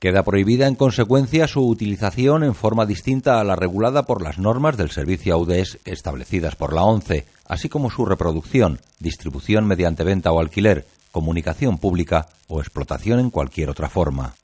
[0.00, 4.76] Queda prohibida en consecuencia su utilización en forma distinta a la regulada por las normas
[4.76, 10.38] del servicio AUDES establecidas por la ONCE, así como su reproducción, distribución mediante venta o
[10.38, 14.36] alquiler, comunicación pública o explotación en cualquier otra forma.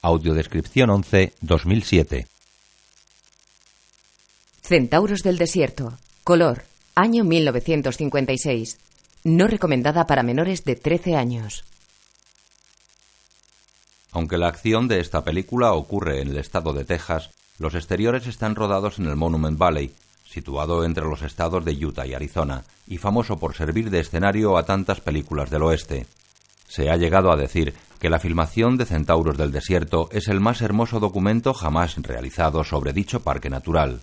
[0.00, 2.28] Audiodescripción 11 2007
[4.62, 5.98] Centauros del Desierto.
[6.22, 6.75] Color.
[6.98, 8.78] Año 1956.
[9.24, 11.62] No recomendada para menores de 13 años.
[14.12, 18.54] Aunque la acción de esta película ocurre en el estado de Texas, los exteriores están
[18.54, 19.92] rodados en el Monument Valley,
[20.24, 24.64] situado entre los estados de Utah y Arizona, y famoso por servir de escenario a
[24.64, 26.06] tantas películas del oeste.
[26.66, 30.62] Se ha llegado a decir que la filmación de Centauros del Desierto es el más
[30.62, 34.00] hermoso documento jamás realizado sobre dicho parque natural.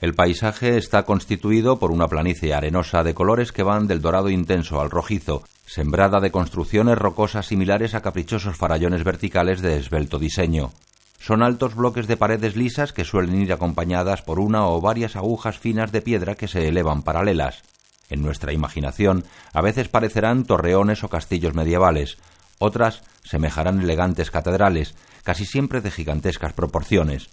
[0.00, 4.80] El paisaje está constituido por una planicie arenosa de colores que van del dorado intenso
[4.80, 10.70] al rojizo, sembrada de construcciones rocosas similares a caprichosos farallones verticales de esbelto diseño.
[11.18, 15.58] Son altos bloques de paredes lisas que suelen ir acompañadas por una o varias agujas
[15.58, 17.64] finas de piedra que se elevan paralelas.
[18.08, 22.18] En nuestra imaginación a veces parecerán torreones o castillos medievales,
[22.60, 27.30] otras semejarán elegantes catedrales, casi siempre de gigantescas proporciones.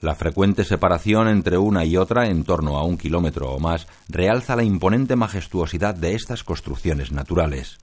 [0.00, 4.54] La frecuente separación entre una y otra en torno a un kilómetro o más realza
[4.54, 7.80] la imponente majestuosidad de estas construcciones naturales.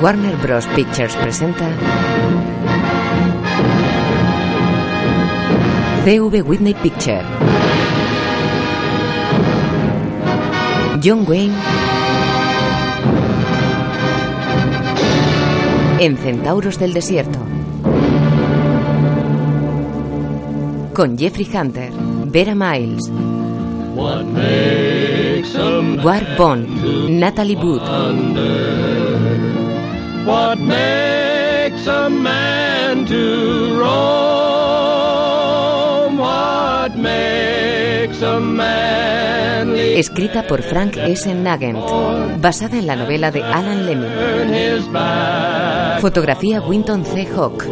[0.00, 0.66] Warner Bros.
[0.68, 1.68] Pictures presenta
[6.04, 7.22] CV Whitney Picture.
[11.04, 11.54] John Wayne
[16.00, 17.57] en Centauros del Desierto.
[20.98, 21.92] Con Jeffrey Hunter,
[22.26, 23.08] Vera Miles,
[26.02, 26.66] Ward Bond,
[27.08, 27.80] Natalie Wood,
[30.26, 34.58] What makes a man to roam?
[36.18, 41.32] What makes a manly escrita por Frank S.
[41.32, 41.78] Nagent,
[42.40, 43.86] basada en la novela de Alan
[44.92, 46.00] back?
[46.00, 47.24] Fotografía Winton C.
[47.36, 47.66] Hawk.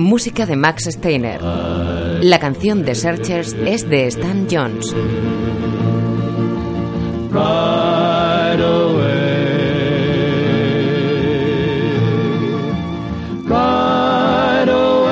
[0.00, 1.42] Música de Max Steiner.
[1.42, 4.94] La canción de Searchers es de Stan Jones.
[7.30, 9.10] Right away.
[13.44, 15.10] Right away.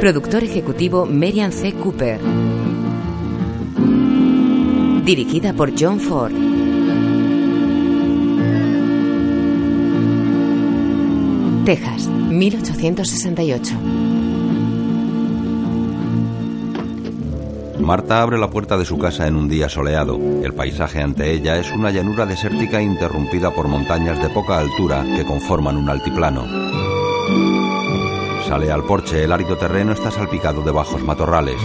[0.00, 1.74] Productor ejecutivo Marian C.
[1.74, 2.18] Cooper.
[5.04, 6.57] Dirigida por John Ford.
[11.68, 13.74] Texas, 1868.
[17.78, 20.18] Marta abre la puerta de su casa en un día soleado.
[20.42, 25.26] El paisaje ante ella es una llanura desértica interrumpida por montañas de poca altura que
[25.26, 26.46] conforman un altiplano.
[28.48, 31.60] Sale al porche, el árido terreno está salpicado de bajos matorrales.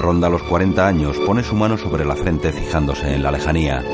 [0.00, 3.84] Ronda los 40 años, pone su mano sobre la frente fijándose en la lejanía.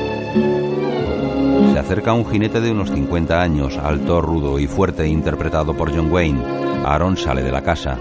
[1.81, 6.11] Se acerca un jinete de unos 50 años, alto, rudo y fuerte, interpretado por John
[6.11, 6.39] Wayne.
[6.85, 7.97] Aaron sale de la casa.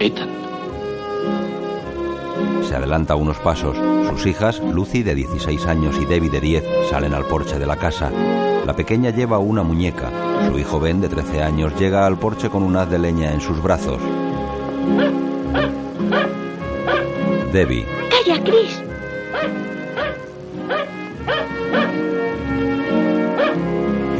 [0.00, 0.30] Ethan,
[2.68, 3.76] Se adelanta unos pasos.
[4.08, 7.76] Sus hijas, Lucy de 16 años y Debbie de 10, salen al porche de la
[7.76, 8.10] casa.
[8.66, 10.10] La pequeña lleva una muñeca.
[10.50, 13.40] Su hijo Ben, de 13 años, llega al porche con un haz de leña en
[13.40, 14.00] sus brazos.
[17.52, 18.83] Debbie, Calla, Chris.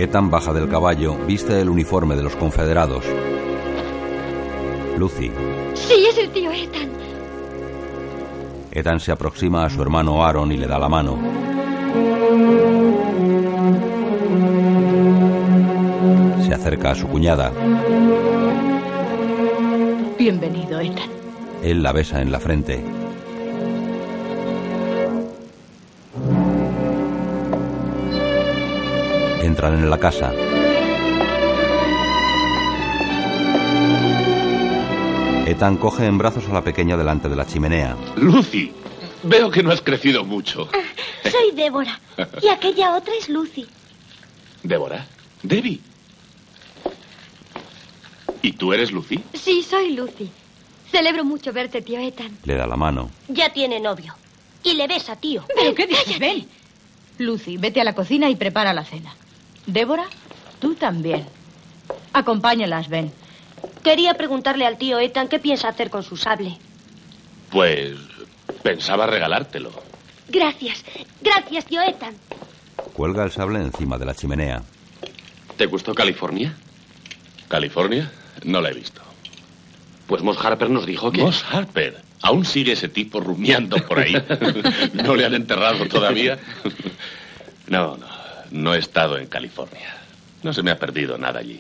[0.05, 3.05] Ethan baja del caballo, viste el uniforme de los confederados.
[4.99, 5.31] Lucy,
[5.73, 6.91] Sí, es el tío Ethan.
[8.71, 11.19] Ethan se aproxima a su hermano Aaron y le da la mano.
[16.47, 17.51] Se acerca a su cuñada.
[20.19, 21.09] Bienvenido, Ethan.
[21.63, 22.85] Él la besa en la frente.
[29.55, 30.33] Entran en la casa.
[35.47, 37.97] Ethan coge en brazos a la pequeña delante de la chimenea.
[38.17, 38.73] Lucy,
[39.23, 40.69] Veo que no has crecido mucho.
[41.23, 42.01] Soy Débora.
[42.43, 43.65] Y aquella otra es Lucy.
[44.65, 45.07] ¿Débora?
[45.45, 45.79] ¿Debbie?
[48.43, 49.23] ¿Y tú eres Lucy?
[49.35, 50.33] Sí, soy Lucy.
[50.91, 52.37] Celebro mucho verte, tío Ethan.
[52.43, 53.09] Le da la mano.
[53.29, 54.17] Ya tiene novio.
[54.65, 55.45] Y le besa, tío.
[55.55, 56.19] ¿Pero qué dices?
[56.19, 56.45] Ven.
[57.19, 59.15] Lucy, vete a la cocina y prepara la cena.
[59.67, 60.05] Débora,
[60.61, 61.25] tú también.
[62.13, 63.13] Acompáñalas, ven.
[63.83, 66.59] Quería preguntarle al tío Ethan qué piensa hacer con su sable.
[67.51, 67.97] Pues
[68.63, 69.73] pensaba regalártelo.
[70.29, 70.85] Gracias.
[71.21, 72.15] Gracias, tío Ethan.
[72.93, 74.63] Cuelga el sable encima de la chimenea.
[75.57, 76.55] ¿Te gustó California?
[77.49, 78.11] ¿California?
[78.45, 79.03] No la he visto.
[80.07, 81.23] Pues Moss Harper nos dijo que...
[81.23, 82.03] Moss Harper.
[82.23, 84.15] ¿Aún sigue ese tipo rumiando por ahí?
[84.95, 86.39] ¿No le han enterrado todavía?
[87.69, 88.14] No, no.
[88.55, 89.97] No he estado en California.
[90.45, 91.59] No se me ha perdido nada allí.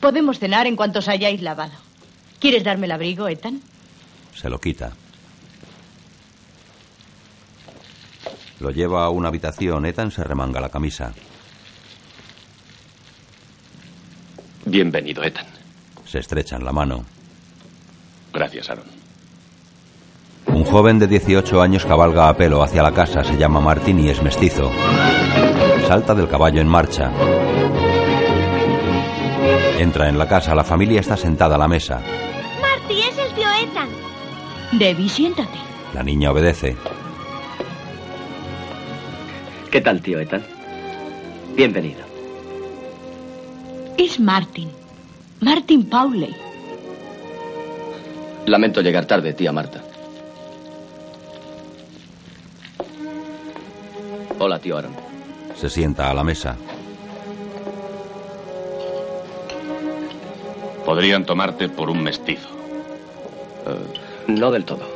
[0.00, 1.74] Podemos cenar en cuanto os hayáis lavado.
[2.40, 3.60] ¿Quieres darme el abrigo, Ethan?
[4.34, 4.90] Se lo quita.
[8.58, 9.86] Lo lleva a una habitación.
[9.86, 11.14] Ethan se remanga la camisa.
[14.64, 15.46] Bienvenido, Ethan.
[16.04, 17.04] Se estrechan la mano.
[18.32, 18.86] Gracias, Aaron.
[20.46, 23.22] Un joven de 18 años cabalga a pelo hacia la casa.
[23.22, 24.72] Se llama Martín y es mestizo.
[25.86, 27.10] Salta del caballo en marcha.
[29.78, 30.54] Entra en la casa.
[30.54, 32.00] La familia está sentada a la mesa.
[32.60, 33.88] Marty, es el tío Ethan.
[34.72, 35.58] Debbie, siéntate.
[35.92, 36.76] La niña obedece.
[39.70, 40.42] ¿Qué tal, tío Ethan?
[41.54, 42.00] Bienvenido.
[43.98, 44.70] Es Martin.
[45.40, 46.34] Martin Pauley.
[48.46, 49.82] Lamento llegar tarde, tía Marta.
[54.38, 55.03] Hola, tío Aaron.
[55.64, 56.56] Se sienta a la mesa.
[60.84, 62.50] Podrían tomarte por un mestizo.
[63.66, 64.86] Eh, no del todo.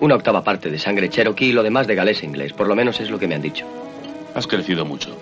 [0.00, 2.52] Una octava parte de sangre cherokee y lo demás de galés inglés.
[2.52, 3.64] Por lo menos es lo que me han dicho.
[4.34, 5.16] Has crecido mucho.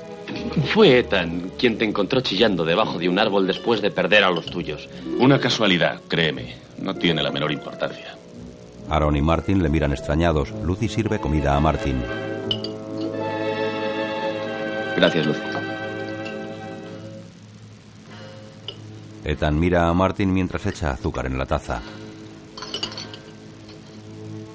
[0.73, 4.47] Fue Ethan quien te encontró chillando debajo de un árbol después de perder a los
[4.47, 4.89] tuyos.
[5.19, 6.55] Una casualidad, créeme.
[6.79, 8.17] No tiene la menor importancia.
[8.89, 10.53] Aaron y Martin le miran extrañados.
[10.65, 12.03] Lucy sirve comida a Martin.
[14.97, 15.41] Gracias, Lucy.
[19.25, 21.81] Ethan mira a Martin mientras echa azúcar en la taza.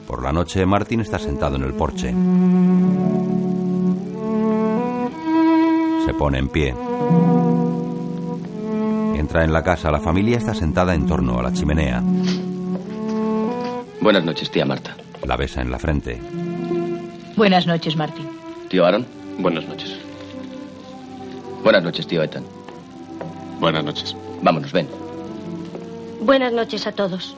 [0.08, 2.14] Por la noche, Martin está sentado en el porche.
[6.06, 6.76] Se pone en pie.
[9.16, 9.92] Entra en la casa.
[9.92, 12.04] La familia está sentada en torno a la chimenea.
[14.02, 14.96] Buenas noches, tía Marta.
[15.24, 16.22] La besa en la frente.
[17.36, 18.28] Buenas noches, Martin.
[18.70, 19.06] Tío Aaron.
[19.40, 19.95] Buenas noches.
[21.66, 22.44] Buenas noches, tío Ethan.
[23.60, 24.16] Buenas noches.
[24.44, 24.88] Vámonos, ven.
[26.22, 27.36] Buenas noches a todos.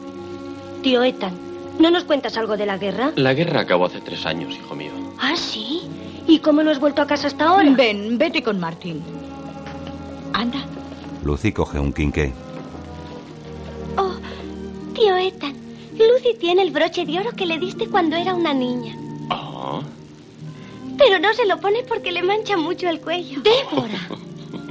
[0.84, 1.32] Tío Ethan,
[1.80, 3.14] ¿no nos cuentas algo de la guerra?
[3.16, 4.92] La guerra acabó hace tres años, hijo mío.
[5.18, 5.84] Ah, sí.
[6.28, 7.72] ¿Y cómo no has vuelto a casa hasta ahora?
[7.72, 9.02] Ven, vete con Martin.
[10.34, 10.60] Anda.
[11.24, 12.34] Lucy coge un quinqué.
[13.96, 14.16] Oh,
[14.94, 15.56] tío Ethan,
[15.94, 18.94] Lucy tiene el broche de oro que le diste cuando era una niña.
[19.30, 19.80] Ah,
[20.98, 23.42] Pero no se lo pone porque le mancha mucho el cuello.
[23.42, 24.00] ¡Débora!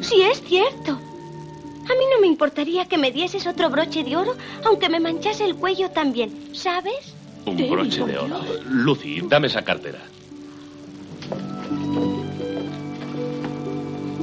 [0.00, 0.92] Sí, es cierto.
[0.92, 4.34] A mí no me importaría que me dieses otro broche de oro,
[4.64, 7.14] aunque me manchase el cuello también, ¿sabes?
[7.46, 8.40] un broche de oro.
[8.68, 10.00] Lucy, dame esa cartera.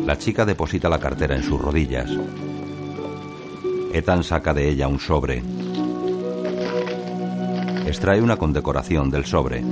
[0.06, 2.10] La chica deposita la cartera en sus rodillas.
[3.94, 5.42] Ethan saca de ella un sobre.
[7.88, 9.64] Extrae una condecoración del sobre.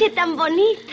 [0.00, 0.92] Broche tan bonito.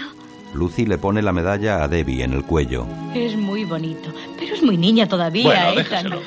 [0.53, 2.85] Lucy le pone la medalla a Debbie en el cuello.
[3.13, 5.75] Es muy bonito, pero es muy niña todavía, Bueno, Ethan.
[5.75, 6.21] déjaselo.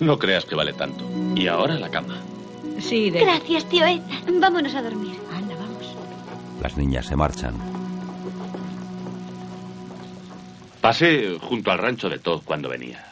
[0.00, 1.04] No creas que vale tanto.
[1.34, 2.16] Y ahora la cama.
[2.80, 3.24] Sí, Debbie.
[3.26, 4.40] Gracias, tío Ethan.
[4.40, 5.16] Vámonos a dormir.
[5.32, 5.86] Anda, vamos.
[6.62, 7.54] Las niñas se marchan.
[10.80, 13.02] Pasé junto al rancho de Todd cuando venía.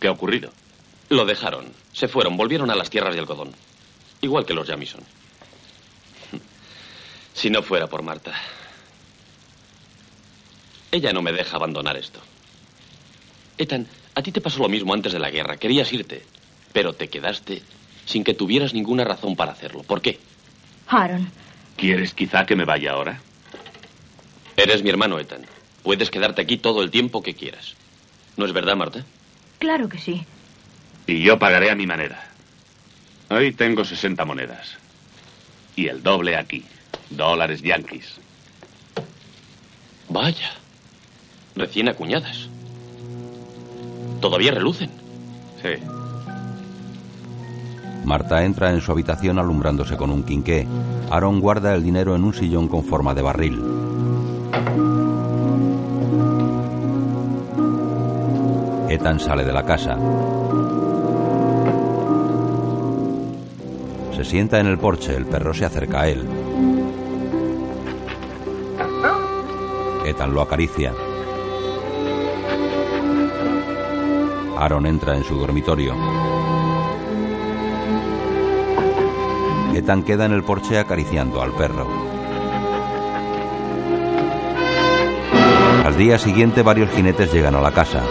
[0.00, 0.50] ¿Qué ha ocurrido?
[1.10, 1.66] Lo dejaron.
[1.92, 3.50] Se fueron, volvieron a las tierras de algodón.
[4.22, 5.02] Igual que los Jamison.
[7.38, 8.32] Si no fuera por Marta.
[10.90, 12.18] Ella no me deja abandonar esto.
[13.56, 15.56] Ethan, a ti te pasó lo mismo antes de la guerra.
[15.56, 16.24] Querías irte,
[16.72, 17.62] pero te quedaste
[18.06, 19.84] sin que tuvieras ninguna razón para hacerlo.
[19.84, 20.18] ¿Por qué?
[20.88, 21.30] Aaron,
[21.76, 23.20] ¿Quieres quizá que me vaya ahora?
[24.56, 25.42] Eres mi hermano, Ethan.
[25.84, 27.76] Puedes quedarte aquí todo el tiempo que quieras.
[28.36, 29.04] ¿No es verdad, Marta?
[29.60, 30.24] claro que sí.
[31.06, 32.30] Y yo pagaré a mi manera.
[33.28, 34.76] Ahí tengo 60 monedas.
[35.76, 36.64] Y el doble aquí.
[37.10, 38.20] Dólares yanquis.
[40.08, 40.50] Vaya.
[41.54, 42.48] Recién acuñadas.
[44.20, 44.90] Todavía relucen.
[45.62, 45.82] Sí.
[48.04, 50.66] Marta entra en su habitación alumbrándose con un quinqué.
[51.10, 53.62] Aaron guarda el dinero en un sillón con forma de barril.
[58.88, 59.98] Ethan sale de la casa.
[64.16, 66.26] Se sienta en el porche, el perro se acerca a él.
[70.08, 70.94] Ethan lo acaricia.
[74.56, 75.94] Aaron entra en su dormitorio.
[79.74, 81.86] Ethan queda en el porche acariciando al perro.
[85.84, 88.02] Al día siguiente varios jinetes llegan a la casa.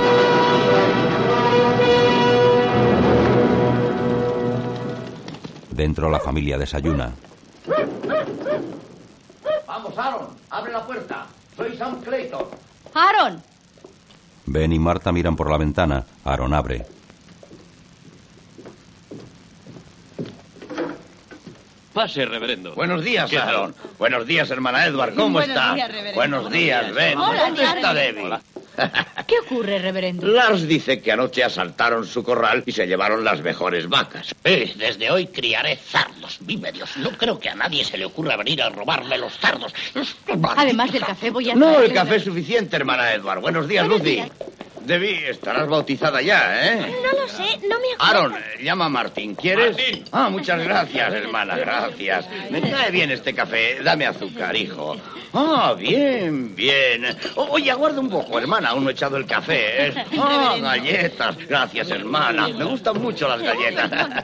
[5.71, 7.11] Dentro la familia desayuna.
[9.67, 11.27] Vamos, Aaron, abre la puerta.
[11.57, 12.45] Soy Sam Clayton.
[12.93, 13.41] ¡Aaron!
[14.45, 16.05] Ben y Marta miran por la ventana.
[16.23, 16.85] Aaron abre.
[21.93, 22.75] Pase, reverendo.
[22.75, 23.31] Buenos días.
[23.33, 23.73] Aaron.
[23.97, 25.15] Buenos días, hermana Edward.
[25.15, 25.73] ¿Cómo Buenos está?
[25.73, 26.15] días, reverendo.
[26.15, 27.17] Buenos días, Ben.
[27.17, 28.37] Hola, ¿Dónde está Debbie.
[29.25, 30.27] ¿Qué ocurre, reverendo?
[30.27, 34.33] Lars dice que anoche asaltaron su corral y se llevaron las mejores vacas.
[34.43, 36.37] Eh, desde hoy criaré cerdos.
[36.41, 39.73] Vive Dios, no creo que a nadie se le ocurra venir a robarme los cerdos.
[40.55, 41.55] Además del café, voy a.
[41.55, 43.41] No, el café es suficiente, hermana Edward.
[43.41, 44.15] Buenos días, Buenos Lucy.
[44.15, 44.29] días.
[44.87, 46.95] Debbie, estarás bautizada ya, ¿eh?
[47.03, 47.97] No lo sé, no me acuerdo.
[47.99, 49.35] Aaron, llama a Martín.
[49.35, 49.75] ¿Quieres?
[49.75, 50.05] Martín.
[50.13, 52.25] Ah, muchas gracias, hermana, gracias.
[52.49, 53.83] Me cae bien este café.
[53.83, 54.95] Dame azúcar, hijo.
[55.33, 57.05] Ah, bien, bien.
[57.35, 58.69] Oye, aguarda un poco, hermana.
[58.69, 59.87] Aún no he echado el café.
[59.87, 60.05] ¿eh?
[60.17, 61.35] Ah, galletas.
[61.37, 62.47] Gracias, hermana.
[62.47, 64.23] Me gustan mucho las galletas.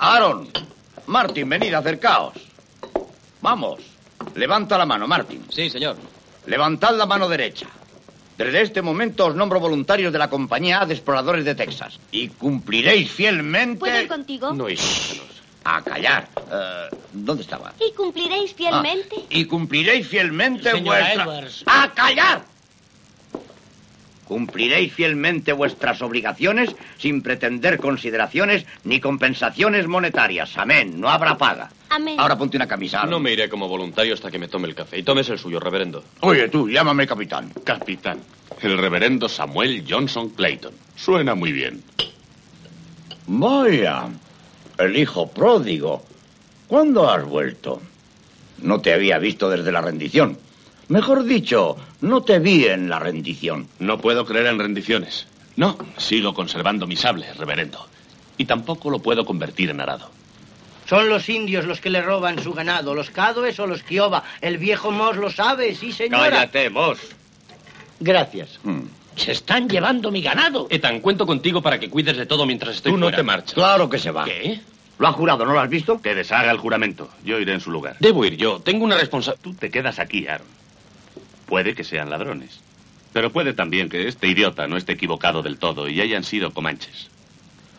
[0.00, 0.48] Aaron,
[1.06, 2.34] Martín, venid, acercaos.
[3.40, 3.80] Vamos.
[4.34, 5.44] Levanta la mano, Martín.
[5.48, 5.96] Sí, señor.
[6.46, 7.68] Levantad la mano derecha.
[8.38, 11.98] Desde este momento os nombro voluntarios de la Compañía A de Exploradores de Texas.
[12.10, 13.78] Y cumpliréis fielmente...
[13.78, 14.52] ¿Puedo ir contigo?
[14.52, 15.20] No hijos.
[15.64, 16.28] A callar.
[16.50, 17.72] Eh, ¿Dónde estaba?
[17.78, 19.16] ¿Y cumpliréis fielmente?
[19.18, 21.22] Ah, y cumpliréis fielmente Señora vuestra...
[21.24, 21.64] Edwards.
[21.66, 22.51] ¡A callar!
[24.26, 30.56] Cumpliréis fielmente vuestras obligaciones sin pretender consideraciones ni compensaciones monetarias.
[30.56, 31.00] Amén.
[31.00, 31.70] No habrá paga.
[31.90, 32.18] Amén.
[32.18, 33.04] Ahora ponte una camisa.
[33.04, 34.98] No me iré como voluntario hasta que me tome el café.
[34.98, 36.02] Y tomes el suyo, reverendo.
[36.20, 37.52] Oye, tú, llámame capitán.
[37.64, 38.20] Capitán.
[38.60, 40.72] El reverendo Samuel Johnson Clayton.
[40.96, 41.82] Suena muy bien.
[43.26, 44.08] Vaya,
[44.78, 46.04] el hijo pródigo.
[46.68, 47.82] ¿Cuándo has vuelto?
[48.62, 50.38] No te había visto desde la rendición.
[50.92, 53.66] Mejor dicho, no te vi en la rendición.
[53.78, 55.26] No puedo creer en rendiciones.
[55.56, 57.86] No, sigo conservando mi sable, reverendo.
[58.36, 60.10] Y tampoco lo puedo convertir en arado.
[60.86, 64.22] Son los indios los que le roban su ganado, los cadoes o los kiowa.
[64.42, 66.28] El viejo Moss lo sabe, sí, señora.
[66.28, 66.98] Cállate, vos.
[67.98, 68.60] Gracias.
[68.62, 68.82] Hmm.
[69.16, 70.66] Se están llevando mi ganado.
[70.68, 73.16] Ethan, cuento contigo para que cuides de todo mientras estoy Tú no fuera.
[73.16, 73.54] te marchas.
[73.54, 74.26] Claro que se va.
[74.26, 74.60] ¿Qué?
[74.98, 75.46] ¿Lo ha jurado?
[75.46, 76.02] ¿No lo has visto?
[76.02, 77.08] Que deshaga el juramento.
[77.24, 77.96] Yo iré en su lugar.
[77.98, 78.60] Debo ir yo.
[78.60, 79.42] Tengo una responsabilidad.
[79.42, 80.46] Tú te quedas aquí, Aaron.
[81.52, 82.60] Puede que sean ladrones.
[83.12, 87.10] Pero puede también que este idiota no esté equivocado del todo y hayan sido comanches.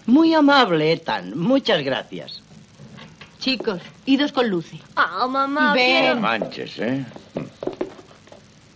[0.06, 1.36] Muy amable, Ethan.
[1.36, 2.44] Muchas gracias.
[3.40, 4.80] Chicos, idos con Lucy.
[4.96, 6.02] Ah, mamá, Ven.
[6.04, 7.04] quiero- Manches, ¿eh?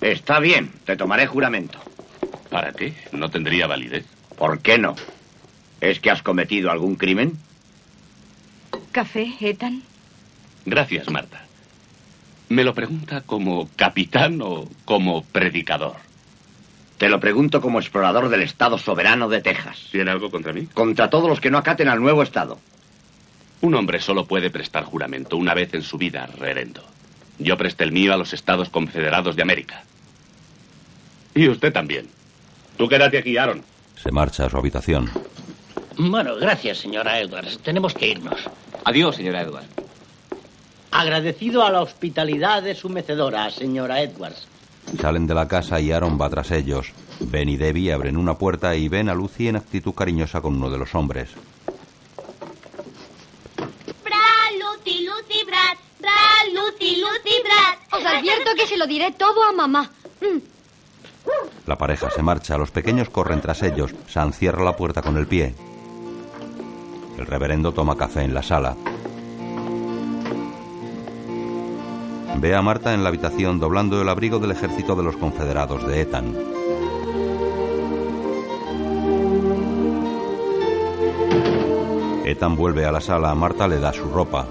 [0.01, 1.77] Está bien, te tomaré juramento.
[2.49, 2.95] ¿Para qué?
[3.11, 4.07] No tendría validez.
[4.35, 4.95] ¿Por qué no?
[5.79, 7.37] ¿Es que has cometido algún crimen?
[8.91, 9.83] ¿Café, Ethan?
[10.65, 11.43] Gracias, Marta.
[12.49, 15.97] ¿Me lo pregunta como capitán o como predicador?
[16.97, 19.87] Te lo pregunto como explorador del Estado soberano de Texas.
[19.91, 20.65] ¿Tiene algo contra mí?
[20.73, 22.57] Contra todos los que no acaten al nuevo Estado.
[23.61, 26.83] Un hombre solo puede prestar juramento una vez en su vida, reverendo.
[27.37, 29.83] Yo presté el mío a los Estados Confederados de América.
[31.35, 32.07] Y usted también.
[32.77, 33.63] Tú quédate aquí, Aaron.
[34.01, 35.09] Se marcha a su habitación.
[35.97, 37.59] Bueno, gracias, señora Edwards.
[37.59, 38.39] Tenemos que irnos.
[38.85, 39.67] Adiós, señora Edwards.
[40.91, 44.47] Agradecido a la hospitalidad de su mecedora, señora Edwards.
[44.99, 46.93] Salen de la casa y Aaron va tras ellos.
[47.19, 50.69] Ben y Debbie abren una puerta y ven a Lucy en actitud cariñosa con uno
[50.69, 51.29] de los hombres.
[54.03, 55.77] Bra, Lucy, Lucy, Brad.
[55.99, 56.11] Bra,
[56.53, 57.99] Lucy, Lucy, Brad.
[57.99, 59.89] Os advierto que se lo diré todo a mamá.
[60.21, 60.39] Mm.
[61.65, 63.93] La pareja se marcha, los pequeños corren tras ellos.
[64.07, 65.53] Sam cierra la puerta con el pie.
[67.17, 68.77] El reverendo toma café en la sala.
[72.39, 76.01] Ve a Marta en la habitación doblando el abrigo del ejército de los confederados de
[76.01, 76.35] Ethan.
[82.25, 84.45] Ethan vuelve a la sala, Marta le da su ropa.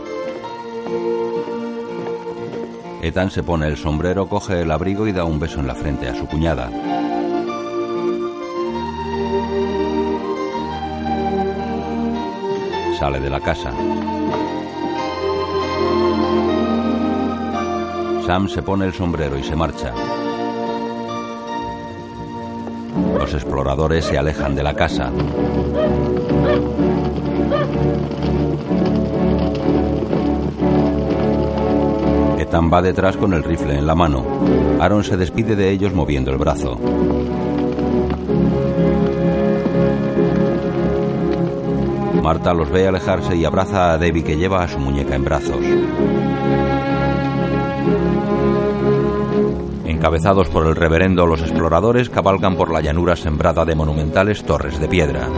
[3.02, 6.08] Ethan se pone el sombrero, coge el abrigo y da un beso en la frente
[6.08, 6.68] a su cuñada.
[12.98, 13.70] Sale de la casa.
[18.26, 19.94] Sam se pone el sombrero y se marcha.
[23.16, 25.12] Los exploradores se alejan de la casa.
[32.36, 34.24] Ethan va detrás con el rifle en la mano.
[34.80, 36.80] Aaron se despide de ellos moviendo el brazo.
[42.26, 45.64] Marta los ve alejarse y abraza a Debbie que lleva a su muñeca en brazos.
[49.84, 54.88] Encabezados por el reverendo, los exploradores cabalgan por la llanura sembrada de monumentales torres de
[54.88, 55.28] piedra.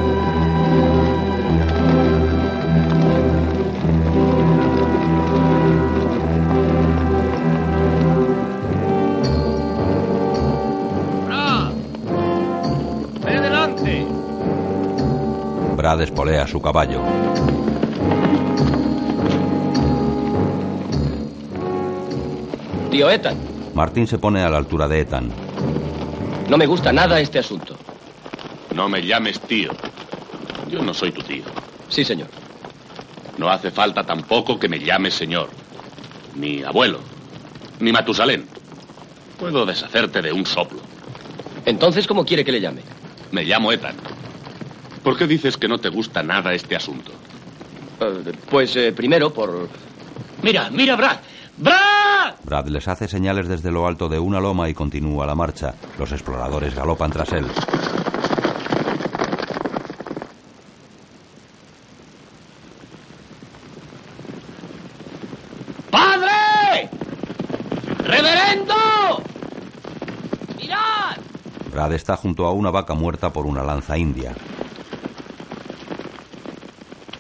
[15.89, 17.01] Brad espolea su caballo.
[22.91, 23.39] Tío Ethan,
[23.73, 25.31] Martin se pone a la altura de Ethan.
[26.51, 27.75] no me gusta nada este asunto.
[28.75, 29.71] No me llames tío.
[30.71, 31.45] Yo no soy tu tío.
[31.89, 32.29] Sí, señor.
[33.39, 35.49] No hace falta tampoco que me llames señor.
[36.35, 37.01] Ni abuelo.
[37.81, 38.45] Ni Matusalén.
[39.39, 40.81] Puedo deshacerte de un soplo.
[41.65, 42.83] Entonces, ¿cómo quiere que le llame?
[43.33, 43.95] Me llamo Ethan.
[45.09, 47.13] ¿Por qué dices que no te gusta nada este asunto?
[47.99, 49.67] Eh, pues eh, primero por...
[50.43, 51.17] Mira, mira, Brad.
[51.57, 52.35] ¡Brad!
[52.45, 55.75] Brad les hace señales desde lo alto de una loma y continúa la marcha.
[55.99, 57.47] Los exploradores galopan tras él.
[65.91, 66.91] ¡Padre!
[68.05, 68.75] ¡Reverendo!
[70.59, 71.17] ¡Mirad!
[71.73, 74.35] Brad está junto a una vaca muerta por una lanza india.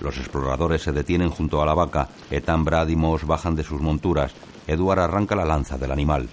[0.08, 2.08] Los exploradores se detienen junto a la vaca.
[2.30, 4.32] Ethan, Brad y Moss bajan de sus monturas.
[4.66, 6.26] Edward arranca la lanza del animal.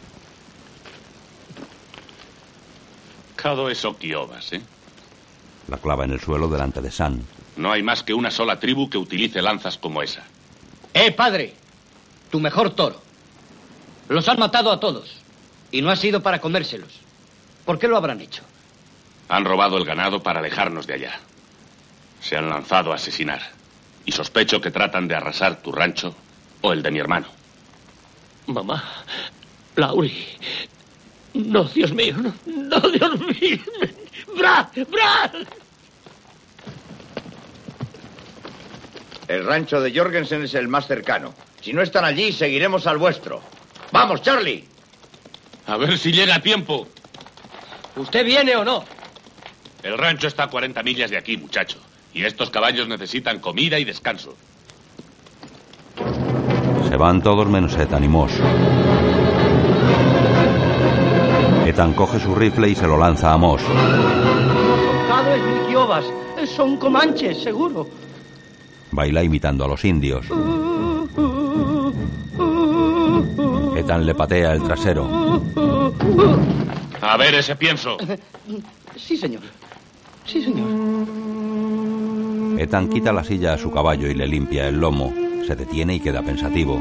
[3.35, 4.61] Cado es Okiobas, ¿eh?
[5.67, 7.21] La clava en el suelo delante de San.
[7.57, 10.23] No hay más que una sola tribu que utilice lanzas como esa.
[10.93, 11.53] ¡Eh, padre!
[12.31, 13.01] Tu mejor toro.
[14.07, 15.17] Los han matado a todos.
[15.73, 17.01] Y no ha sido para comérselos.
[17.65, 18.43] ¿Por qué lo habrán hecho?
[19.27, 21.19] Han robado el ganado para alejarnos de allá.
[22.21, 23.54] Se han lanzado a asesinar.
[24.05, 26.15] Y sospecho que tratan de arrasar tu rancho
[26.61, 27.27] o el de mi hermano.
[28.47, 28.83] Mamá,
[29.75, 30.27] Lauri.
[31.33, 33.59] No, Dios mío, no, no, Dios mío.
[34.37, 34.67] ¡Brad!
[34.89, 35.31] ¡Brad!
[39.27, 41.33] El rancho de Jorgensen es el más cercano.
[41.61, 43.41] Si no están allí, seguiremos al vuestro.
[43.91, 44.63] ¡Vamos, Charlie!
[45.67, 46.87] A ver si llega a tiempo.
[47.95, 48.85] ¿Usted viene o no?
[49.81, 51.79] El rancho está a 40 millas de aquí, muchacho.
[52.15, 54.33] Y estos caballos necesitan comida y descanso.
[56.87, 58.31] Se van todos menos Ethan y Moss.
[61.65, 63.61] Ethan coge su rifle y se lo lanza a Moss.
[63.61, 66.05] Es Mikiobas.
[66.55, 67.85] Son comanches, seguro.
[68.91, 70.25] Baila imitando a los indios.
[73.75, 75.41] Ethan le patea el trasero.
[77.01, 77.97] A ver ese pienso.
[78.95, 79.41] Sí, señor.
[80.25, 81.44] Sí, señor.
[82.57, 85.13] Ethan quita la silla a su caballo y le limpia el lomo.
[85.45, 86.79] Se detiene y queda pensativo.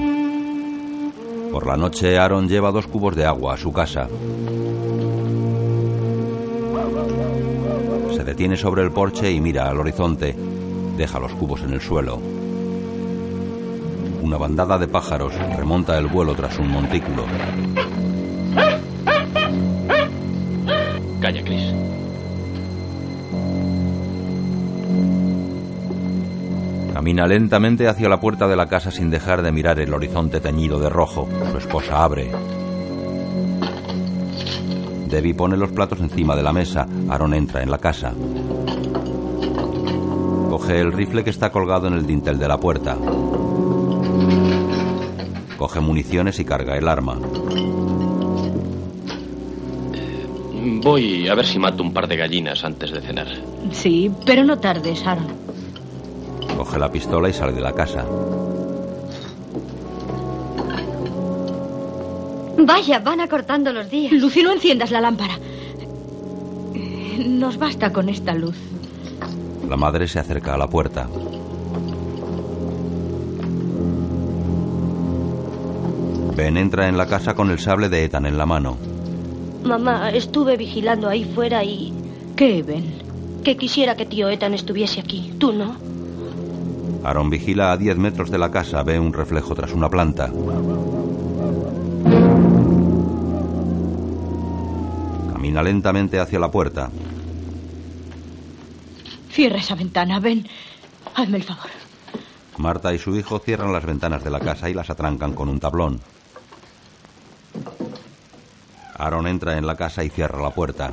[1.51, 4.09] Por la noche, Aaron lleva dos cubos de agua a su casa.
[8.15, 10.35] Se detiene sobre el porche y mira al horizonte.
[10.97, 12.21] Deja los cubos en el suelo.
[14.23, 17.25] Una bandada de pájaros remonta el vuelo tras un montículo.
[21.21, 21.63] Calla, Chris.
[27.05, 30.81] Camina lentamente hacia la puerta de la casa sin dejar de mirar el horizonte teñido
[30.81, 31.29] de rojo.
[31.53, 32.33] Su esposa abre.
[35.11, 36.88] Debbie pone los platos encima de la mesa.
[37.11, 38.14] Aaron entra en la casa.
[40.49, 42.97] Coge el rifle que está colgado en el dintel de la puerta.
[45.59, 47.19] Coge municiones y carga el arma.
[50.83, 53.27] Voy a ver si mato un par de gallinas antes de cenar.
[53.73, 55.54] Sí, pero no tardes, Aaron.
[56.64, 58.07] Coge la pistola y sale de la casa.
[62.57, 64.12] Vaya, van acortando los días.
[64.12, 65.38] Lucy, no enciendas la lámpara.
[67.18, 68.57] Nos basta con esta luz.
[69.68, 71.07] La madre se acerca a la puerta.
[76.35, 78.79] Ben entra en la casa con el sable de Ethan en la mano.
[79.64, 81.92] Mamá, estuve vigilando ahí fuera y
[82.37, 83.03] ¿Qué, Ben?
[83.44, 85.35] que quisiera que tío Ethan estuviese aquí.
[85.38, 85.77] ¿Tú no?
[87.05, 90.33] Aaron vigila a 10 metros de la casa, ve un reflejo tras una planta.
[95.33, 96.90] Camina lentamente hacia la puerta.
[99.31, 100.49] Cierra esa ventana, ven.
[101.14, 101.71] Hazme el favor.
[102.57, 105.61] Marta y su hijo cierran las ventanas de la casa y las atrancan con un
[105.61, 106.01] tablón.
[108.97, 110.93] Aaron entra en la casa y cierra la puerta.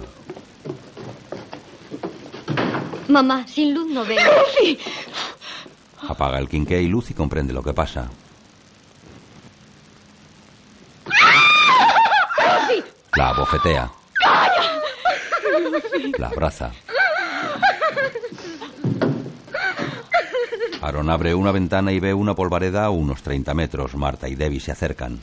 [3.07, 4.19] Mamá, sin luz no veo.
[4.19, 4.77] ¡Lucy!
[6.07, 8.09] Apaga el quinqué y Lucy comprende lo que pasa.
[13.15, 13.91] La abofetea.
[16.17, 16.71] La abraza.
[20.81, 23.95] Aaron abre una ventana y ve una polvareda a unos 30 metros.
[23.95, 25.19] Marta y Debbie se acercan.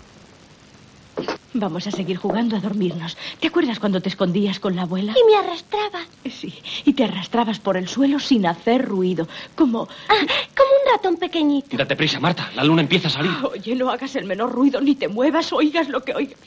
[1.59, 3.16] Vamos a seguir jugando a dormirnos.
[3.40, 5.12] ¿Te acuerdas cuando te escondías con la abuela?
[5.12, 6.01] Y me arrastraba.
[6.25, 9.88] Sí, y te arrastrabas por el suelo sin hacer ruido, como...
[10.09, 10.14] Ah,
[10.57, 11.77] como un ratón pequeñito.
[11.77, 12.51] Date prisa, Marta.
[12.55, 13.33] La luna empieza a salir.
[13.42, 16.38] Oye, no hagas el menor ruido, ni te muevas, oigas lo que oigas.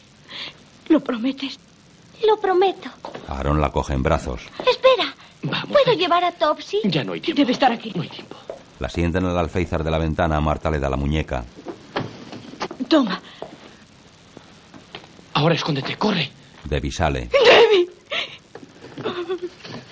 [0.88, 1.60] ¿Lo prometes?
[2.26, 2.90] Lo prometo.
[3.28, 4.42] Aaron la coge en brazos.
[4.60, 5.14] Espera.
[5.68, 6.80] ¿Puedo llevar a Topsy?
[6.86, 7.42] Ya no hay tiempo.
[7.42, 7.92] Debe estar aquí.
[7.96, 8.36] No hay tiempo.
[8.80, 10.40] La sienta en el alféizar de la ventana.
[10.40, 11.44] Marta le da la muñeca.
[12.88, 13.20] Toma.
[15.34, 16.30] Ahora escóndete, corre.
[16.66, 17.30] Debbie sale.
[17.32, 17.90] ¡Debbie!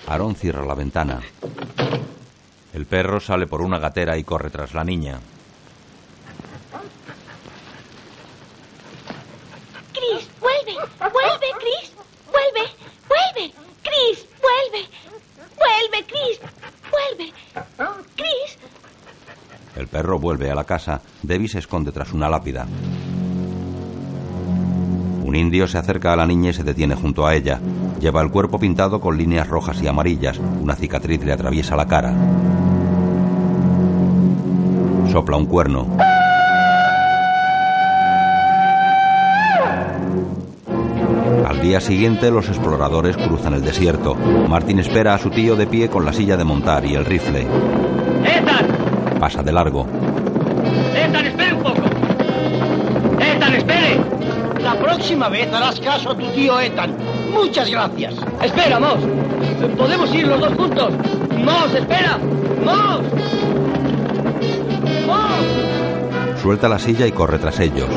[0.06, 1.20] Aaron cierra la ventana.
[2.72, 5.18] El perro sale por una gatera y corre tras la niña.
[9.92, 10.74] Chris, vuelve.
[10.98, 11.92] Vuelve, Chris.
[12.26, 12.70] Vuelve.
[13.08, 13.54] Vuelve.
[13.82, 14.88] Chris, vuelve.
[15.56, 16.40] Vuelve, Chris.
[16.90, 17.32] Vuelve.
[18.16, 18.58] Chris.
[19.76, 21.00] El perro vuelve a la casa.
[21.22, 22.66] Debbie se esconde tras una lápida.
[25.30, 27.60] Un indio se acerca a la niña y se detiene junto a ella.
[28.00, 30.40] Lleva el cuerpo pintado con líneas rojas y amarillas.
[30.60, 32.12] Una cicatriz le atraviesa la cara.
[35.08, 35.86] Sopla un cuerno.
[41.46, 44.16] Al día siguiente los exploradores cruzan el desierto.
[44.48, 47.46] Martin espera a su tío de pie con la silla de montar y el rifle.
[49.20, 49.86] Pasa de largo.
[55.00, 56.94] Próxima vez harás caso a tu tío Ethan.
[57.32, 58.14] Muchas gracias.
[58.42, 58.98] ¡Espera, Moss!
[59.78, 60.92] ¿Podemos ir los dos juntos?
[61.38, 62.18] ¡Moss, espera!
[62.62, 63.00] ¡Moss!
[65.06, 66.42] ¡Moss!
[66.42, 67.88] Suelta la silla y corre tras ellos.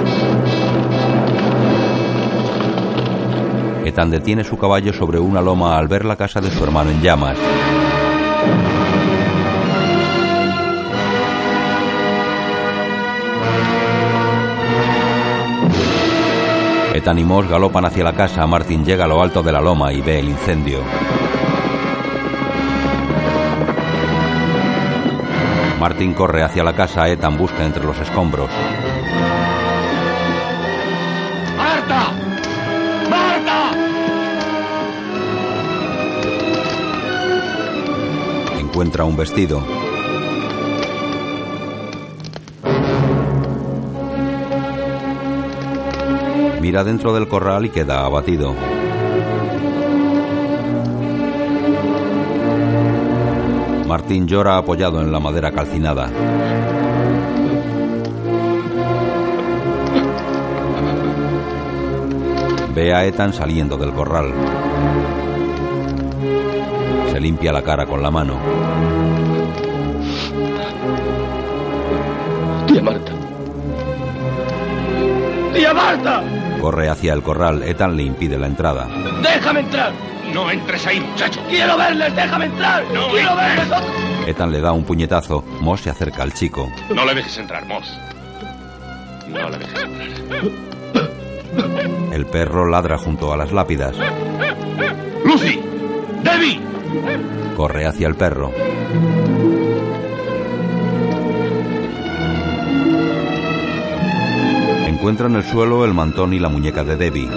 [3.84, 7.02] Ethan detiene su caballo sobre una loma al ver la casa de su hermano en
[7.02, 7.38] llamas.
[17.04, 18.48] Ethan y Moss galopan hacia la casa.
[18.48, 20.80] Martin llega a lo alto de la loma y ve el incendio.
[25.82, 27.10] Martin corre hacia la casa.
[27.10, 28.50] Ethan busca entre los escombros.
[31.58, 32.14] ¡Marta!
[33.10, 33.72] ¡Marta!
[38.62, 39.83] Encuentra un vestido.
[46.64, 48.56] Mira dentro del corral y queda abatido.
[53.86, 56.10] Martín llora apoyado en la madera calcinada.
[62.74, 64.34] Ve a Ethan saliendo del corral.
[67.12, 68.38] Se limpia la cara con la mano.
[72.68, 73.12] Tía Marta.
[75.54, 76.43] ¡Tía Marta!
[76.64, 77.62] Corre hacia el corral.
[77.64, 78.88] Ethan le impide la entrada.
[79.22, 79.92] ¡Déjame entrar!
[80.34, 81.42] No entres ahí, muchacho.
[81.50, 82.16] ¡Quiero verles!
[82.16, 82.86] ¡Déjame entrar!
[82.94, 83.70] No ¡Quiero entres.
[83.70, 84.28] verles!
[84.28, 85.44] Ethan le da un puñetazo.
[85.60, 86.72] Moss se acerca al chico.
[86.96, 88.00] No le dejes entrar, Moss.
[89.28, 91.04] No le dejes entrar.
[92.14, 93.94] El perro ladra junto a las lápidas.
[95.26, 95.60] ¡Lucy!
[96.24, 96.62] ¡Debbie!
[97.58, 98.54] Corre hacia el perro.
[105.04, 107.30] Encuentra en el suelo el mantón y la muñeca de Debbie.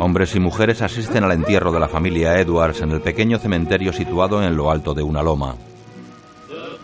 [0.00, 4.42] Hombres y mujeres asisten al entierro de la familia Edwards en el pequeño cementerio situado
[4.42, 5.54] en lo alto de una loma.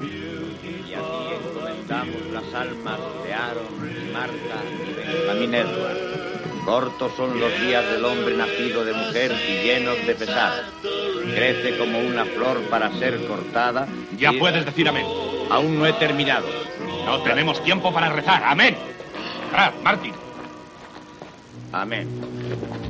[0.01, 6.13] Y así encomendamos las almas de Aaron Marta y Benjamín Edwards.
[6.65, 10.53] Cortos son los días del hombre nacido de mujer y llenos de pesar.
[11.35, 13.87] Crece como una flor para ser cortada.
[14.19, 15.07] Ya y- puedes decir amén.
[15.51, 16.47] Aún no he terminado.
[17.07, 18.43] No tenemos tiempo para rezar.
[18.45, 18.77] Amén.
[19.51, 20.13] Brad, Martin.
[21.73, 22.09] Amén.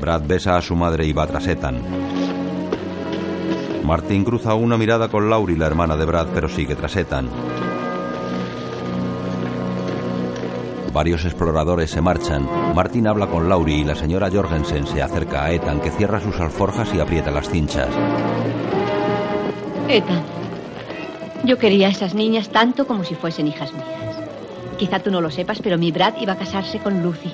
[0.00, 1.80] Brad besa a su madre y va tras Ethan.
[3.84, 7.28] Martin cruza una mirada con Laurie, la hermana de Brad, pero sigue tras Ethan.
[10.92, 12.46] Varios exploradores se marchan.
[12.74, 16.38] Martin habla con Laurie y la señora Jorgensen se acerca a Ethan, que cierra sus
[16.38, 17.88] alforjas y aprieta las cinchas.
[19.88, 20.22] Ethan,
[21.44, 23.86] yo quería a esas niñas tanto como si fuesen hijas mías.
[24.78, 27.32] Quizá tú no lo sepas, pero mi Brad iba a casarse con Lucy.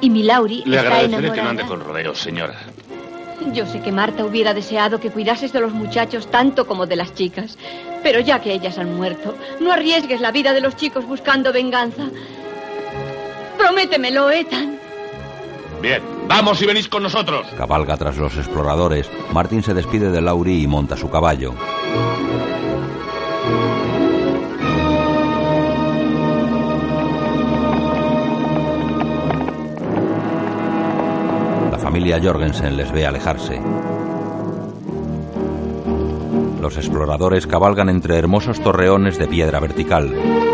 [0.00, 1.34] Y mi Laurie Le está agradeceré enamorada.
[1.34, 2.54] que no ande con rodeos, señora.
[3.52, 7.14] Yo sé que Marta hubiera deseado que cuidases de los muchachos tanto como de las
[7.14, 7.56] chicas.
[8.02, 12.04] Pero ya que ellas han muerto, no arriesgues la vida de los chicos buscando venganza.
[13.66, 14.78] Prométemelo, Ethan.
[15.82, 17.48] Bien, vamos y venís con nosotros.
[17.58, 19.10] Cabalga tras los exploradores.
[19.32, 21.52] Martin se despide de Laurie y monta su caballo.
[31.72, 33.60] La familia Jorgensen les ve alejarse.
[36.60, 40.45] Los exploradores cabalgan entre hermosos torreones de piedra vertical.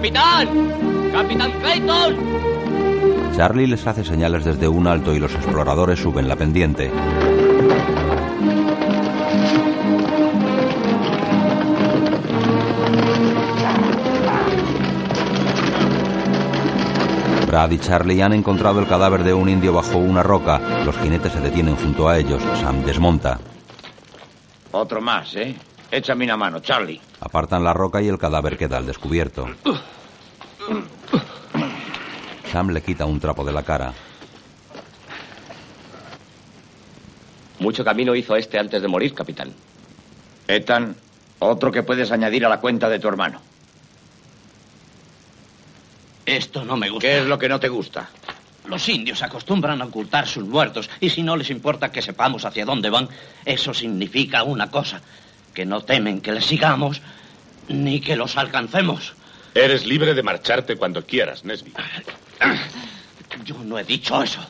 [0.00, 0.48] ¡Capitán!
[1.12, 2.16] ¡Capitán Clayton!
[3.36, 6.90] Charlie les hace señales desde un alto y los exploradores suben la pendiente.
[17.46, 20.58] Brad y Charlie han encontrado el cadáver de un indio bajo una roca.
[20.86, 22.42] Los jinetes se detienen junto a ellos.
[22.58, 23.38] Sam desmonta.
[24.72, 25.54] Otro más, ¿eh?
[25.90, 26.98] Échame una mano, Charlie.
[27.20, 29.46] Apartan la roca y el cadáver queda al descubierto.
[32.50, 33.92] Sam le quita un trapo de la cara.
[37.60, 39.52] Mucho camino hizo este antes de morir, capitán.
[40.48, 40.96] Ethan,
[41.38, 43.40] otro que puedes añadir a la cuenta de tu hermano.
[46.26, 47.06] Esto no me gusta.
[47.06, 48.08] ¿Qué es lo que no te gusta?
[48.66, 52.64] Los indios acostumbran a ocultar sus muertos y si no les importa que sepamos hacia
[52.64, 53.08] dónde van,
[53.44, 55.00] eso significa una cosa,
[55.54, 57.00] que no temen que les sigamos
[57.68, 59.14] ni que los alcancemos.
[59.54, 61.72] Eres libre de marcharte cuando quieras, Nesby.
[63.44, 64.40] Yo no he dicho eso.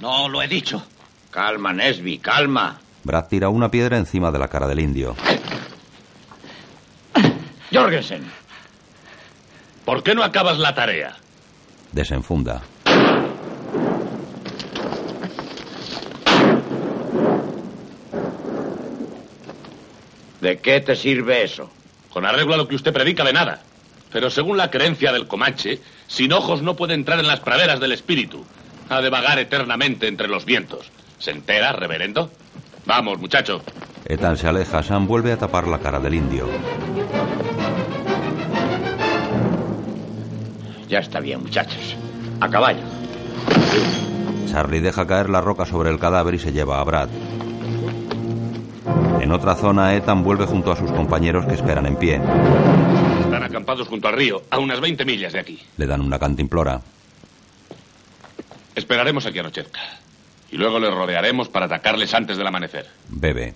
[0.00, 0.84] No lo he dicho.
[1.30, 2.78] Calma, Nesby, calma.
[3.04, 5.16] Brad tira una piedra encima de la cara del indio.
[7.72, 8.30] Jorgensen.
[9.84, 11.16] ¿Por qué no acabas la tarea?
[11.92, 12.62] Desenfunda.
[20.40, 21.70] ¿De qué te sirve eso?
[22.12, 23.60] Con arreglo a lo que usted predica de nada.
[24.12, 27.92] Pero según la creencia del Comanche, sin ojos no puede entrar en las praderas del
[27.92, 28.44] espíritu.
[28.90, 30.90] Ha de vagar eternamente entre los vientos.
[31.18, 32.30] ¿Se entera, reverendo?
[32.84, 33.62] Vamos, muchacho.
[34.04, 34.82] Ethan se aleja.
[34.82, 36.48] Sam vuelve a tapar la cara del indio.
[40.88, 41.96] Ya está bien, muchachos.
[42.40, 42.82] A caballo.
[44.50, 47.08] Charlie deja caer la roca sobre el cadáver y se lleva a Brad.
[49.22, 52.16] En otra zona, Ethan vuelve junto a sus compañeros que esperan en pie.
[52.16, 55.62] Están acampados junto al río, a unas 20 millas de aquí.
[55.76, 56.82] Le dan una cantimplora.
[58.74, 59.78] Esperaremos a que anochezca.
[60.50, 62.88] Y luego les rodearemos para atacarles antes del amanecer.
[63.10, 63.54] Bebe.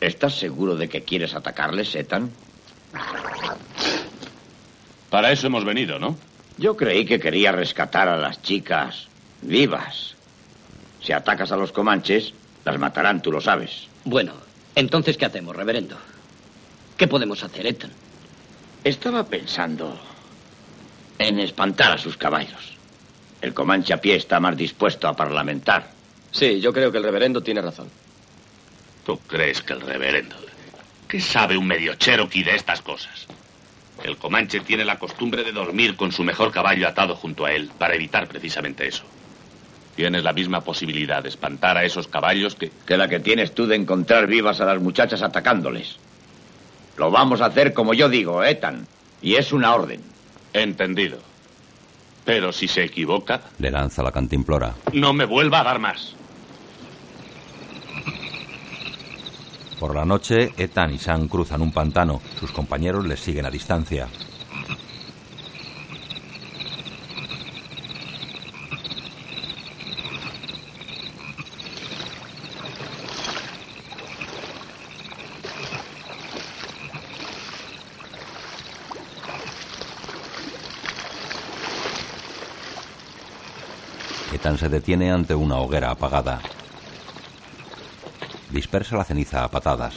[0.00, 2.28] ¿Estás seguro de que quieres atacarles, Ethan?
[5.08, 6.16] Para eso hemos venido, ¿no?
[6.58, 9.06] Yo creí que quería rescatar a las chicas
[9.40, 10.16] vivas.
[11.00, 13.91] Si atacas a los comanches, las matarán, tú lo sabes.
[14.04, 14.32] Bueno,
[14.74, 15.96] entonces, ¿qué hacemos, reverendo?
[16.96, 17.90] ¿Qué podemos hacer, Ethan?
[18.84, 19.98] Estaba pensando
[21.18, 22.76] en espantar a sus caballos.
[23.40, 25.90] El comanche a pie está más dispuesto a parlamentar.
[26.30, 27.88] Sí, yo creo que el reverendo tiene razón.
[29.04, 30.36] ¿Tú crees que el reverendo...
[31.08, 33.26] ¿Qué sabe un medio cherokee de estas cosas?
[34.02, 37.70] El comanche tiene la costumbre de dormir con su mejor caballo atado junto a él
[37.78, 39.04] para evitar precisamente eso.
[39.96, 42.70] Tienes la misma posibilidad de espantar a esos caballos que...
[42.86, 45.96] Que la que tienes tú de encontrar vivas a las muchachas atacándoles.
[46.96, 48.86] Lo vamos a hacer como yo digo, Ethan.
[49.20, 50.00] Y es una orden.
[50.52, 51.18] Entendido.
[52.24, 54.74] Pero si se equivoca, Le lanza la cantimplora.
[54.92, 56.14] no me vuelva a dar más.
[59.78, 62.20] Por la noche, Ethan y Sam cruzan un pantano.
[62.38, 64.06] Sus compañeros les siguen a distancia.
[84.58, 86.40] Se detiene ante una hoguera apagada.
[88.50, 89.94] Dispersa la ceniza a patadas.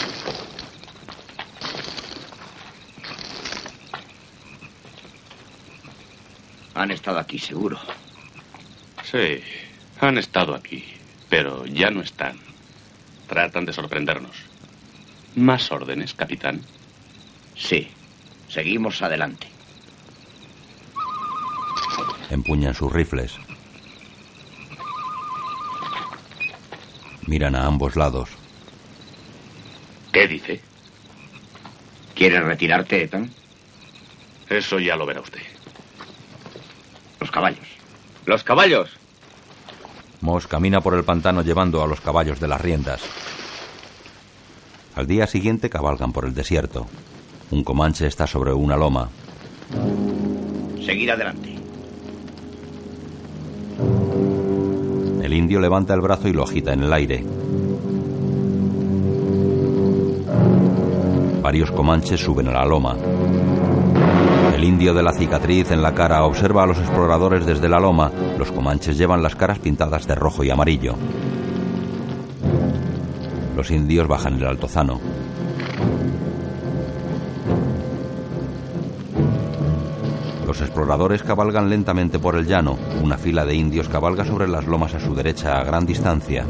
[6.74, 7.78] Han estado aquí, seguro.
[9.04, 9.42] Sí,
[10.00, 10.84] han estado aquí.
[11.30, 12.40] Pero ya no están.
[13.28, 14.36] Tratan de sorprendernos.
[15.36, 16.62] ¿Más órdenes, capitán?
[17.56, 17.90] Sí.
[18.48, 19.48] Seguimos adelante.
[22.30, 23.34] Empuñan sus rifles.
[27.28, 28.30] Miran a ambos lados.
[30.12, 30.62] ¿Qué dice?
[32.14, 33.30] ¿Quieres retirarte, Ethan?
[34.50, 35.42] Eso ya lo verá usted.
[37.20, 37.68] Los caballos.
[38.26, 38.90] ¡Los caballos!
[40.22, 43.02] Moss camina por el pantano llevando a los caballos de las riendas.
[44.96, 46.88] Al día siguiente cabalgan por el desierto.
[47.52, 49.10] Un comanche está sobre una loma.
[50.84, 51.55] Seguir adelante.
[55.36, 57.24] Indio levanta el brazo y lo agita en el aire.
[61.42, 62.96] Varios comanches suben a la loma.
[64.56, 68.12] El indio de la cicatriz en la cara observa a los exploradores desde la loma.
[68.38, 70.96] Los comanches llevan las caras pintadas de rojo y amarillo.
[73.56, 75.00] Los indios bajan el altozano.
[80.56, 82.78] Los exploradores cabalgan lentamente por el llano.
[83.04, 86.46] Una fila de indios cabalga sobre las lomas a su derecha a gran distancia.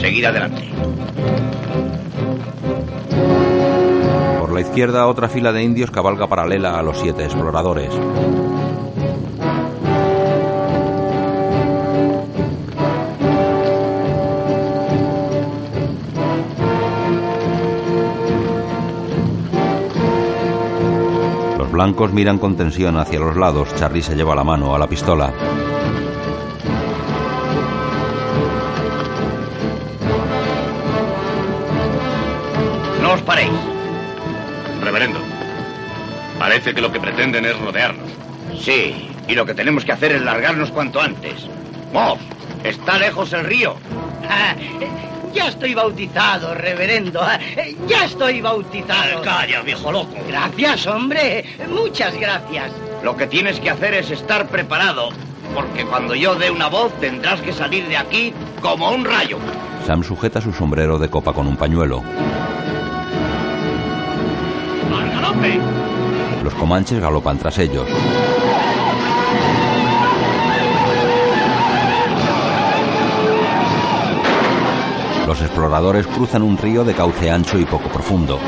[0.00, 0.62] Seguir adelante.
[4.38, 7.92] Por la izquierda, otra fila de indios cabalga paralela a los siete exploradores.
[21.82, 23.74] Blancos miran con tensión hacia los lados.
[23.74, 25.32] Charlie se lleva la mano a la pistola.
[33.02, 33.50] No os paréis.
[34.80, 35.18] Reverendo,
[36.38, 38.12] parece que lo que pretenden es rodearnos.
[38.60, 41.48] Sí, y lo que tenemos que hacer es largarnos cuanto antes.
[41.92, 42.20] Moss,
[42.62, 43.74] está lejos el río.
[45.34, 47.20] Ya estoy bautizado, reverendo.
[47.22, 47.38] Ah,
[47.88, 49.22] Ya estoy bautizado.
[49.22, 50.14] Calla, viejo loco.
[50.28, 51.44] Gracias, hombre.
[51.68, 52.70] Muchas gracias.
[53.02, 55.08] Lo que tienes que hacer es estar preparado,
[55.54, 59.38] porque cuando yo dé una voz tendrás que salir de aquí como un rayo.
[59.86, 62.02] Sam sujeta su sombrero de copa con un pañuelo.
[64.94, 65.58] ¡Al galope!
[66.44, 67.86] Los comanches galopan tras ellos.
[75.42, 78.38] Los exploradores cruzan un río de cauce ancho y poco profundo.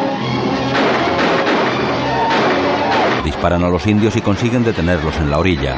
[3.25, 5.77] Disparan a los indios y consiguen detenerlos en la orilla.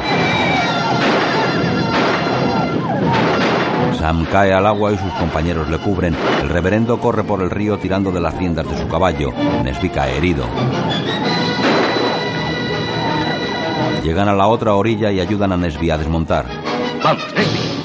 [3.99, 6.15] Sam cae al agua y sus compañeros le cubren.
[6.43, 9.33] El reverendo corre por el río tirando de las riendas de su caballo.
[9.65, 10.45] Nesby cae herido.
[14.05, 16.45] Llegan a la otra orilla y ayudan a Nesby a desmontar.
[17.03, 17.76] Vamos, Nesby.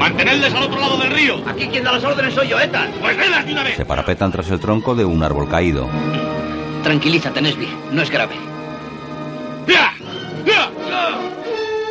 [0.00, 1.42] ¡Mantenedles al otro lado del río!
[1.46, 2.90] Aquí quien da las órdenes soy yo, Ethan.
[3.02, 3.76] ¡Pues velas de una vez!
[3.76, 5.90] Se parapetan tras el tronco de un árbol caído.
[6.82, 7.68] Tranquilízate, Nesby.
[7.92, 8.34] No es grave.
[9.68, 9.92] ¡Ya!
[10.46, 10.70] ¡Ya!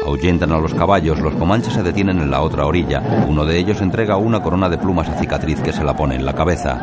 [0.04, 3.00] Ahuyentan a los caballos, los comanches se detienen en la otra orilla.
[3.28, 6.26] Uno de ellos entrega una corona de plumas a cicatriz que se la pone en
[6.26, 6.80] la cabeza.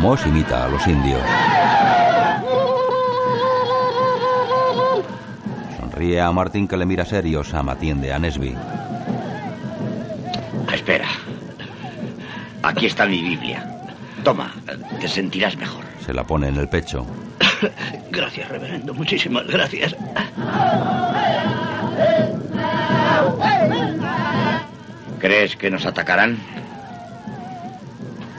[0.00, 1.22] Moss imita a los indios.
[5.98, 7.42] Sonríe a Martin que le mira serio.
[7.42, 8.54] Sam atiende a Nesby.
[10.72, 11.08] Espera.
[12.62, 13.66] Aquí está mi Biblia.
[14.22, 14.54] Toma,
[15.00, 15.84] te sentirás mejor.
[16.06, 17.04] Se la pone en el pecho.
[18.12, 18.94] Gracias, reverendo.
[18.94, 19.96] Muchísimas gracias.
[25.18, 26.38] ¿Crees que nos atacarán?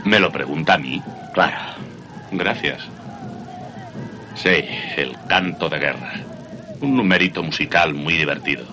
[0.05, 1.03] ¿Me lo pregunta a mí?
[1.34, 1.57] Claro.
[2.32, 2.84] Gracias.
[4.36, 4.64] Sí,
[4.95, 6.28] el canto de guerra.
[6.82, 8.65] Un numerito musical muy divertido.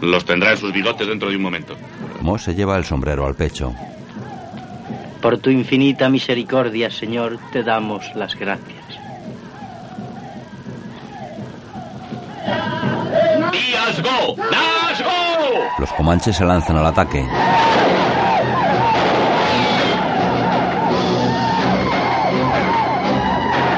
[0.00, 1.76] Los tendrá en sus bigotes dentro de un momento.
[2.20, 3.74] Moss se lleva el sombrero al pecho.
[5.20, 8.84] Por tu infinita misericordia, Señor, te damos las gracias.
[13.52, 14.36] ¡Días go!
[14.50, 15.68] ¡Las go!
[15.78, 17.26] Los comanches se lanzan al ataque.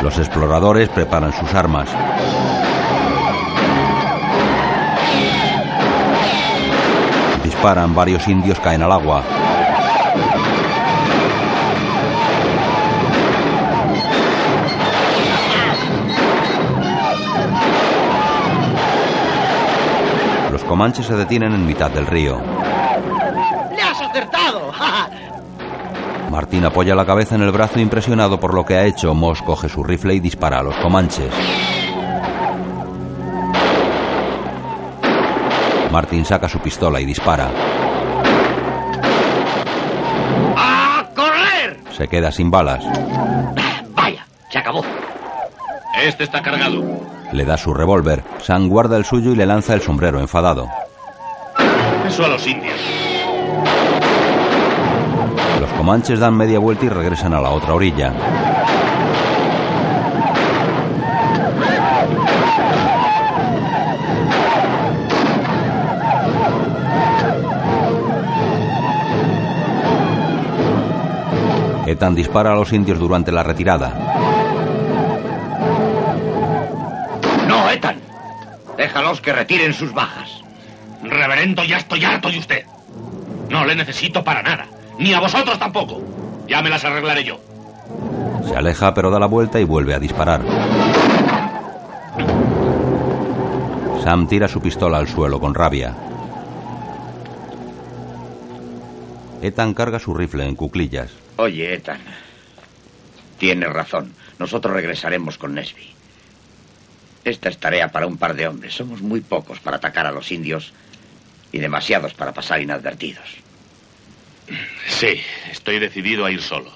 [0.03, 1.89] Los exploradores preparan sus armas.
[7.45, 9.25] Disparan, varios indios caen al agua.
[20.71, 22.41] comanches se detienen en mitad del río.
[26.41, 29.13] Martín apoya la cabeza en el brazo impresionado por lo que ha hecho.
[29.13, 31.31] Moss coge su rifle y dispara a los comanches.
[35.93, 37.51] Martín saca su pistola y dispara.
[40.57, 41.79] ¡A correr!
[41.95, 42.87] Se queda sin balas.
[43.95, 44.83] Vaya, se acabó.
[46.03, 46.83] Este está cargado.
[47.33, 48.25] Le da su revólver.
[48.43, 50.71] Sam guarda el suyo y le lanza el sombrero enfadado.
[52.09, 53.10] Eso a los indios.
[55.81, 58.13] Comanches dan media vuelta y regresan a la otra orilla.
[71.87, 73.89] Ethan dispara a los indios durante la retirada.
[77.49, 77.97] No, Ethan.
[78.77, 80.43] Déjalos que retiren sus bajas.
[81.03, 82.67] Reverendo, ya estoy harto de usted.
[83.49, 84.67] No le necesito para nada.
[85.01, 86.03] Ni a vosotros tampoco.
[86.47, 87.41] Ya me las arreglaré yo.
[88.47, 90.43] Se aleja pero da la vuelta y vuelve a disparar.
[94.05, 95.97] Sam tira su pistola al suelo con rabia.
[99.41, 101.11] Ethan carga su rifle en cuclillas.
[101.37, 102.01] Oye, Ethan.
[103.39, 104.13] Tienes razón.
[104.39, 105.95] Nosotros regresaremos con Nesby.
[107.25, 108.75] Esta es tarea para un par de hombres.
[108.75, 110.75] Somos muy pocos para atacar a los indios
[111.53, 113.41] y demasiados para pasar inadvertidos.
[114.89, 115.21] Sí,
[115.51, 116.73] estoy decidido a ir solo.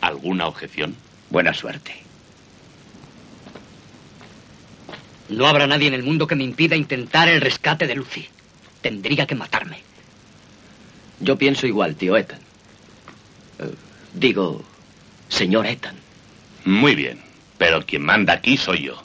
[0.00, 0.96] ¿Alguna objeción?
[1.30, 1.94] Buena suerte.
[5.28, 8.26] No habrá nadie en el mundo que me impida intentar el rescate de Lucy.
[8.80, 9.80] Tendría que matarme.
[11.20, 12.40] Yo pienso igual, tío Ethan.
[13.58, 13.74] Eh,
[14.14, 14.62] digo,
[15.28, 15.96] señor Ethan.
[16.64, 17.20] Muy bien,
[17.58, 19.02] pero quien manda aquí soy yo.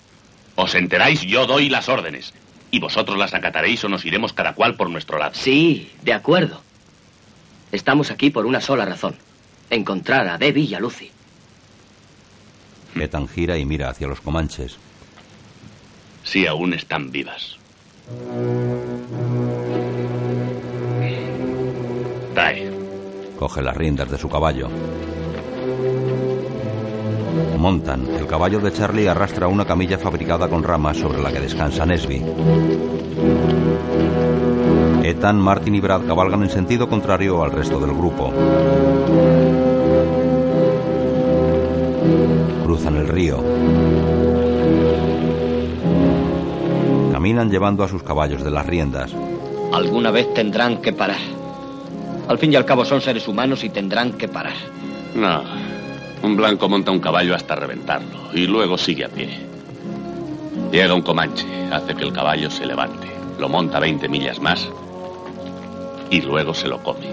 [0.55, 2.33] Os enteráis, yo doy las órdenes.
[2.71, 5.33] Y vosotros las acataréis o nos iremos cada cual por nuestro lado.
[5.35, 6.63] Sí, de acuerdo.
[7.73, 9.15] Estamos aquí por una sola razón.
[9.71, 11.09] Encontrar a Debbie y a Lucy.
[12.95, 14.77] Ethan gira y mira hacia los comanches.
[16.23, 17.57] Si aún están vivas.
[22.35, 22.71] Trae.
[23.39, 24.69] Coge las riendas de su caballo.
[27.57, 28.05] Montan.
[28.15, 32.21] El caballo de Charlie arrastra una camilla fabricada con ramas sobre la que descansa Nesby.
[35.13, 38.33] Ethan, Martin y Brad cabalgan en sentido contrario al resto del grupo.
[42.63, 43.43] Cruzan el río.
[47.11, 49.13] Caminan llevando a sus caballos de las riendas.
[49.71, 51.21] Alguna vez tendrán que parar.
[52.27, 54.55] Al fin y al cabo son seres humanos y tendrán que parar.
[55.13, 55.43] No.
[56.23, 59.29] Un blanco monta un caballo hasta reventarlo y luego sigue a pie.
[60.71, 63.07] Llega un comanche, hace que el caballo se levante,
[63.39, 64.67] lo monta 20 millas más
[66.13, 67.07] y luego se lo come.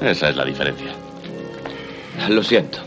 [0.00, 0.92] Esa es la diferencia.
[2.28, 2.78] Lo siento.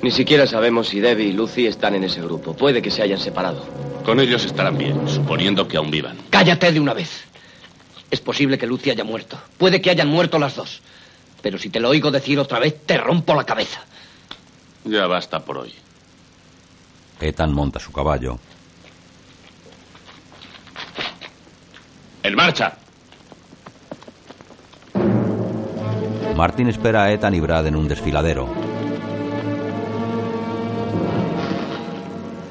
[0.00, 2.54] Ni siquiera sabemos si Debbie y Lucy están en ese grupo.
[2.54, 3.66] Puede que se hayan separado.
[4.04, 6.16] Con ellos estarán bien, suponiendo que aún vivan.
[6.30, 7.24] Cállate de una vez.
[8.12, 9.36] Es posible que Lucy haya muerto.
[9.58, 10.80] Puede que hayan muerto las dos.
[11.42, 13.80] Pero si te lo oigo decir otra vez, te rompo la cabeza.
[14.84, 15.74] Ya basta por hoy.
[17.20, 18.38] Ethan monta su caballo.
[22.22, 22.78] ¡En marcha!
[26.38, 28.46] Martin espera a Ethan y Brad en un desfiladero.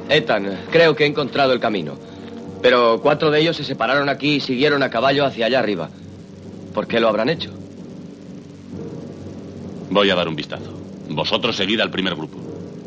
[0.10, 1.94] Ethan, creo que he encontrado el camino.
[2.62, 5.90] Pero cuatro de ellos se separaron aquí y siguieron a caballo hacia allá arriba.
[6.74, 7.50] ¿Por qué lo habrán hecho?
[9.90, 10.70] Voy a dar un vistazo.
[11.08, 12.40] Vosotros seguid al primer grupo.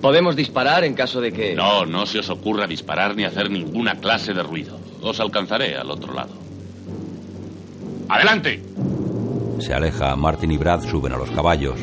[0.02, 1.54] ¿Podemos disparar en caso de que...
[1.54, 4.78] No, no se os ocurra disparar ni hacer ninguna clase de ruido.
[5.00, 6.34] Os alcanzaré al otro lado.
[8.06, 8.62] ¡Adelante!
[9.60, 10.16] Se aleja.
[10.16, 11.78] Martin y Brad suben a los caballos.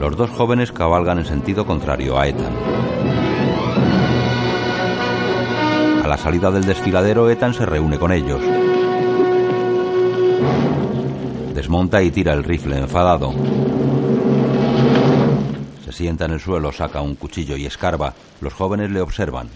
[0.00, 2.52] Los dos jóvenes cabalgan en sentido contrario a Ethan.
[6.04, 8.40] A la salida del desfiladero, Ethan se reúne con ellos.
[11.52, 13.34] Desmonta y tira el rifle enfadado.
[15.84, 18.14] Se sienta en el suelo, saca un cuchillo y escarba.
[18.40, 19.48] Los jóvenes le observan.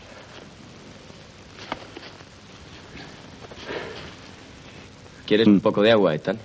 [5.27, 6.39] ¿Quieres un poco de agua, Ethan?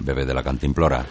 [0.00, 1.06] Bebe de la cantimplora.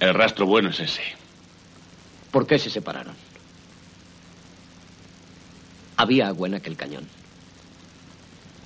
[0.00, 1.02] El rastro bueno es ese.
[2.30, 3.14] ¿Por qué se separaron?
[5.96, 7.06] Había agua en aquel cañón.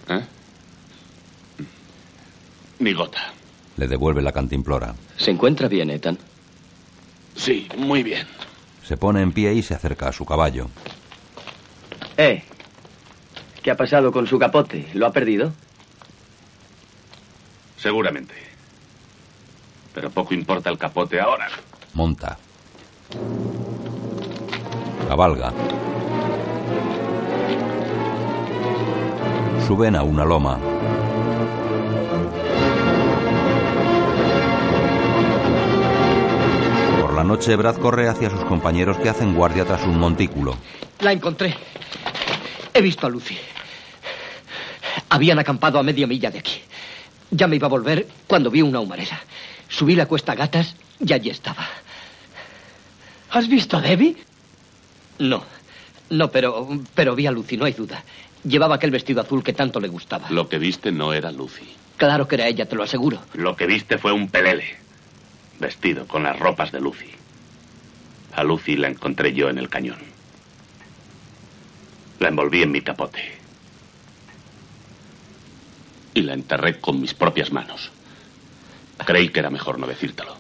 [0.09, 0.21] ¿Eh?
[2.81, 3.33] Ni gota.
[3.77, 4.95] Le devuelve la cantimplora.
[5.17, 6.19] ¿Se encuentra bien, Ethan?
[7.41, 8.27] Sí, muy bien.
[8.83, 10.69] Se pone en pie y se acerca a su caballo.
[12.19, 12.45] Eh,
[13.63, 14.87] ¿qué ha pasado con su capote?
[14.93, 15.51] ¿Lo ha perdido?
[17.79, 18.35] Seguramente.
[19.95, 21.49] Pero poco importa el capote ahora.
[21.95, 22.37] Monta.
[25.09, 25.51] Cabalga.
[29.67, 30.59] Suben a una loma.
[37.21, 40.57] La noche, Brad corre hacia sus compañeros que hacen guardia tras un montículo.
[41.01, 41.55] La encontré.
[42.73, 43.37] He visto a Lucy.
[45.11, 46.63] Habían acampado a media milla de aquí.
[47.31, 49.21] Ya me iba a volver cuando vi una humareda.
[49.69, 51.69] Subí la cuesta a gatas y allí estaba.
[53.33, 54.17] ¿Has visto a Debbie?
[55.19, 55.45] No,
[56.09, 58.03] no, pero, pero vi a Lucy, no hay duda.
[58.45, 60.31] Llevaba aquel vestido azul que tanto le gustaba.
[60.31, 61.69] Lo que viste no era Lucy.
[61.99, 63.19] Claro que era ella, te lo aseguro.
[63.35, 64.79] Lo que viste fue un pelele.
[65.61, 67.11] Vestido con las ropas de Lucy.
[68.35, 69.99] A Lucy la encontré yo en el cañón.
[72.19, 73.21] La envolví en mi capote.
[76.15, 77.91] Y la enterré con mis propias manos.
[79.05, 80.37] Creí que era mejor no decírtelo.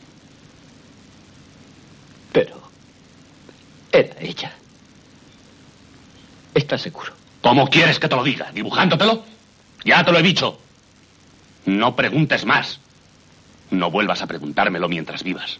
[2.32, 2.60] Pero
[3.92, 4.52] era ella.
[6.54, 7.12] ¿Estás seguro?
[7.42, 8.50] ¿Cómo quieres que te lo diga?
[8.52, 9.24] ¿Dibujándotelo?
[9.84, 10.58] Ya te lo he dicho.
[11.66, 12.80] No preguntes más.
[13.70, 15.58] No vuelvas a preguntármelo mientras vivas.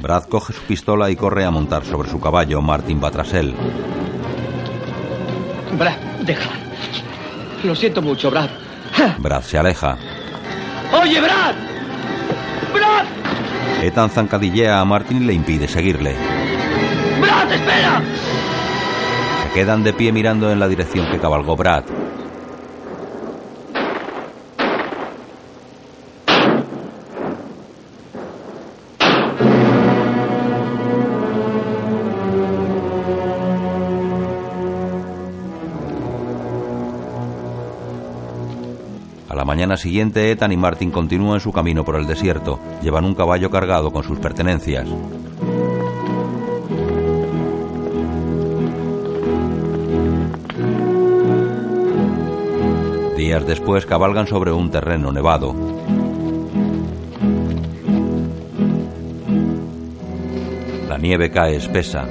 [0.00, 2.62] Brad coge su pistola y corre a montar sobre su caballo.
[2.62, 3.54] Martin va tras él.
[5.76, 6.56] Brad, déjala.
[7.64, 8.48] Lo siento mucho, Brad.
[9.18, 9.98] Brad se aleja.
[10.92, 11.54] ¡Oye, Brad!
[12.72, 13.04] ¡Brad!
[13.82, 16.16] Ethan zancadillea a Martin y le impide seguirle.
[17.20, 18.02] ¡Brad, espera!
[19.42, 21.84] Se quedan de pie mirando en la dirección que cabalgó Brad.
[39.76, 42.58] Mañana siguiente, Ethan y Martin continúan su camino por el desierto.
[42.82, 44.88] Llevan un caballo cargado con sus pertenencias.
[53.16, 55.54] Días después cabalgan sobre un terreno nevado.
[60.88, 62.06] La nieve cae espesa.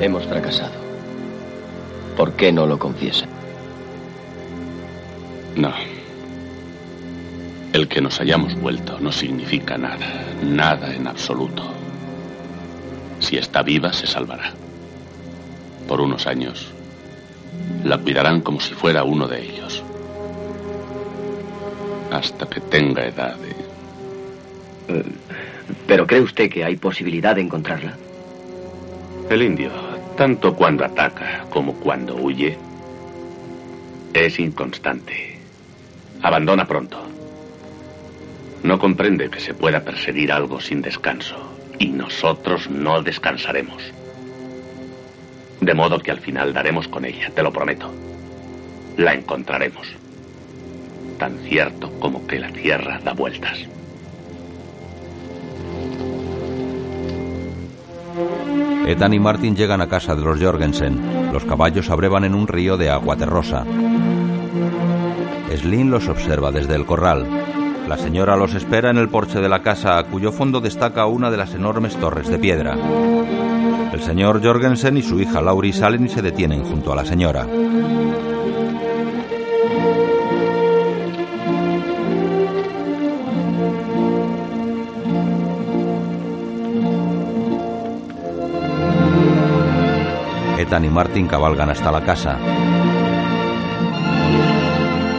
[0.00, 0.37] Hemos fracasado.
[0.37, 0.37] ¿Por
[2.38, 3.26] qué no lo confiesa?
[5.56, 5.74] No.
[7.72, 10.24] El que nos hayamos vuelto no significa nada.
[10.42, 11.64] Nada en absoluto.
[13.18, 14.52] Si está viva, se salvará.
[15.88, 16.72] Por unos años,
[17.84, 19.82] la cuidarán como si fuera uno de ellos.
[22.12, 23.50] Hasta que tenga edad de...
[24.94, 25.04] Eh,
[25.86, 27.94] ¿Pero cree usted que hay posibilidad de encontrarla?
[29.28, 29.70] El indio,
[30.18, 32.58] tanto cuando ataca como cuando huye,
[34.12, 35.38] es inconstante.
[36.20, 37.00] Abandona pronto.
[38.64, 41.36] No comprende que se pueda perseguir algo sin descanso.
[41.78, 43.80] Y nosotros no descansaremos.
[45.60, 47.88] De modo que al final daremos con ella, te lo prometo.
[48.96, 49.86] La encontraremos.
[51.16, 53.60] Tan cierto como que la tierra da vueltas.
[58.88, 61.30] Ethan y Martin llegan a casa de los Jorgensen.
[61.30, 63.66] Los caballos abrevan en un río de agua terrosa.
[65.54, 67.26] Slim los observa desde el corral.
[67.86, 71.30] La señora los espera en el porche de la casa, a cuyo fondo destaca una
[71.30, 72.78] de las enormes torres de piedra.
[73.92, 77.46] El señor Jorgensen y su hija Laurie salen y se detienen junto a la señora.
[90.68, 92.38] Ethan y Martin cabalgan hasta la casa.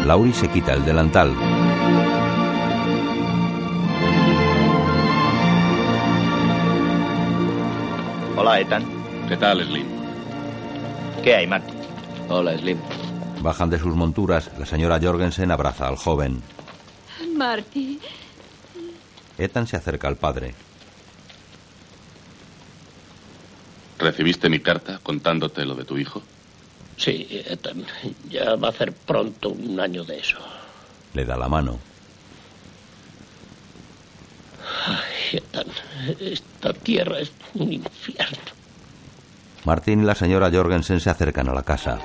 [0.06, 1.36] Laurie se quita el delantal.
[8.38, 8.86] Hola, Ethan.
[9.28, 9.88] ¿Qué tal, Slim?
[11.24, 11.74] ¿Qué hay, Martin?
[12.30, 12.78] Hola, Slim.
[13.42, 14.52] Bajan de sus monturas.
[14.60, 16.44] La señora Jorgensen abraza al joven.
[17.36, 18.00] Marty,
[19.40, 20.54] Ethan se acerca al padre.
[24.00, 26.22] ¿Recibiste mi carta contándote lo de tu hijo?
[26.96, 27.86] Sí, Ethan.
[28.30, 30.38] Ya va a hacer pronto un año de eso.
[31.14, 31.80] Le da la mano.
[34.86, 35.68] Ay, Ethan,
[36.20, 38.38] esta tierra es un infierno.
[39.66, 42.00] Martin y la señora Jorgensen se acercan a la casa.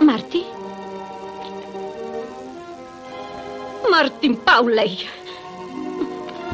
[0.00, 0.44] Marty.
[3.90, 5.06] Martin Pauley.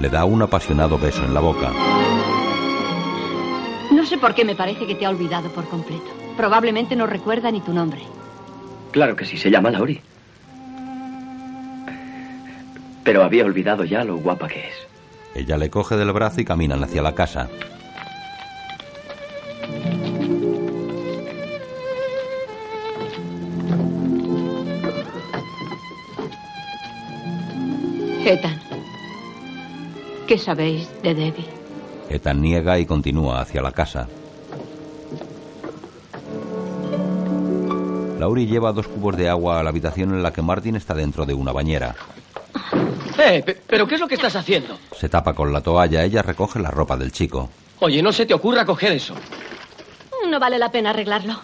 [0.01, 1.73] Le da un apasionado beso en la boca.
[3.91, 6.07] No sé por qué me parece que te ha olvidado por completo.
[6.37, 8.03] Probablemente no recuerda ni tu nombre.
[8.91, 10.03] Claro que sí, se llama Laurie.
[13.05, 14.75] Pero había olvidado ya lo guapa que es.
[15.35, 17.49] Ella le coge del brazo y caminan hacia la casa.
[28.25, 28.59] Ethan.
[30.27, 31.66] ¿Qué sabéis de Debbie?
[32.09, 34.07] Ethan niega y continúa hacia la casa.
[38.19, 41.27] Laurie lleva dos cubos de agua a la habitación en la que Martin está dentro
[41.27, 41.95] de una bañera.
[43.19, 44.79] Eh, pe- ¿pero qué es lo que estás haciendo?
[44.99, 47.51] Se tapa con la toalla, ella recoge la ropa del chico.
[47.81, 49.15] Oye, no se te ocurra coger eso.
[50.29, 51.35] No vale la pena arreglarlo.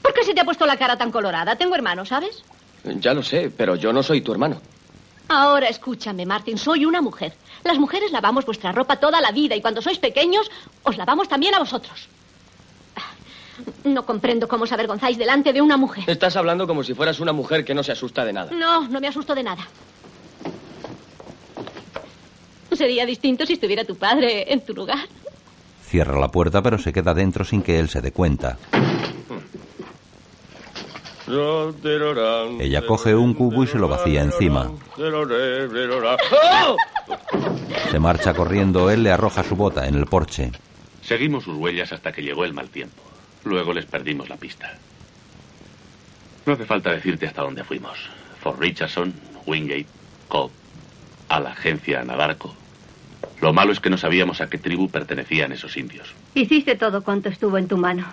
[0.00, 1.56] ¿Por qué se te ha puesto la cara tan colorada?
[1.56, 2.42] Tengo hermanos, ¿sabes?
[2.84, 4.60] Ya lo sé, pero yo no soy tu hermano.
[5.28, 7.34] Ahora escúchame, Martin, soy una mujer.
[7.64, 10.50] Las mujeres lavamos vuestra ropa toda la vida y cuando sois pequeños
[10.82, 12.08] os lavamos también a vosotros.
[13.84, 16.04] No comprendo cómo os avergonzáis delante de una mujer.
[16.08, 18.50] Estás hablando como si fueras una mujer que no se asusta de nada.
[18.52, 19.66] No, no me asusto de nada.
[22.72, 25.06] Sería distinto si estuviera tu padre en tu lugar.
[25.84, 28.56] Cierra la puerta pero se queda dentro sin que él se dé cuenta.
[32.60, 34.70] Ella coge un cubo y se lo vacía encima.
[37.90, 40.52] Se marcha corriendo, él le arroja su bota en el porche.
[41.00, 43.02] Seguimos sus huellas hasta que llegó el mal tiempo.
[43.44, 44.78] Luego les perdimos la pista.
[46.46, 47.98] No hace falta decirte hasta dónde fuimos.
[48.40, 49.14] Fort Richardson,
[49.46, 49.86] Wingate,
[50.28, 50.50] Cobb,
[51.28, 52.54] a la agencia Anadarko.
[53.40, 56.12] Lo malo es que no sabíamos a qué tribu pertenecían esos indios.
[56.34, 58.06] Hiciste todo cuanto estuvo en tu mano.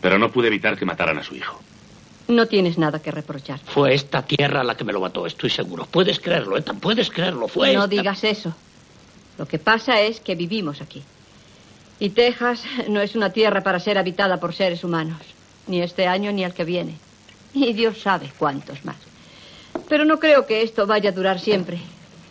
[0.00, 1.60] Pero no pude evitar que mataran a su hijo.
[2.28, 3.60] No tienes nada que reprochar.
[3.60, 5.86] Fue esta tierra la que me lo mató, estoy seguro.
[5.90, 7.46] Puedes creerlo, Ethan, puedes creerlo.
[7.46, 8.52] Fue no esta- digas eso.
[9.38, 11.02] Lo que pasa es que vivimos aquí.
[12.00, 15.18] Y Texas no es una tierra para ser habitada por seres humanos.
[15.66, 16.96] Ni este año ni el que viene.
[17.54, 18.96] Y Dios sabe cuántos más.
[19.88, 21.78] Pero no creo que esto vaya a durar siempre.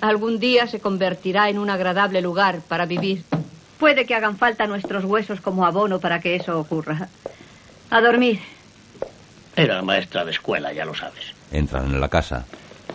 [0.02, 3.24] Algún día se convertirá en un agradable lugar para vivir.
[3.80, 7.10] Puede que hagan falta nuestros huesos como abono para que eso ocurra.
[7.90, 8.40] A dormir.
[9.56, 11.34] Era maestra de escuela, ya lo sabes.
[11.52, 12.46] Entran en la casa.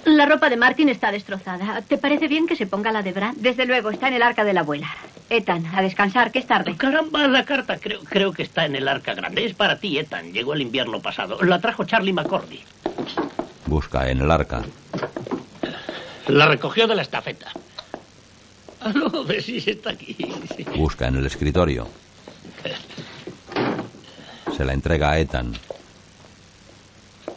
[0.04, 1.82] La ropa de Martin está destrozada.
[1.82, 3.34] ¿Te parece bien que se ponga la de Brad?
[3.36, 4.88] Desde luego, está en el arca de la abuela.
[5.28, 6.74] Ethan, a descansar, que es tarde.
[6.76, 9.44] Caramba, la carta creo, creo que está en el arca grande.
[9.44, 10.32] Es para ti, Ethan.
[10.32, 11.42] Llegó el invierno pasado.
[11.42, 12.60] La trajo Charlie McCordy.
[13.66, 14.62] Busca en el arca.
[16.28, 17.50] La recogió de la estafeta.
[18.80, 20.16] Ah, no, ves si está aquí.
[20.56, 20.64] sí.
[20.76, 21.86] Busca en el escritorio.
[24.56, 25.52] Se la entrega a Ethan.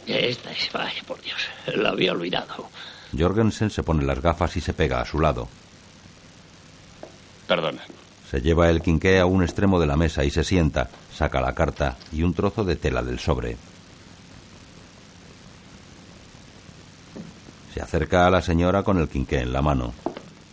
[0.06, 1.38] Esta es, ay, por Dios,
[1.74, 2.68] la había olvidado.
[3.16, 5.48] Jorgensen se pone las gafas y se pega a su lado.
[7.46, 7.82] Perdona.
[8.30, 10.88] Se lleva el quinqué a un extremo de la mesa y se sienta.
[11.14, 13.56] Saca la carta y un trozo de tela del sobre.
[17.72, 19.94] Se acerca a la señora con el quinqué en la mano.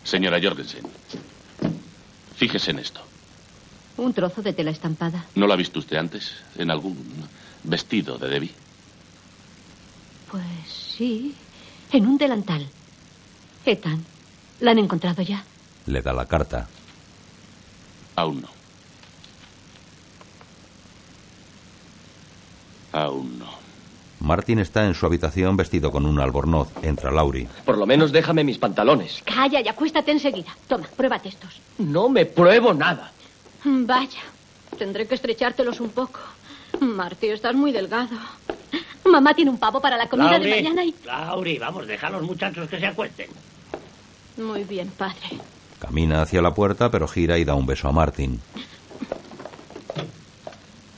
[0.03, 0.83] Señora Jorgensen,
[2.35, 3.01] fíjese en esto.
[3.97, 5.25] Un trozo de tela estampada.
[5.35, 6.97] ¿No la ha visto usted antes en algún
[7.63, 8.51] vestido de Debbie?
[10.31, 10.43] Pues
[10.97, 11.35] sí,
[11.91, 12.65] en un delantal.
[13.65, 14.05] Ethan,
[14.61, 15.43] ¿la han encontrado ya?
[15.87, 16.67] Le da la carta.
[18.15, 18.47] Aún no.
[22.93, 23.61] Aún no.
[24.21, 26.69] Martin está en su habitación vestido con un albornoz.
[26.81, 27.49] Entra Laurie.
[27.65, 29.21] Por lo menos déjame mis pantalones.
[29.25, 30.55] Calla y acuéstate enseguida.
[30.67, 31.59] Toma, pruébate estos.
[31.79, 33.11] No me pruebo nada.
[33.65, 34.21] Vaya,
[34.77, 36.19] tendré que estrechártelos un poco.
[36.79, 38.15] Marty, estás muy delgado.
[39.05, 40.95] Mamá tiene un pavo para la comida de Lauri, mañana y...
[41.05, 43.29] Lauri, vamos, deja a los muchachos que se acuesten.
[44.37, 45.39] Muy bien, padre.
[45.79, 48.39] Camina hacia la puerta, pero gira y da un beso a Martin.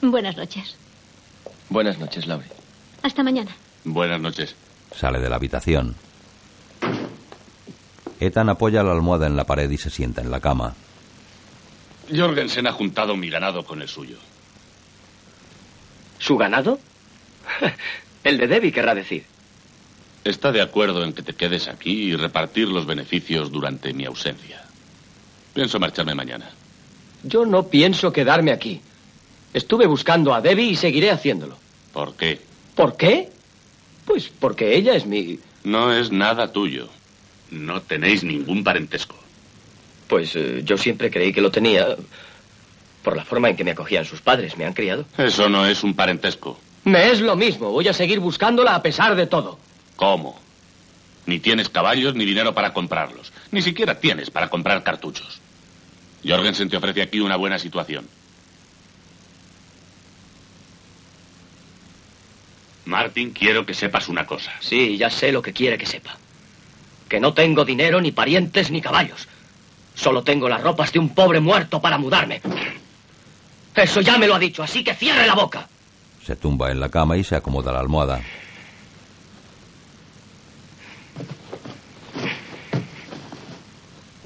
[0.01, 0.75] Buenas noches.
[1.69, 2.49] Buenas noches, Laurie.
[3.01, 3.55] Hasta mañana.
[3.85, 4.55] Buenas noches.
[4.95, 5.95] Sale de la habitación.
[8.19, 10.75] Ethan apoya la almohada en la pared y se sienta en la cama.
[12.13, 14.17] Jorgensen ha juntado mi ganado con el suyo.
[16.19, 16.79] ¿Su ganado?
[18.23, 19.25] El de Debbie, querrá decir.
[20.23, 24.63] Está de acuerdo en que te quedes aquí y repartir los beneficios durante mi ausencia.
[25.53, 26.49] Pienso marcharme mañana.
[27.23, 28.81] Yo no pienso quedarme aquí.
[29.53, 31.57] Estuve buscando a Debbie y seguiré haciéndolo.
[31.91, 32.39] ¿Por qué?
[32.75, 33.29] ¿Por qué?
[34.05, 35.39] Pues porque ella es mi...
[35.63, 36.89] No es nada tuyo.
[37.51, 39.15] No tenéis ningún parentesco.
[40.07, 41.95] Pues eh, yo siempre creí que lo tenía
[43.03, 44.57] por la forma en que me acogían sus padres.
[44.57, 45.05] Me han criado.
[45.17, 46.57] Eso no es un parentesco.
[46.85, 47.71] Me es lo mismo.
[47.71, 49.57] Voy a seguir buscándola a pesar de todo.
[49.95, 50.39] ¿Cómo?
[51.25, 53.31] Ni tienes caballos ni dinero para comprarlos.
[53.51, 55.39] Ni siquiera tienes para comprar cartuchos.
[56.25, 58.07] Jorgensen te ofrece aquí una buena situación.
[62.85, 64.51] Martin, quiero que sepas una cosa.
[64.59, 66.17] Sí, ya sé lo que quiere que sepa.
[67.07, 69.27] Que no tengo dinero, ni parientes, ni caballos.
[69.95, 72.41] Solo tengo las ropas de un pobre muerto para mudarme.
[73.75, 75.67] Eso ya me lo ha dicho, así que cierre la boca.
[76.25, 78.21] Se tumba en la cama y se acomoda la almohada.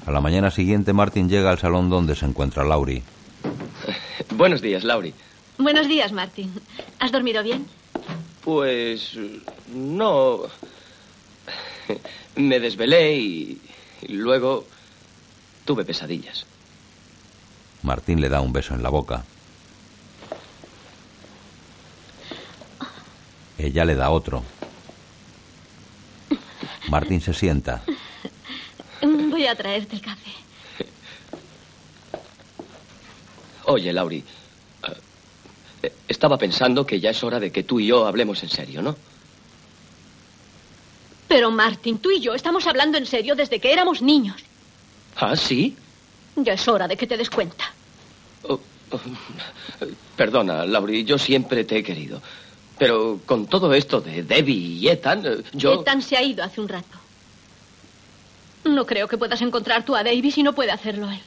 [0.06, 3.02] A la mañana siguiente, Martin llega al salón donde se encuentra Laurie.
[4.34, 5.12] Buenos días, Laurie.
[5.58, 6.52] Buenos días, Martín.
[6.98, 7.66] ¿Has dormido bien?
[8.44, 9.18] Pues
[9.74, 10.42] no.
[12.36, 13.60] Me desvelé y,
[14.02, 14.64] y luego
[15.64, 16.46] tuve pesadillas.
[17.82, 19.24] Martín le da un beso en la boca.
[23.58, 24.44] Ella le da otro.
[26.88, 27.82] Martín se sienta.
[29.02, 30.30] Voy a traerte el café.
[33.64, 34.24] Oye, Laurie,
[35.82, 38.80] eh, estaba pensando que ya es hora de que tú y yo hablemos en serio,
[38.80, 38.96] ¿no?
[41.28, 44.42] Pero, Martín, tú y yo estamos hablando en serio desde que éramos niños.
[45.16, 45.76] ¿Ah, sí?
[46.36, 47.70] Ya es hora de que te des cuenta.
[48.44, 48.58] Oh,
[48.92, 49.00] oh,
[50.16, 52.22] perdona, Laurie, yo siempre te he querido.
[52.78, 55.80] Pero con todo esto de Debbie y Ethan, eh, yo...
[55.80, 56.98] Ethan se ha ido hace un rato.
[58.64, 61.20] No creo que puedas encontrar tú a David si no puede hacerlo él.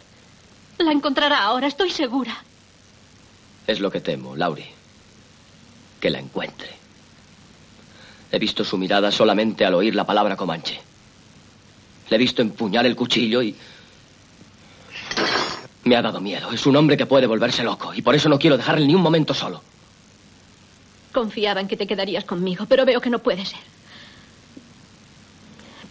[0.78, 2.38] La encontrará ahora, estoy segura.
[3.68, 4.72] Es lo que temo, Laurie.
[6.00, 6.70] Que la encuentre.
[8.32, 10.80] He visto su mirada solamente al oír la palabra Comanche.
[12.10, 13.56] Le he visto empuñar el cuchillo y...
[15.84, 16.52] Me ha dado miedo.
[16.52, 19.02] Es un hombre que puede volverse loco y por eso no quiero dejarle ni un
[19.02, 19.62] momento solo.
[21.12, 23.60] Confiaba en que te quedarías conmigo, pero veo que no puede ser.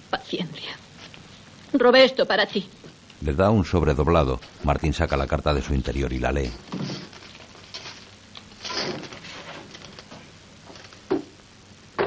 [0.09, 0.77] Paciencia.
[1.73, 2.67] Robé esto para ti.
[3.23, 4.41] Le da un sobre doblado.
[4.65, 6.51] Martín saca la carta de su interior y la lee.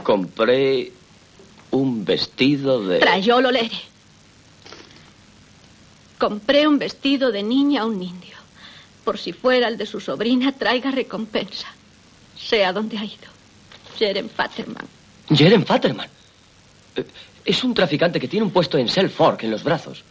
[0.03, 0.91] Compré
[1.72, 2.99] un vestido de...
[2.99, 3.78] Trae, yo lo leeré.
[6.20, 8.36] Compré un vestido de niña a un indio.
[9.03, 11.68] Por si fuera el de su sobrina, traiga recompensa.
[12.38, 13.32] Sea donde ha ido.
[13.98, 14.86] Jeren Fatterman.
[15.34, 16.08] Jeren Fatterman.
[16.96, 17.06] Eh,
[17.46, 20.04] Es un traficante que tiene un puesto en Selfork en los brazos.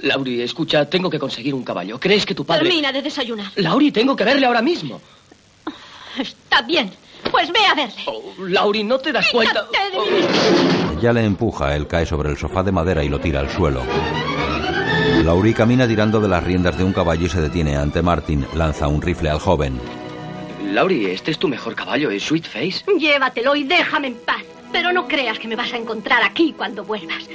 [0.00, 1.98] Laurie, escucha, tengo que conseguir un caballo.
[1.98, 2.64] ¿Crees que tu padre...
[2.64, 3.50] Termina de desayunar.
[3.56, 5.00] Laurie, tengo que verle ahora mismo.
[6.18, 6.90] Está bien.
[7.30, 8.04] Pues ve a verle.
[8.52, 9.62] Laurie, ¿no te das cuenta?
[9.64, 10.92] De vista.
[10.98, 13.82] Ella le empuja, él cae sobre el sofá de madera y lo tira al suelo.
[15.24, 18.46] Laurie camina tirando de las riendas de un caballo y se detiene ante Martin.
[18.54, 19.80] Lanza un rifle al joven.
[20.72, 22.84] Laurie, este es tu mejor caballo, es Sweet Face.
[22.98, 24.42] Llévatelo y déjame en paz.
[24.72, 27.28] Pero no creas que me vas a encontrar aquí cuando vuelvas.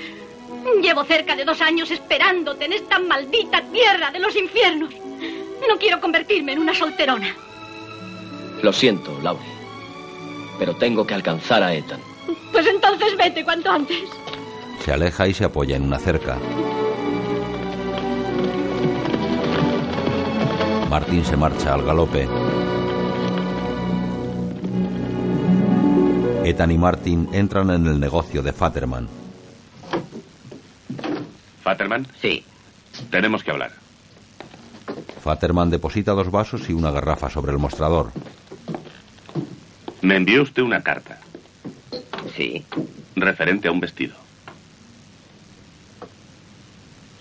[0.82, 4.94] Llevo cerca de dos años esperándote en esta maldita tierra de los infiernos.
[5.68, 7.36] No quiero convertirme en una solterona.
[8.62, 9.48] Lo siento, Laurie.
[10.60, 12.00] Pero tengo que alcanzar a Ethan.
[12.52, 14.04] Pues entonces vete cuanto antes.
[14.84, 16.38] Se aleja y se apoya en una cerca.
[20.90, 22.28] Martín se marcha al galope.
[26.44, 29.08] Ethan y Martin entran en el negocio de Fatterman.
[31.62, 32.08] ¿Fatterman?
[32.20, 32.44] Sí.
[33.12, 33.72] Tenemos que hablar.
[35.22, 38.12] Fatterman deposita dos vasos y una garrafa sobre el mostrador.
[40.02, 41.20] Me envió usted una carta.
[42.36, 42.66] Sí.
[43.16, 44.16] Referente a un vestido.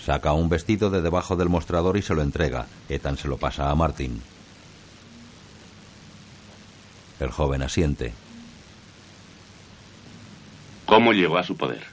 [0.02, 2.66] Saca un vestido de debajo del mostrador y se lo entrega.
[2.88, 4.22] Ethan se lo pasa a Martin.
[7.20, 8.14] El joven asiente.
[10.90, 11.84] ¿Cómo llegó a su poder?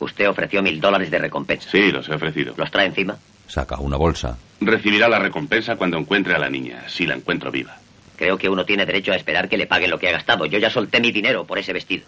[0.00, 1.70] Usted ofreció mil dólares de recompensa.
[1.70, 2.52] Sí, los he ofrecido.
[2.58, 3.16] ¿Los trae encima?
[3.48, 4.36] Saca una bolsa.
[4.60, 7.78] Recibirá la recompensa cuando encuentre a la niña, si la encuentro viva.
[8.16, 10.44] Creo que uno tiene derecho a esperar que le paguen lo que ha gastado.
[10.44, 12.04] Yo ya solté mi dinero por ese vestido.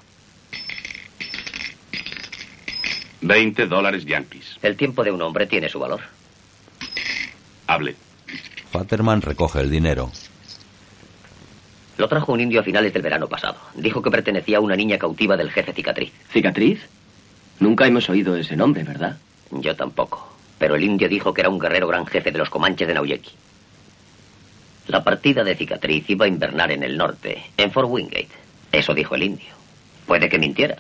[3.23, 4.59] 20 dólares yankees.
[4.61, 6.03] El tiempo de un hombre tiene su valor.
[7.67, 7.97] Hable.
[8.71, 10.13] Fatterman recoge el dinero.
[11.99, 13.57] Lo trajo un indio a finales del verano pasado.
[13.75, 16.13] Dijo que pertenecía a una niña cautiva del jefe Cicatriz.
[16.31, 16.81] ¿Cicatriz?
[17.59, 19.17] Nunca hemos oído ese nombre, ¿verdad?
[19.51, 20.37] Yo tampoco.
[20.59, 23.31] Pero el indio dijo que era un guerrero gran jefe de los comanches de Nauyeki.
[24.89, 28.29] La partida de cicatriz iba a invernar en el norte, en Fort Wingate.
[28.73, 29.49] Eso dijo el indio.
[30.07, 30.77] Puede que mintiera.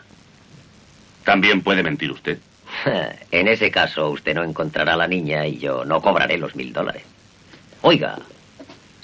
[1.24, 2.38] También puede mentir usted.
[3.30, 6.72] En ese caso, usted no encontrará a la niña y yo no cobraré los mil
[6.72, 7.02] dólares.
[7.82, 8.18] Oiga,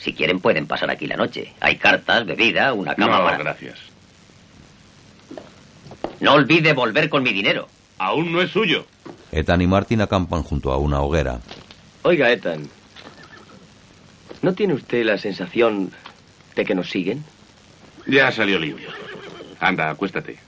[0.03, 1.53] si quieren pueden pasar aquí la noche.
[1.61, 3.39] Hay cartas, bebida, una cama No, para...
[3.39, 3.79] gracias.
[6.21, 7.69] No olvide volver con mi dinero.
[7.99, 8.87] Aún no es suyo.
[9.31, 11.41] Ethan y Martin acampan junto a una hoguera.
[12.03, 12.69] Oiga, Ethan.
[14.43, 15.93] ¿No tiene usted la sensación
[16.57, 17.25] de que nos siguen?
[18.07, 18.89] Ya salió limpio.
[19.61, 20.39] Anda, acuéstate.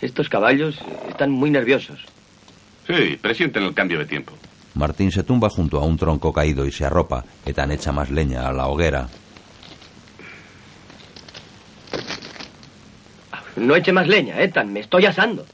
[0.00, 0.78] Estos caballos
[1.08, 1.98] están muy nerviosos.
[2.86, 4.32] Sí, presienten el cambio de tiempo.
[4.76, 7.24] Martín se tumba junto a un tronco caído y se arropa.
[7.46, 9.08] Ethan echa más leña a la hoguera.
[13.56, 14.70] No eche más leña, Ethan.
[14.74, 15.46] Me estoy asando.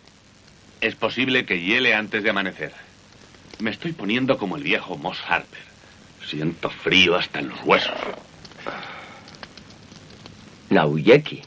[0.81, 2.73] Es posible que hiele antes de amanecer.
[3.61, 5.63] Me estoy poniendo como el viejo Moss Harper.
[6.29, 7.95] Siento frío hasta en los huesos.
[10.71, 11.43] Nauyeki.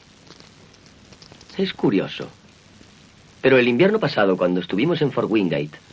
[1.58, 2.30] Es curioso.
[3.42, 5.85] Pero el invierno pasado, cuando estuvimos en Fort Wingate,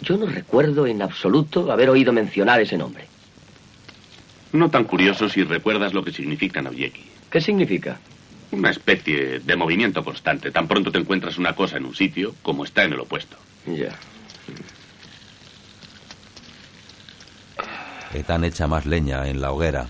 [0.00, 3.06] yo no recuerdo en absoluto haber oído mencionar ese nombre.
[4.52, 7.04] No tan curioso si recuerdas lo que significa Nauyeki.
[7.30, 7.98] ¿Qué significa?
[8.52, 10.52] Una especie de movimiento constante.
[10.52, 13.36] Tan pronto te encuentras una cosa en un sitio como está en el opuesto.
[13.66, 13.98] Ya.
[18.14, 19.86] Ethan echa más leña en la hoguera.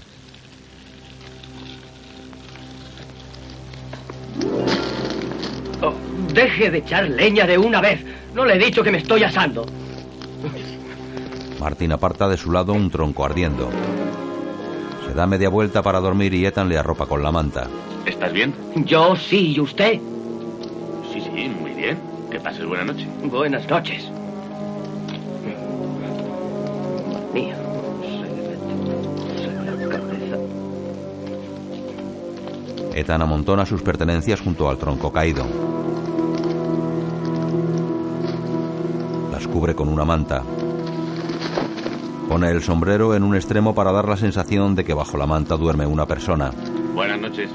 [5.82, 5.94] Oh,
[6.32, 8.00] deje de echar leña de una vez.
[8.34, 9.66] No le he dicho que me estoy asando.
[11.60, 13.70] Martín aparta de su lado un tronco ardiendo.
[15.06, 17.68] Se da media vuelta para dormir y Ethan le arropa con la manta.
[18.06, 18.54] ¿Estás bien?
[18.84, 20.00] Yo sí, ¿y usted?
[21.12, 21.98] Sí, sí, muy bien.
[22.30, 23.06] Que pases buena noche.
[23.22, 24.10] Buenas noches.
[27.32, 27.56] Mía.
[32.94, 35.46] Ethan amontona sus pertenencias junto al tronco caído.
[39.44, 40.42] Las cubre con una manta.
[42.30, 45.58] Pone el sombrero en un extremo para dar la sensación de que bajo la manta
[45.58, 46.50] duerme una persona.
[46.94, 47.50] Buenas noches.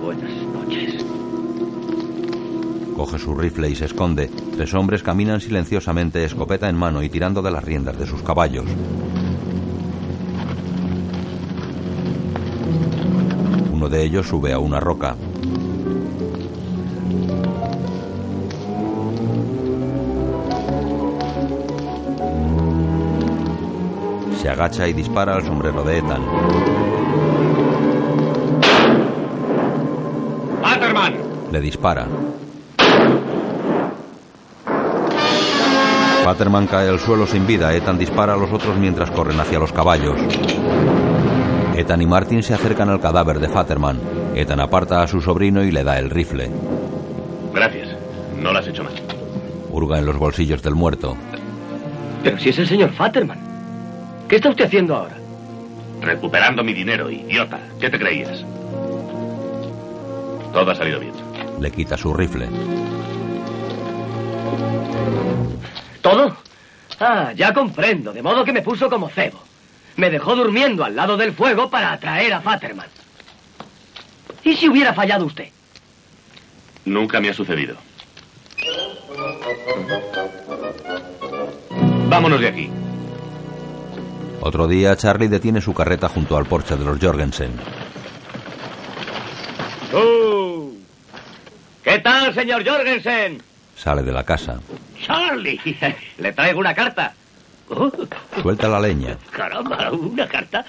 [0.00, 1.04] Buenas noches.
[2.96, 4.28] Coge su rifle y se esconde.
[4.28, 8.66] Tres hombres caminan silenciosamente, escopeta en mano y tirando de las riendas de sus caballos.
[13.72, 15.16] Uno de ellos sube a una roca.
[24.40, 26.22] Se agacha y dispara al sombrero de Ethan.
[30.62, 31.14] ¡Waterman!
[31.52, 32.06] Le dispara.
[36.24, 37.74] Paterman cae al suelo sin vida.
[37.74, 40.18] Ethan dispara a los otros mientras corren hacia los caballos.
[41.76, 44.00] Ethan y Martin se acercan al cadáver de Fatterman.
[44.34, 46.50] Ethan aparta a su sobrino y le da el rifle.
[47.52, 47.90] Gracias.
[48.38, 48.94] No lo has hecho mal.
[49.70, 51.14] Hurga en los bolsillos del muerto.
[52.24, 53.49] Pero si es el señor Fatterman.
[54.30, 55.16] ¿Qué está usted haciendo ahora?
[56.00, 57.58] Recuperando mi dinero, idiota.
[57.80, 58.44] ¿Qué te creías?
[60.52, 61.12] Todo ha salido bien.
[61.58, 62.48] Le quita su rifle.
[66.00, 66.36] ¿Todo?
[67.00, 68.12] Ah, ya comprendo.
[68.12, 69.42] De modo que me puso como cebo.
[69.96, 72.86] Me dejó durmiendo al lado del fuego para atraer a Fatterman.
[74.44, 75.48] ¿Y si hubiera fallado usted?
[76.84, 77.74] Nunca me ha sucedido.
[82.08, 82.70] Vámonos de aquí.
[84.40, 87.52] Otro día, Charlie detiene su carreta junto al porche de los Jorgensen.
[89.92, 90.70] ¡Oh!
[91.84, 93.42] ¿Qué tal, señor Jorgensen?
[93.76, 94.60] Sale de la casa.
[95.04, 95.60] Charlie,
[96.18, 97.14] le traigo una carta.
[98.42, 99.16] Suelta la leña.
[99.30, 100.64] Caramba, una carta.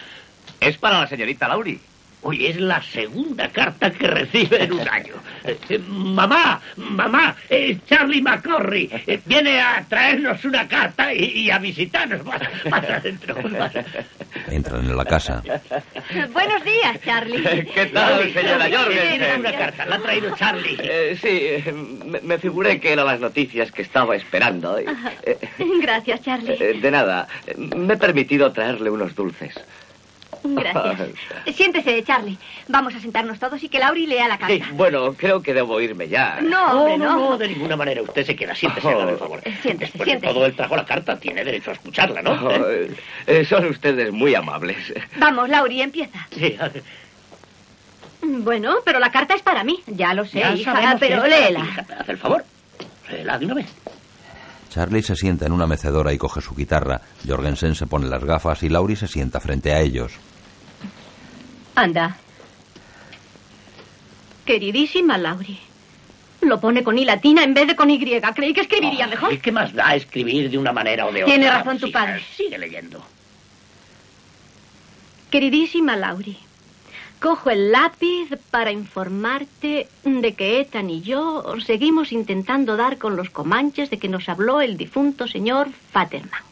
[0.59, 1.80] Es para la señorita Lauri.
[2.24, 5.15] Hoy es la segunda carta que recibe en un año.
[5.43, 11.49] Eh, eh, mamá, mamá, eh, Charlie McCorry eh, viene a traernos una carta y, y
[11.51, 12.22] a visitarnos.
[12.22, 13.36] Pasa, pasa adentro.
[13.57, 13.84] pasa.
[14.49, 15.41] Entran en la casa.
[16.32, 17.43] Buenos días, Charlie.
[17.74, 19.39] ¿Qué tal, señora Jorgensen?
[19.39, 20.78] una carta, la ha traído Charlie.
[20.80, 21.74] Eh, sí, eh,
[22.05, 24.78] me, me figuré que eran las noticias que estaba esperando.
[24.78, 24.86] Eh,
[25.24, 25.38] eh,
[25.82, 26.55] Gracias, Charlie.
[26.59, 29.55] eh, de nada, eh, me he permitido traerle unos dulces.
[30.55, 31.09] Gracias.
[31.55, 32.37] Siéntese, Charlie.
[32.67, 34.53] Vamos a sentarnos todos y que Lauri lea la carta.
[34.53, 36.39] Sí, bueno, creo que debo irme ya.
[36.41, 37.29] No, hombre, no, no.
[37.31, 38.01] no, de ninguna manera.
[38.01, 38.55] Usted se queda.
[38.55, 38.91] Siéntese, Oh.
[38.91, 39.41] hágame el favor.
[39.43, 40.33] Siéntese, Después de siéntese.
[40.33, 41.19] todo, él trajo la carta.
[41.19, 42.31] Tiene derecho a escucharla, ¿no?
[42.31, 42.95] Oh, eh,
[43.27, 44.77] eh, son ustedes muy amables.
[45.17, 46.27] Vamos, Lauri, empieza.
[46.31, 46.57] Sí,
[48.23, 49.79] Bueno, pero la carta es para mí.
[49.87, 51.59] Ya lo sé, ya hija, pero léela.
[51.59, 51.85] hija.
[51.99, 52.43] Haz el favor.
[53.09, 53.67] Léela de una vez.
[54.69, 57.01] Charlie se sienta en una mecedora y coge su guitarra.
[57.27, 60.13] Jorgensen se pone las gafas y Laurie se sienta frente a ellos.
[61.82, 62.17] Anda.
[64.45, 65.57] Queridísima Lauri.
[66.41, 67.99] Lo pone con I latina en vez de con Y.
[67.99, 69.34] Creí que escribiría mejor.
[69.34, 71.34] ¿Y qué más da escribir de una manera o de otra?
[71.34, 72.23] Tiene razón tu padre.
[72.36, 73.03] Sigue leyendo.
[75.29, 76.38] Queridísima Lauri,
[77.19, 83.29] cojo el lápiz para informarte de que Ethan y yo seguimos intentando dar con los
[83.29, 86.51] comanches de que nos habló el difunto señor Fatterman.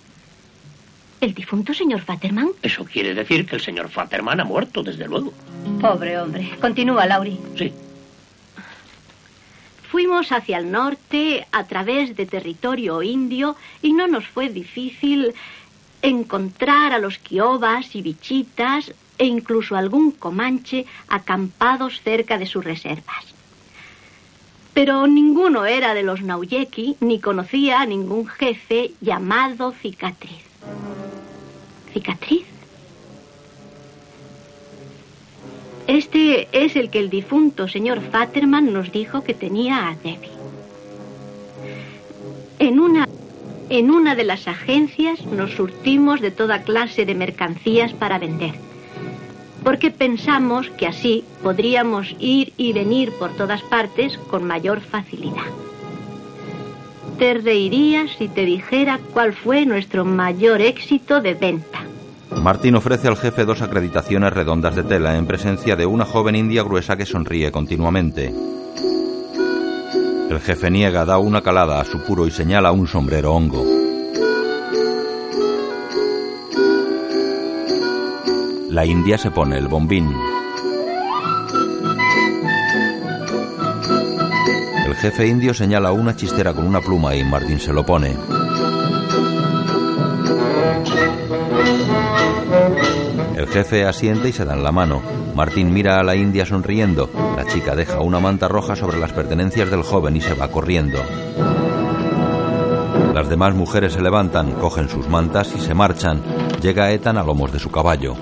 [1.22, 2.52] ¿El difunto señor Fatterman?
[2.62, 5.34] Eso quiere decir que el señor Fatterman ha muerto, desde luego.
[5.82, 6.50] Pobre hombre.
[6.62, 7.38] Continúa, Lauri.
[7.58, 7.74] Sí.
[9.92, 15.34] Fuimos hacia el norte a través de territorio indio y no nos fue difícil
[16.02, 23.26] encontrar a los kiobas y bichitas e incluso algún comanche acampados cerca de sus reservas.
[24.74, 30.49] Pero ninguno era de los Nauyeki ni conocía a ningún jefe llamado Cicatriz.
[31.94, 32.46] ¿Cicatriz?
[35.88, 40.30] Este es el que el difunto señor Fatterman nos dijo que tenía a Debbie.
[42.60, 43.08] En una,
[43.70, 48.54] en una de las agencias nos surtimos de toda clase de mercancías para vender.
[49.64, 55.48] Porque pensamos que así podríamos ir y venir por todas partes con mayor facilidad.
[57.20, 61.80] Te reirías si te dijera cuál fue nuestro mayor éxito de venta.
[62.42, 66.64] Martín ofrece al jefe dos acreditaciones redondas de tela en presencia de una joven india
[66.64, 68.34] gruesa que sonríe continuamente.
[70.30, 73.66] El jefe niega, da una calada a su puro y señala un sombrero hongo.
[78.70, 80.10] La india se pone el bombín.
[85.00, 88.18] Jefe indio señala una chistera con una pluma y Martín se lo pone.
[93.38, 95.02] El jefe asiente y se dan la mano.
[95.36, 97.10] Martín mira a la india sonriendo.
[97.38, 101.00] La chica deja una manta roja sobre las pertenencias del joven y se va corriendo.
[103.14, 106.22] Las demás mujeres se levantan, cogen sus mantas y se marchan.
[106.62, 108.16] Llega Ethan a lomos de su caballo.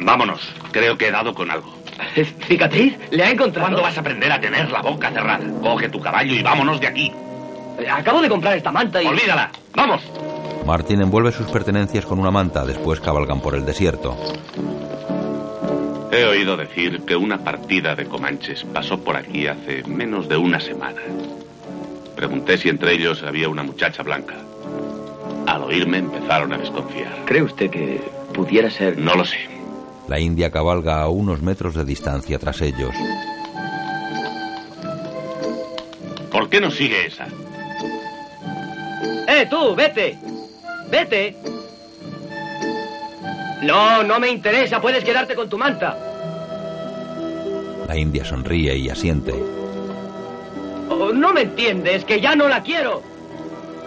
[0.00, 0.40] Vámonos.
[0.72, 1.83] Creo que he dado con algo.
[2.46, 2.96] ¿Cicatriz?
[3.10, 3.66] ¿Le ha encontrado?
[3.68, 5.44] ¿Cuándo vas a aprender a tener la boca cerrada?
[5.62, 7.12] Coge tu caballo y vámonos de aquí.
[7.78, 9.06] Eh, Acabo de comprar esta manta y...
[9.06, 9.50] Olvídala.
[9.74, 10.02] ¡Vamos!
[10.66, 14.16] Martín envuelve sus pertenencias con una manta, después cabalgan por el desierto.
[16.10, 20.60] He oído decir que una partida de comanches pasó por aquí hace menos de una
[20.60, 21.00] semana.
[22.14, 24.34] Pregunté si entre ellos había una muchacha blanca.
[25.46, 27.24] Al oírme empezaron a desconfiar.
[27.26, 28.00] ¿Cree usted que
[28.32, 28.96] pudiera ser...?
[28.96, 29.38] No lo sé.
[30.08, 32.94] La india cabalga a unos metros de distancia tras ellos.
[36.30, 37.26] ¿Por qué no sigue esa?
[39.28, 40.18] ¡Eh, tú, vete!
[40.90, 41.36] ¡Vete!
[43.62, 44.80] No, no me interesa.
[44.80, 45.96] Puedes quedarte con tu manta.
[47.88, 49.32] La india sonríe y asiente.
[50.90, 53.02] Oh, no me entiendes, que ya no la quiero.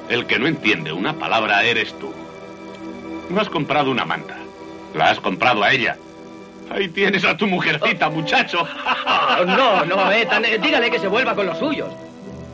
[0.09, 2.11] El que no entiende una palabra eres tú.
[3.29, 4.37] No has comprado una manta.
[4.95, 5.97] La has comprado a ella.
[6.69, 8.59] Ahí tienes a tu mujercita, muchacho.
[9.39, 10.45] Oh, no, no, Ethan.
[10.45, 11.89] eh, dígale que se vuelva con los suyos.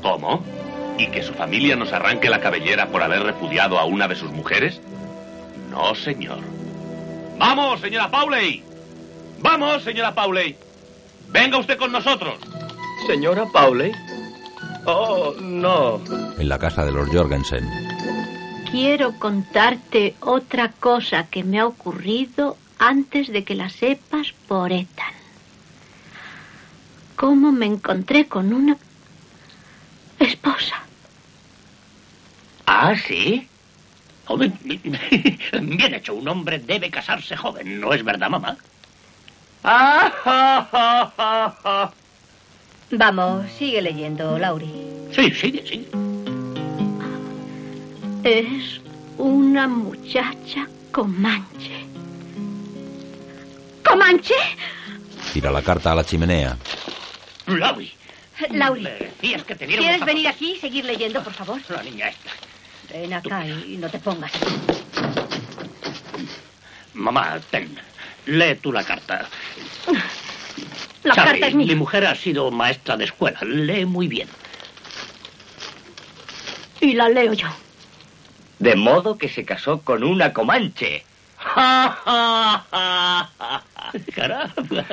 [0.02, 0.44] ¿Cómo?
[0.98, 4.32] ¿Y que su familia nos arranque la cabellera por haber repudiado a una de sus
[4.32, 4.80] mujeres?
[5.72, 6.40] No, señor.
[7.40, 8.64] ¡Vamos, señora Pauley!
[9.40, 10.56] ¡Vamos, señora Pauley!
[11.30, 12.36] ¡Venga usted con nosotros!
[13.08, 13.92] ¿Señora Pauley?
[14.86, 16.00] Oh, no.
[16.38, 17.68] En la casa de los Jorgensen.
[18.70, 25.14] Quiero contarte otra cosa que me ha ocurrido antes de que la sepas por Ethan.
[27.16, 28.76] Cómo me encontré con una
[30.20, 30.82] esposa.
[32.66, 33.48] ¿Ah, sí?
[34.38, 36.16] Bien hecho.
[36.16, 38.58] Un hombre debe casarse joven, ¿no es verdad, mamá?
[42.92, 44.74] Vamos, sigue leyendo, Lauri.
[45.16, 45.88] Sí, sigue, sigue.
[48.26, 48.82] Es
[49.18, 51.83] una muchacha comanche.
[53.84, 54.36] ¿Comanche?
[55.34, 56.58] Tira la carta a la chimenea.
[57.48, 57.92] Lauri,
[58.52, 58.88] Lauri,
[59.46, 61.60] que te ¿quieres venir aquí y seguir leyendo, por favor?
[61.70, 62.32] La niña esta.
[62.92, 64.32] Ven acá y no te pongas.
[66.94, 67.78] Mamá, ten.
[68.26, 69.28] Lee tú la carta.
[71.04, 71.68] La carta es mía.
[71.68, 73.40] Mi mujer ha sido maestra de escuela.
[73.42, 74.28] Lee muy bien.
[76.80, 77.48] Y la leo yo.
[78.60, 81.04] De modo que se casó con una comanche.
[84.16, 84.86] Caramba.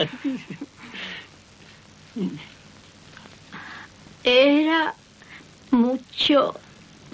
[4.25, 4.95] Era
[5.71, 6.55] mucho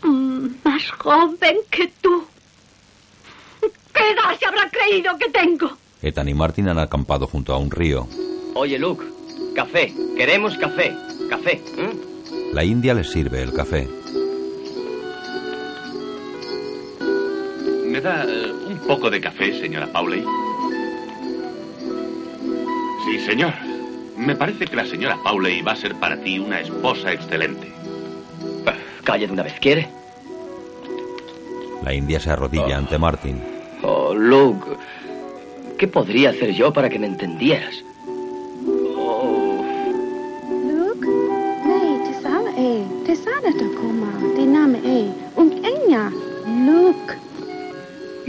[0.03, 2.25] más joven que tú.
[3.61, 5.77] ¿Qué edad se habrá creído que tengo?
[6.03, 8.07] Ethan y Martin han acampado junto a un río.
[8.55, 9.05] Oye, Luke,
[9.55, 9.93] café.
[10.17, 10.95] Queremos café.
[11.31, 11.63] Café.
[11.77, 11.91] ¿eh?
[12.53, 13.89] La india les sirve el café.
[17.97, 20.23] ¿Me da eh, un poco de café, señora Pauley?
[23.07, 23.55] Sí, señor.
[24.19, 27.73] Me parece que la señora Pauley va a ser para ti una esposa excelente.
[29.03, 29.89] Calla de una vez, ¿quiere?
[31.83, 33.41] La india se arrodilla ante Martin.
[33.83, 34.67] Oh, Luke,
[35.79, 37.83] ¿qué podría hacer yo para que me entendieras?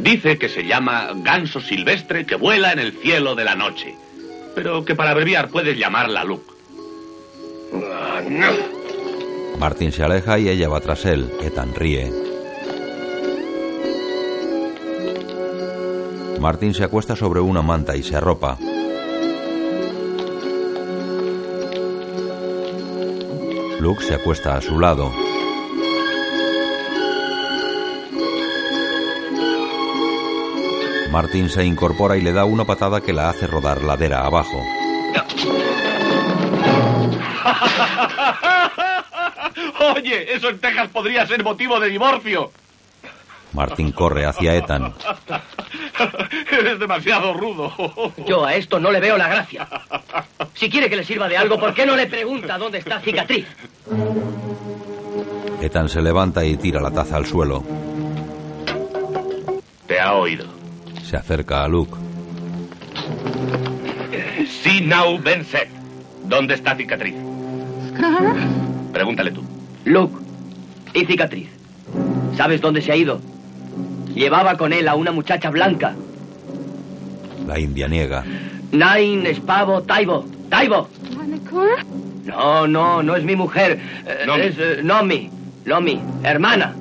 [0.07, 3.93] Dice que se llama ganso silvestre que vuela en el cielo de la noche.
[4.55, 6.49] Pero que para abreviar puedes llamarla Luke.
[9.59, 11.29] Martin se aleja y ella va tras él.
[11.41, 12.09] Ethan ríe.
[16.39, 18.57] Martin se acuesta sobre una manta y se arropa.
[23.81, 25.11] Luke se acuesta a su lado.
[31.17, 34.63] Martin se incorpora y le da una patada que la hace rodar ladera abajo.
[39.95, 42.51] Oye, eso en Texas podría ser motivo de divorcio.
[43.53, 44.93] Martin corre hacia Ethan.
[46.51, 47.73] Eres demasiado rudo.
[48.27, 49.67] yo a esto no le veo la gracia.
[50.53, 53.47] Si quiere que le sirva de algo, ¿por qué no le pregunta dónde está cicatriz?
[55.63, 57.63] Ethan se levanta y tira la taza al suelo.
[59.87, 60.56] Te ha oído.
[61.09, 61.95] Se acerca a Luke.
[64.61, 65.69] Sí, now, Ben Seth.
[66.25, 67.15] ¿Dónde está cicatriz?
[68.91, 69.41] Pregúntale tú.
[69.85, 70.17] Luke,
[70.93, 71.47] y cicatriz.
[72.35, 73.21] ¿Sabes dónde se ha ido?
[74.13, 75.95] Llevaba con él a una muchacha blanca.
[77.47, 78.25] La india niega.
[78.73, 80.25] Nine, Spavo, Taibo.
[80.49, 80.89] ¡Taibo!
[82.25, 83.79] No, no, no es mi mujer.
[84.25, 84.41] Nomi.
[84.41, 85.29] Es eh, Nomi.
[85.65, 86.75] Nomi, hermana.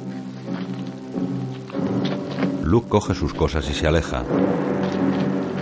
[2.66, 4.24] Luke coge sus cosas y se aleja.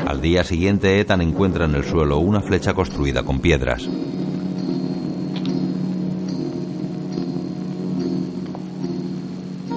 [0.07, 3.87] Al día siguiente, Ethan encuentra en el suelo una flecha construida con piedras.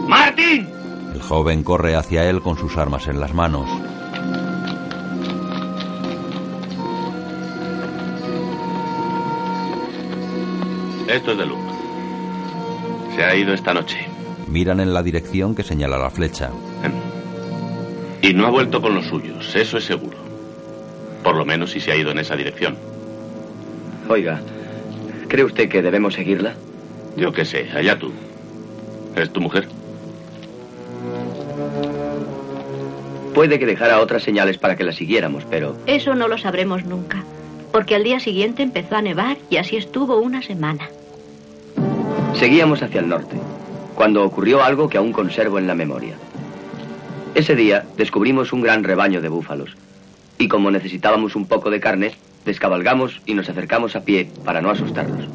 [0.08, 0.70] ¡Martín!
[1.14, 3.70] El joven corre hacia él con sus armas en las manos.
[11.10, 11.62] Esto es de Luke.
[13.18, 13.98] Se ha ido esta noche.
[14.48, 16.52] Miran en la dirección que señala la flecha.
[18.22, 20.18] Y no ha vuelto con los suyos, eso es seguro.
[21.24, 22.78] Por lo menos si se ha ido en esa dirección.
[24.10, 24.40] Oiga,
[25.28, 26.54] ¿cree usted que debemos seguirla?
[27.16, 28.12] Yo qué sé, allá tú.
[29.16, 29.68] ¿Es tu mujer?
[33.34, 37.24] Puede que dejara otras señales para que la siguiéramos, pero Eso no lo sabremos nunca,
[37.72, 40.90] porque al día siguiente empezó a nevar y así estuvo una semana.
[42.34, 43.36] seguíamos hacia el norte,
[43.96, 46.16] cuando ocurrió algo que aún conservo en la memoria.
[47.38, 49.78] Ese día descubrimos un gran rebaño de búfalos,
[50.40, 52.16] y como necesitábamos un poco de carne,
[52.46, 55.28] descabalgamos y nos acercamos a pie para no asustarlos.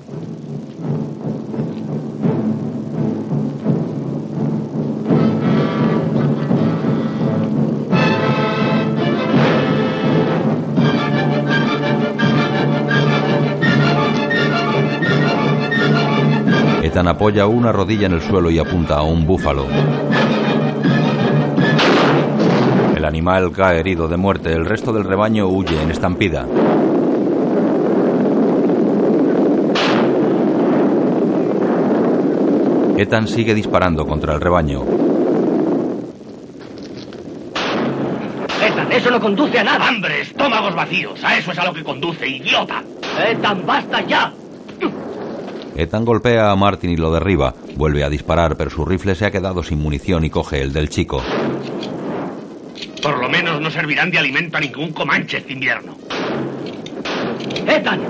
[16.83, 19.69] Ethan apoya una rodilla en el suelo y apunta a un búfalo.
[23.03, 24.53] El animal cae herido de muerte.
[24.53, 26.47] El resto del rebaño huye en estampida.
[32.97, 34.83] Ethan sigue disparando contra el rebaño.
[38.65, 39.89] Ethan, eso no conduce a nada.
[39.89, 40.21] ¡Hambre!
[40.21, 41.25] ¡Estómagos vacíos!
[41.25, 42.85] A eso es a lo que conduce, idiota.
[43.29, 44.33] Ethan, basta ya.
[45.75, 47.53] Ethan golpea a Martin y lo derriba.
[47.75, 50.89] Vuelve a disparar, pero su rifle se ha quedado sin munición y coge el del
[50.89, 51.21] chico.
[53.03, 55.97] Por lo menos no servirán de alimento a ningún comanche este invierno.
[57.67, 58.01] Ethan.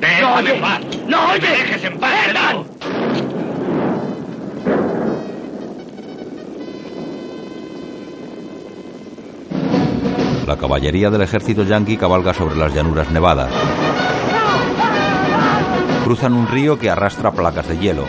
[0.00, 0.54] Déjame No, oye.
[0.54, 0.80] en paz.
[1.08, 1.40] No, oye.
[1.40, 2.48] me dejes en paz, Ethan.
[2.48, 3.68] digo.
[10.46, 13.50] La caballería del ejército yanqui cabalga sobre las llanuras nevadas.
[16.04, 18.04] Cruzan un río que arrastra placas de hielo.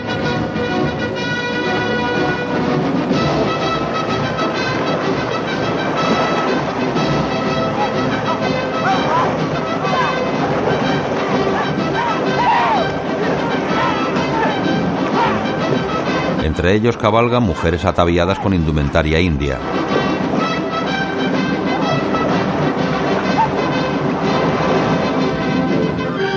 [16.50, 19.60] Entre ellos cabalgan mujeres ataviadas con indumentaria india.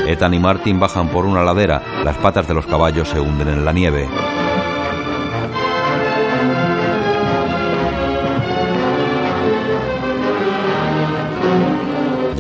[0.07, 3.65] Ethan y Martin bajan por una ladera, las patas de los caballos se hunden en
[3.65, 4.07] la nieve.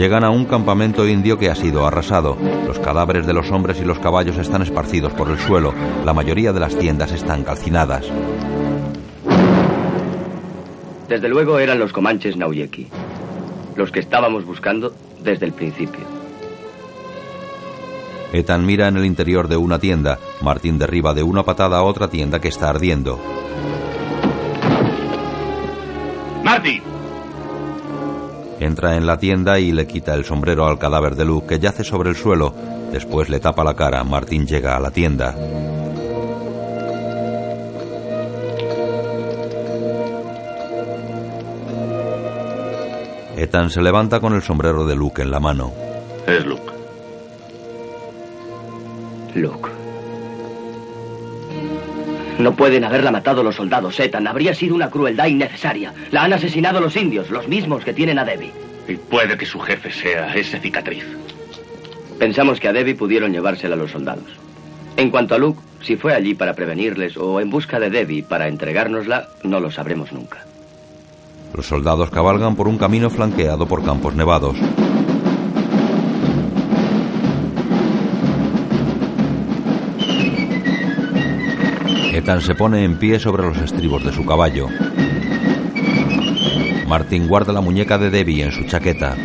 [0.03, 2.37] Llegan a un campamento indio que ha sido arrasado.
[2.67, 5.73] Los cadáveres de los hombres y los caballos están esparcidos por el suelo.
[6.05, 8.05] La mayoría de las tiendas están calcinadas.
[11.09, 12.89] Desde luego eran los comanches Nauyeki.
[13.77, 14.93] Los que estábamos buscando
[15.23, 16.05] desde el principio.
[18.33, 20.19] Ethan mira en el interior de una tienda.
[20.41, 23.21] Martin derriba de una patada a otra tienda que está ardiendo.
[26.43, 26.83] ¡Marty!
[28.63, 31.83] Entra en la tienda y le quita el sombrero al cadáver de Luke que yace
[31.83, 32.55] sobre el suelo.
[32.93, 34.05] Después le tapa la cara.
[34.05, 35.35] Martin llega a la tienda.
[43.37, 45.73] Ethan se levanta con el sombrero de Luke en la mano.
[46.25, 46.73] Es Luke.
[49.35, 49.72] Luke.
[52.43, 54.27] No pueden haberla matado los soldados, Ethan.
[54.27, 55.95] Habría sido una crueldad innecesaria.
[56.11, 58.51] La han asesinado los indios, los mismos que tienen a Debbie.
[58.89, 61.05] Y puede que su jefe sea ese cicatriz.
[62.19, 64.25] Pensamos que a Debbie pudieron llevársela los soldados.
[64.97, 68.49] En cuanto a Luke, si fue allí para prevenirles o en busca de Debbie para
[68.49, 70.45] entregárnosla, no lo sabremos nunca.
[71.55, 74.57] Los soldados cabalgan por un camino flanqueado por campos nevados.
[82.23, 84.69] Se pone en pie sobre los estribos de su caballo.
[86.89, 89.17] Martin guarda la muñeca de Debbie en su chaqueta.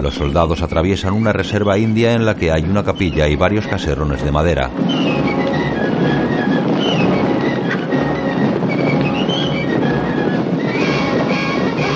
[0.00, 4.24] Los soldados atraviesan una reserva india en la que hay una capilla y varios caserones
[4.24, 4.70] de madera.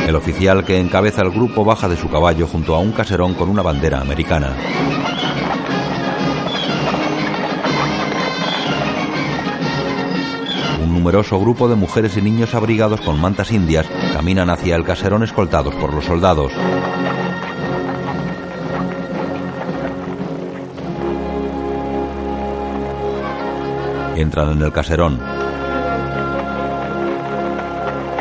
[0.06, 3.48] El oficial que encabeza el grupo baja de su caballo junto a un caserón con
[3.48, 4.54] una bandera americana.
[10.96, 15.74] Numeroso grupo de mujeres y niños abrigados con mantas indias caminan hacia el caserón escoltados
[15.74, 16.50] por los soldados.
[24.16, 25.20] Entran en el caserón.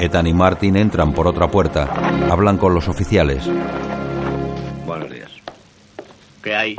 [0.01, 1.87] Ethan y Martin entran por otra puerta.
[2.29, 3.49] Hablan con los oficiales.
[4.85, 5.31] Buenos días.
[6.43, 6.75] ¿Qué hay?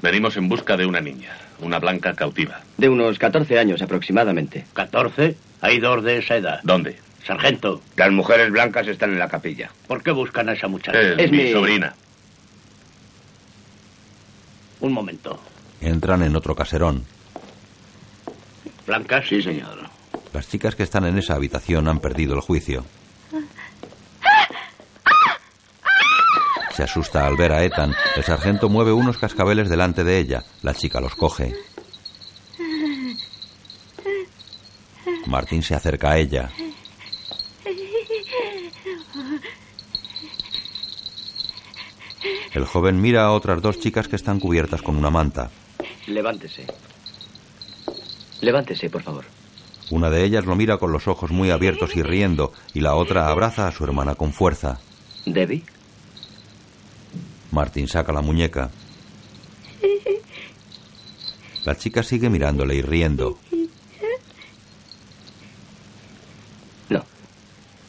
[0.00, 2.60] Venimos en busca de una niña, una blanca cautiva.
[2.76, 4.64] De unos 14 años aproximadamente.
[4.74, 5.34] ¿14?
[5.60, 6.60] Hay dos de esa edad.
[6.62, 6.98] ¿Dónde?
[7.24, 7.80] Sargento.
[7.96, 9.70] Las mujeres blancas están en la capilla.
[9.86, 11.00] ¿Por qué buscan a esa muchacha?
[11.00, 11.94] Es mi sobrina.
[14.80, 15.38] Un momento.
[15.80, 17.04] Entran en otro caserón.
[18.86, 19.26] ¿Blancas?
[19.28, 19.78] Sí, señor.
[20.32, 22.84] Las chicas que están en esa habitación han perdido el juicio.
[26.80, 27.94] Se asusta al ver a Ethan.
[28.16, 30.44] El sargento mueve unos cascabeles delante de ella.
[30.62, 31.54] La chica los coge.
[35.26, 36.48] Martín se acerca a ella.
[42.54, 45.50] El joven mira a otras dos chicas que están cubiertas con una manta.
[46.06, 46.64] Levántese.
[48.40, 49.26] Levántese, por favor.
[49.90, 53.28] Una de ellas lo mira con los ojos muy abiertos y riendo, y la otra
[53.28, 54.80] abraza a su hermana con fuerza.
[55.26, 55.62] ¿Debbie?
[57.52, 58.70] Martín saca la muñeca.
[61.64, 63.38] La chica sigue mirándole y riendo.
[66.88, 67.04] No.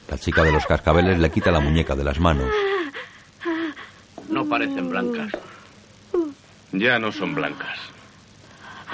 [0.09, 2.51] La chica de los cascabeles le quita la muñeca de las manos.
[4.29, 5.31] No parecen blancas.
[6.73, 7.77] Ya no son blancas.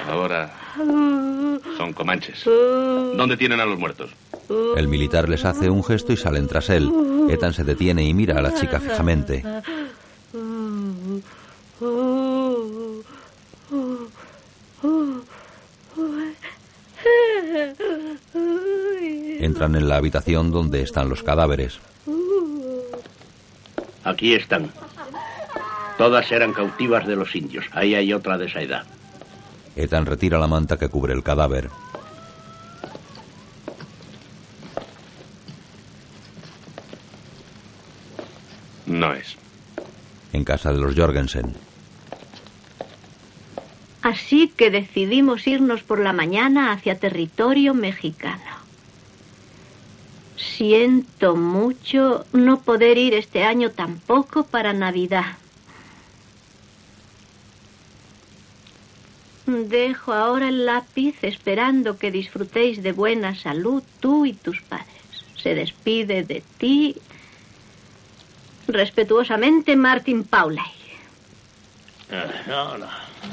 [0.08, 0.54] Ahora
[1.78, 2.44] son comanches.
[2.46, 4.12] ¿Dónde tienen a los muertos?
[4.76, 6.92] El militar les hace un gesto y salen tras él.
[7.30, 9.44] Ethan se detiene y mira a la chica fijamente.
[19.40, 21.80] Entran en la habitación donde están los cadáveres.
[24.04, 24.72] Aquí están.
[25.98, 27.66] Todas eran cautivas de los indios.
[27.72, 28.84] Ahí hay otra de esa edad.
[29.76, 31.70] Ethan retira la manta que cubre el cadáver.
[38.86, 39.38] No es.
[40.34, 41.54] En casa de los Jorgensen.
[44.02, 48.58] Así que decidimos irnos por la mañana hacia territorio mexicano.
[50.38, 55.38] Siento mucho no poder ir este año tampoco para Navidad.
[59.46, 64.88] Dejo ahora el lápiz esperando que disfrutéis de buena salud tú y tus padres.
[65.42, 66.96] Se despide de ti
[68.68, 70.66] respetuosamente Martin Paulay.
[72.10, 72.88] Eh, No, no,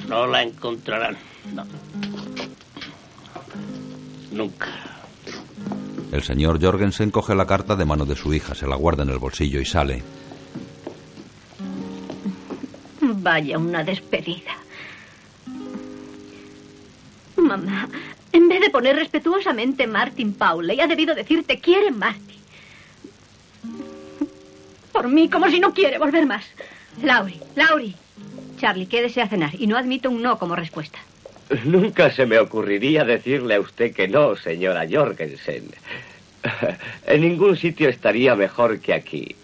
[0.09, 1.17] no la encontrarán.
[1.53, 1.65] No.
[4.33, 4.69] Nunca.
[6.13, 9.11] El señor Jorgensen coge la carta de mano de su hija, se la guarda en
[9.11, 10.03] el bolsillo y sale.
[13.01, 14.53] Vaya una despedida.
[17.37, 17.89] Mamá,
[18.33, 22.39] en vez de poner respetuosamente Martin Pauley, ha debido decirte quiere Marty.
[24.95, 26.45] Por mí, como si no quiere volver más.
[27.03, 27.97] Lauri, Lauri.
[28.61, 31.01] Charlie, quédese a cenar y no admito un no como respuesta.
[31.65, 35.65] Nunca se me ocurriría decirle a usted que no, señora Jorgensen.
[37.07, 39.35] En ningún sitio estaría mejor que aquí.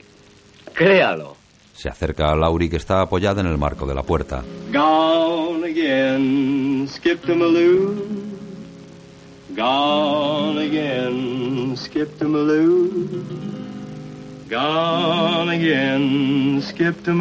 [0.72, 1.36] Créalo.
[1.74, 4.44] Se acerca a Lauri que está apoyada en el marco de la puerta.
[4.72, 8.04] Gone again, skip to Maloo.
[9.56, 13.69] Gone again, skip to Maloo.
[14.50, 17.14] Gone again, skip to.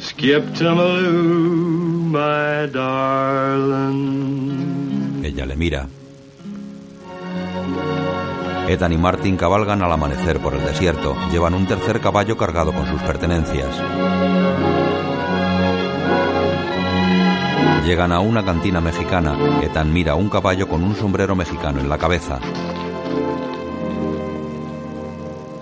[0.00, 0.74] Skip to
[2.10, 3.94] my darling.
[5.22, 5.86] Ella le mira.
[8.66, 11.16] Ethan y Martin cabalgan al amanecer por el desierto.
[11.30, 13.80] Llevan un tercer caballo cargado con sus pertenencias.
[17.86, 19.38] Llegan a una cantina mexicana.
[19.62, 22.40] Ethan mira un caballo con un sombrero mexicano en la cabeza.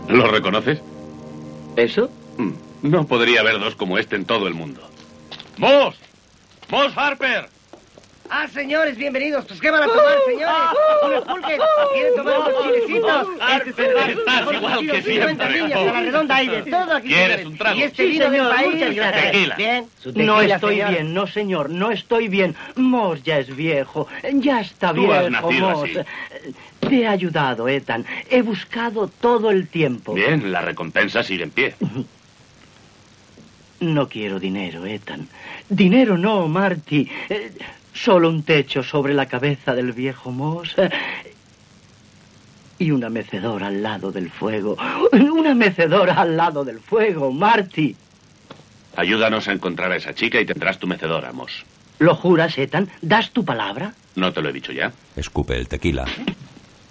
[0.09, 0.81] ¿Lo reconoces?
[1.77, 2.11] ¿Eso?
[2.37, 2.53] Mm,
[2.83, 4.81] No podría haber dos como este en todo el mundo.
[5.59, 5.97] ¡Moss!
[6.71, 7.49] ¡Moss Harper!
[8.29, 9.45] Ah, señores, bienvenidos.
[9.45, 10.57] Pues, ¿qué van a tomar, señores?
[11.05, 11.61] Unos pulques.
[11.95, 13.29] ¿Quieren tomar unos chilecitos?
[13.65, 14.19] Este es el.
[14.19, 15.63] Estás igual que 50 siempre.
[15.63, 17.07] niñas a la redonda hay de todo aquí.
[17.09, 17.47] ¿Quieres señores.
[17.47, 17.79] un trago?
[17.79, 18.75] Y este Sí, vino del señor, país.
[18.75, 19.25] muchas gracias.
[19.33, 19.55] Tequila.
[19.55, 19.87] Bien.
[20.01, 20.91] Su No tequila, estoy señor.
[20.91, 22.57] bien, no señor, no estoy bien.
[22.75, 25.85] Moss ya es viejo, ya está Tú has viejo, nacido Moss.
[25.85, 25.99] así.
[26.89, 28.05] Te he ayudado, Ethan.
[28.31, 30.15] He buscado todo el tiempo.
[30.15, 31.75] Bien, la recompensa sigue en pie.
[33.81, 35.29] No quiero dinero, Ethan.
[35.69, 37.09] Dinero no, Marty.
[37.29, 37.53] Eh,
[37.93, 40.75] solo un techo sobre la cabeza del viejo Moss.
[40.79, 40.91] eh,
[42.79, 44.77] y una mecedora al lado del fuego.
[45.13, 47.97] Una mecedora al lado del fuego, Marty.
[48.97, 51.65] Ayúdanos a encontrar a esa chica y tendrás tu mecedora, Moss.
[51.99, 52.89] ¿Lo juras, Ethan?
[53.01, 53.95] ¿Das tu palabra?
[54.15, 54.93] ¿No te lo he dicho ya?
[55.17, 56.05] Escupe el tequila.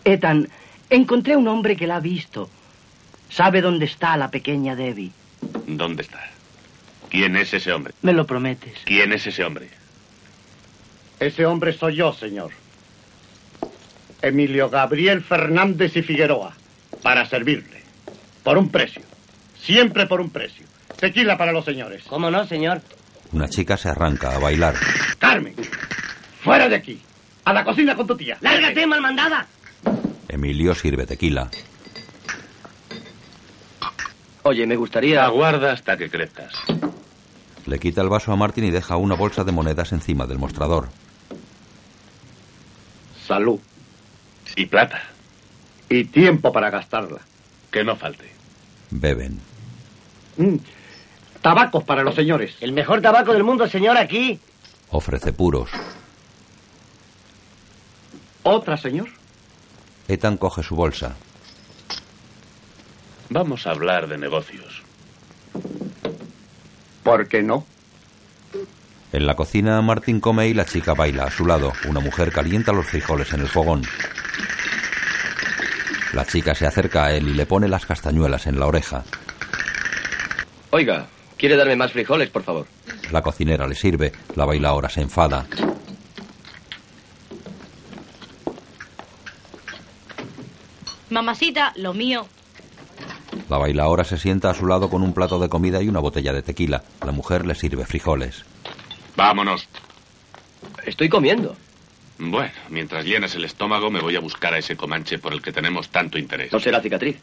[0.06, 0.48] Ethan,
[0.90, 2.49] encontré a un hombre que la ha visto.
[3.30, 5.11] Sabe dónde está la pequeña Debbie.
[5.68, 6.22] ¿Dónde está?
[7.10, 7.94] ¿Quién es ese hombre?
[8.02, 8.73] ¿Me lo prometes?
[8.86, 9.69] ¿Quién es ese hombre?
[11.19, 12.52] Ese hombre soy yo, señor.
[14.22, 16.53] Emilio Gabriel Fernández y Figueroa.
[17.02, 17.82] Para servirle.
[18.44, 19.02] Por un precio.
[19.60, 20.65] Siempre por un precio.
[20.99, 22.03] Tequila para los señores.
[22.07, 22.82] ¿Cómo no, señor?
[23.32, 24.76] Una chica se arranca a bailar.
[25.18, 25.56] Carmen,
[26.41, 27.02] fuera de aquí.
[27.44, 28.38] A la cocina con tu tía.
[28.41, 29.45] ¡Lárgate, malmandada!
[30.28, 31.49] Emilio sirve tequila.
[34.44, 35.26] Oye, me gustaría...
[35.26, 36.53] Aguarda hasta que crezcas.
[37.66, 40.90] Le quita el vaso a Martin y deja una bolsa de monedas encima del mostrador.
[43.28, 43.60] Salud.
[44.56, 45.02] Y plata.
[45.90, 47.22] Y tiempo para gastarla.
[47.72, 48.32] Que no falte.
[48.91, 49.40] Beben.
[50.38, 50.57] Mm.
[51.41, 52.56] Tabacos para los señores.
[52.62, 54.40] El mejor tabaco del mundo, señor, aquí.
[54.91, 55.70] Ofrece puros.
[58.44, 59.10] ¿Otra, señor?
[60.07, 61.15] Ethan coge su bolsa.
[63.30, 64.84] Vamos a hablar de negocios.
[67.03, 67.65] ¿Por qué no?
[69.11, 71.72] En la cocina, Martin come y la chica baila a su lado.
[71.88, 73.84] Una mujer calienta los frijoles en el fogón.
[76.14, 79.03] La chica se acerca a él y le pone las castañuelas en la oreja.
[80.72, 81.07] Oiga,
[81.38, 82.68] ¿quiere darme más frijoles, por favor?
[83.11, 84.11] La cocinera le sirve.
[84.36, 85.45] La bailaora se enfada.
[91.16, 92.28] Mamacita, lo mío.
[93.48, 96.34] La bailaora se sienta a su lado con un plato de comida y una botella
[96.34, 96.84] de tequila.
[97.06, 98.44] La mujer le sirve frijoles.
[99.16, 99.66] Vámonos.
[100.86, 101.56] Estoy comiendo.
[102.20, 105.54] Bueno, mientras llenas el estómago me voy a buscar a ese comanche por el que
[105.54, 106.52] tenemos tanto interés.
[106.52, 107.18] ¿No será cicatriz?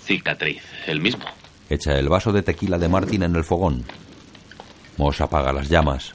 [0.00, 1.24] Cicatriz, el mismo.
[1.68, 3.84] Echa el vaso de tequila de Martin en el fogón.
[4.98, 6.14] Moss apaga las llamas.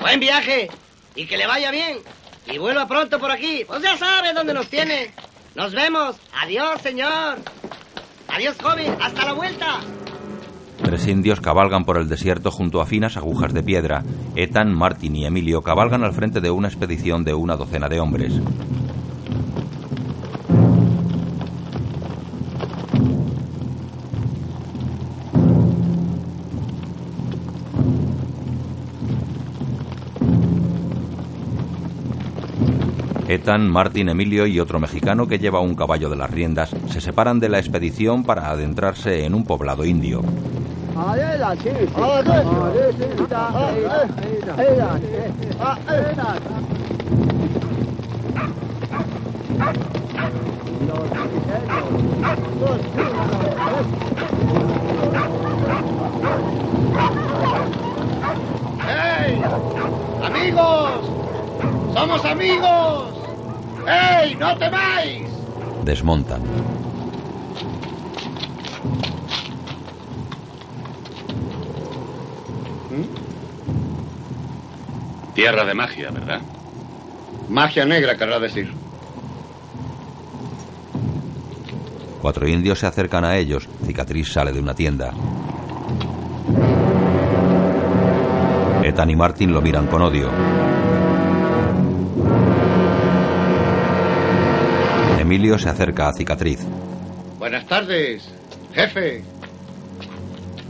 [0.00, 0.68] Buen viaje.
[1.14, 1.98] Y que le vaya bien.
[2.46, 3.62] Y vuelva pronto por aquí.
[3.64, 5.12] Pues ya sabe dónde nos tiene.
[5.54, 6.16] Nos vemos.
[6.40, 7.38] Adiós, señor.
[8.28, 8.96] Adiós, joven.
[9.00, 9.80] Hasta la vuelta.
[10.82, 14.02] Tres indios cabalgan por el desierto junto a finas agujas de piedra.
[14.34, 18.32] Ethan, Martin y Emilio cabalgan al frente de una expedición de una docena de hombres.
[33.30, 37.38] Ethan, Martin, Emilio y otro mexicano que lleva un caballo de las riendas se separan
[37.38, 40.20] de la expedición para adentrarse en un poblado indio.
[58.88, 59.40] ¡Ey!
[60.20, 61.10] ¡Amigos!
[61.94, 63.19] ¡Somos amigos!
[63.86, 64.34] ¡Ey!
[64.36, 65.28] ¡No temáis!
[65.84, 66.42] Desmontan.
[75.34, 76.40] Tierra de magia, ¿verdad?
[77.48, 78.72] Magia negra, querrá decir.
[82.20, 83.68] Cuatro indios se acercan a ellos.
[83.86, 85.12] Cicatriz sale de una tienda.
[88.82, 90.28] Ethan y Martin lo miran con odio.
[95.30, 96.58] Emilio se acerca a Cicatriz.
[97.38, 98.28] Buenas tardes,
[98.74, 99.22] jefe.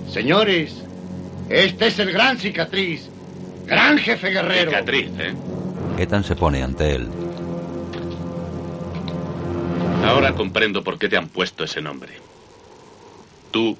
[0.06, 0.84] Señores,
[1.48, 3.08] este es el gran cicatriz.
[3.64, 4.70] Gran jefe guerrero.
[4.70, 5.34] Cicatriz, ¿eh?
[5.96, 7.08] Ethan se pone ante él.
[10.04, 12.12] Ahora comprendo por qué te han puesto ese nombre.
[13.50, 13.78] Tú,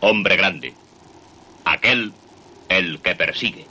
[0.00, 0.72] hombre grande.
[1.66, 2.14] Aquel,
[2.70, 3.66] el que persigue.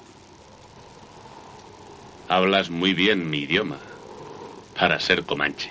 [2.29, 3.79] Hablas muy bien mi idioma
[4.77, 5.69] para ser comanche.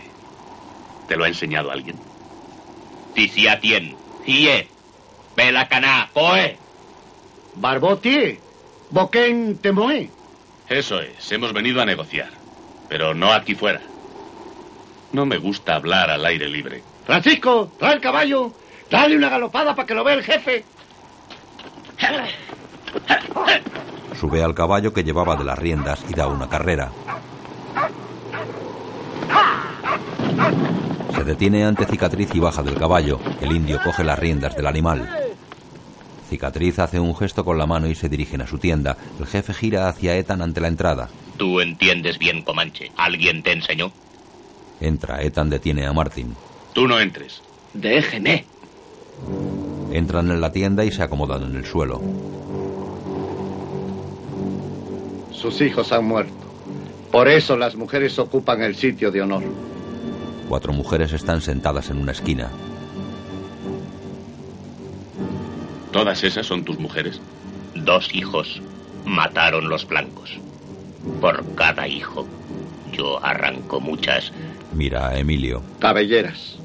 [1.08, 1.98] ¿Te lo ha enseñado alguien?
[3.14, 4.68] Tisiatien, Cie,
[5.36, 6.56] Belacaná, Coe.
[7.54, 8.40] Barbotie,
[8.90, 10.10] Boquén Temoé.
[10.68, 12.30] Eso es, hemos venido a negociar.
[12.88, 13.80] Pero no aquí fuera.
[15.12, 16.82] No me gusta hablar al aire libre.
[17.04, 18.52] Francisco, trae el caballo.
[18.90, 20.64] Dale una galopada para que lo vea el jefe.
[24.18, 26.90] Sube al caballo que llevaba de las riendas y da una carrera.
[31.14, 33.20] Se detiene ante Cicatriz y baja del caballo.
[33.40, 35.09] El indio coge las riendas del animal.
[36.28, 38.97] Cicatriz hace un gesto con la mano y se dirigen a su tienda.
[39.20, 41.09] El jefe gira hacia Ethan ante la entrada.
[41.36, 42.90] Tú entiendes bien Comanche.
[42.97, 43.93] ¿Alguien te enseñó?
[44.81, 45.23] Entra.
[45.23, 46.35] Ethan detiene a Martin.
[46.73, 47.43] Tú no entres.
[47.74, 48.47] Déjeme.
[49.93, 52.01] Entran en la tienda y se acomodan en el suelo.
[55.31, 56.32] Sus hijos han muerto.
[57.10, 59.43] Por eso las mujeres ocupan el sitio de honor.
[60.52, 62.50] Cuatro mujeres están sentadas en una esquina.
[65.92, 67.22] ¿Todas esas son tus mujeres?
[67.74, 68.60] Dos hijos
[69.06, 70.38] mataron los blancos.
[71.22, 72.26] Por cada hijo,
[72.92, 74.30] yo arranco muchas.
[74.74, 75.62] Mira a Emilio.
[75.78, 76.58] Cabelleras.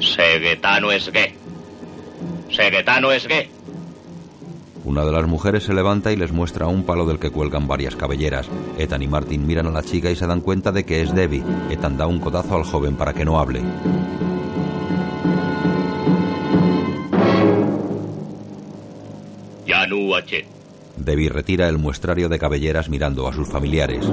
[0.00, 1.34] Seguetano es gay.
[2.50, 3.50] Seguetano es gay.
[4.84, 7.96] Una de las mujeres se levanta y les muestra un palo del que cuelgan varias
[7.96, 8.48] cabelleras.
[8.78, 11.44] Ethan y Martin miran a la chica y se dan cuenta de que es Debbie.
[11.70, 13.60] Ethan da un codazo al joven para que no hable.
[19.66, 20.44] Yanu H.
[20.96, 24.06] Debbie retira el muestrario de cabelleras mirando a sus familiares.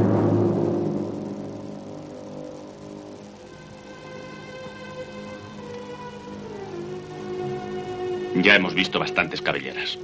[8.35, 9.97] Ya hemos visto bastantes cabelleras.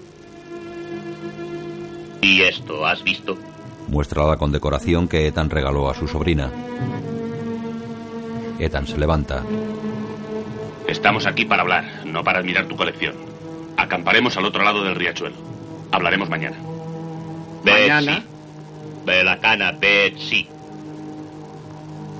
[2.23, 3.37] ¿Y esto has visto?
[3.89, 6.49] Muestra la condecoración que Ethan regaló a su sobrina.
[8.57, 9.43] Ethan se levanta.
[10.87, 13.13] Estamos aquí para hablar, no para admirar tu colección.
[13.75, 15.35] Acamparemos al otro lado del riachuelo.
[15.91, 16.55] Hablaremos mañana.
[17.65, 18.23] Mañana.
[19.05, 20.47] Belacana, Betsy.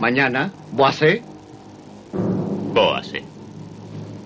[0.02, 0.52] Mañana.
[0.74, 1.22] Boase.
[2.74, 3.24] Boase.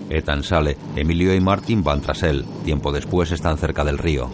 [0.09, 0.75] Ethan sale.
[0.95, 2.45] Emilio y Martin van tras él.
[2.65, 4.27] Tiempo después están cerca del río.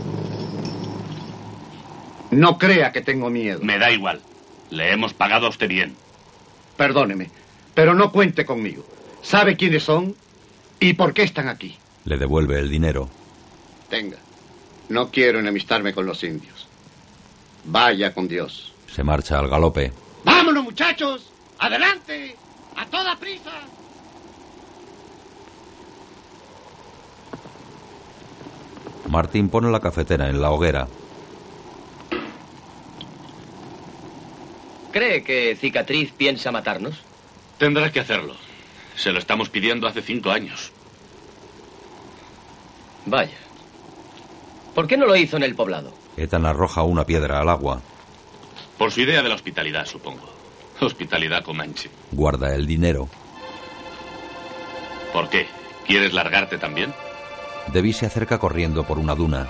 [2.34, 3.60] No crea que tengo miedo.
[3.62, 4.22] Me da igual.
[4.70, 5.96] Le hemos pagado a usted bien.
[6.78, 7.30] Perdóneme,
[7.74, 8.84] pero no cuente conmigo.
[9.22, 10.16] ¿Sabe quiénes son
[10.80, 11.78] y por qué están aquí?
[12.06, 13.10] Le devuelve el dinero.
[13.90, 14.18] Tenga.
[14.90, 16.68] No quiero enemistarme con los indios.
[17.66, 18.74] Vaya con Dios.
[18.88, 19.94] Se marcha al galope.
[20.26, 21.32] ¡Vámonos, muchachos!
[21.60, 22.36] ¡Adelante!
[22.76, 23.52] ¡A toda prisa!
[29.10, 30.88] Martin pone la cafetera en la hoguera.
[34.94, 37.02] ¿Cree que Cicatriz piensa matarnos?
[37.58, 38.36] Tendrá que hacerlo.
[38.96, 40.72] Se lo estamos pidiendo hace cinco años.
[43.08, 43.36] Vaya.
[44.76, 45.92] ¿Por qué no lo hizo en el poblado?
[46.16, 47.82] Ethan arroja una piedra al agua.
[48.78, 50.30] Por su idea de la hospitalidad, supongo.
[50.80, 51.90] Hospitalidad comanche.
[52.12, 53.10] Guarda el dinero.
[55.12, 55.48] ¿Por qué?
[55.88, 56.94] ¿Quieres largarte también?
[57.72, 59.48] Debbie se acerca corriendo por una duna.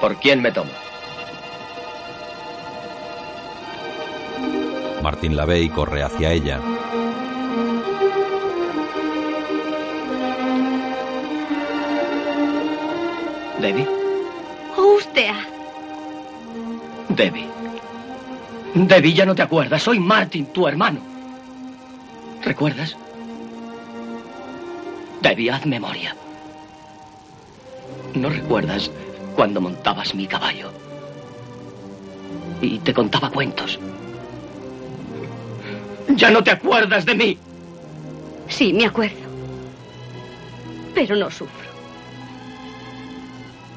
[0.00, 0.83] ¿Por quién me toma?
[5.04, 6.58] Martín la ve y corre hacia ella.
[13.60, 13.86] ¿Debbie?
[14.78, 15.46] Ustea.
[17.10, 17.50] Debbie.
[18.72, 19.82] Debbie, ya no te acuerdas.
[19.82, 21.00] Soy Martin, tu hermano.
[22.42, 22.96] ¿Recuerdas?
[25.20, 26.16] Debbie, haz memoria.
[28.14, 28.90] ¿No recuerdas
[29.36, 30.72] cuando montabas mi caballo?
[32.62, 33.78] Y te contaba cuentos.
[36.08, 37.38] ¿Ya no te acuerdas de mí?
[38.48, 39.16] Sí, me acuerdo.
[40.94, 41.68] Pero no sufro.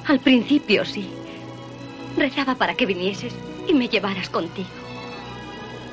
[0.06, 1.10] Al principio sí.
[2.18, 3.34] Rezaba para que vinieses
[3.68, 4.70] y me llevaras contigo.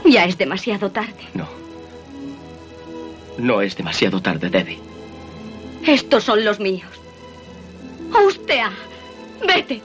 [0.04, 1.28] Ya es demasiado tarde.
[1.34, 1.46] No.
[3.38, 4.80] No es demasiado tarde, Debbie.
[5.86, 6.88] Estos son los míos.
[8.14, 8.70] Austea,
[9.46, 9.82] vete.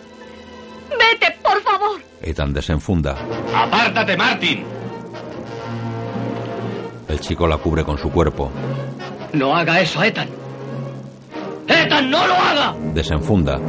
[0.90, 2.02] Vete, por favor.
[2.22, 3.18] Ethan desenfunda.
[3.54, 4.64] ¡Apártate, Martin!
[7.10, 8.52] El chico la cubre con su cuerpo.
[9.34, 10.30] No haga eso, Ethan.
[11.68, 12.76] ¡Ethan, no lo haga!
[12.94, 13.60] Desenfunda.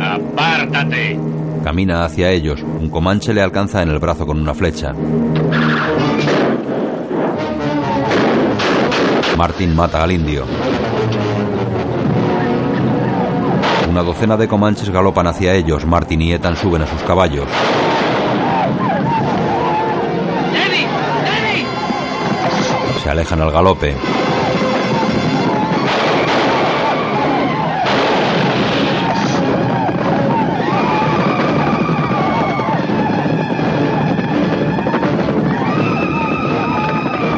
[0.00, 1.18] ¡Apártate!
[1.64, 2.62] Camina hacia ellos.
[2.62, 4.92] Un comanche le alcanza en el brazo con una flecha.
[9.36, 10.44] Martin mata al indio.
[13.90, 15.84] Una docena de comanches galopan hacia ellos.
[15.84, 17.48] Martin y Ethan suben a sus caballos.
[23.06, 23.94] Se alejan al galope.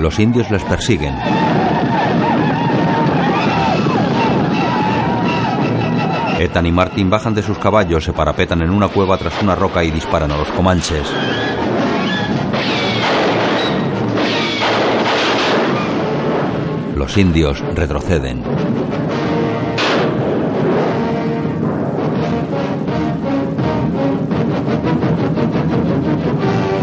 [0.01, 1.15] Los indios les persiguen.
[6.39, 9.85] Ethan y Martin bajan de sus caballos, se parapetan en una cueva tras una roca
[9.85, 11.07] y disparan a los comanches.
[17.09, 18.43] Los indios retroceden.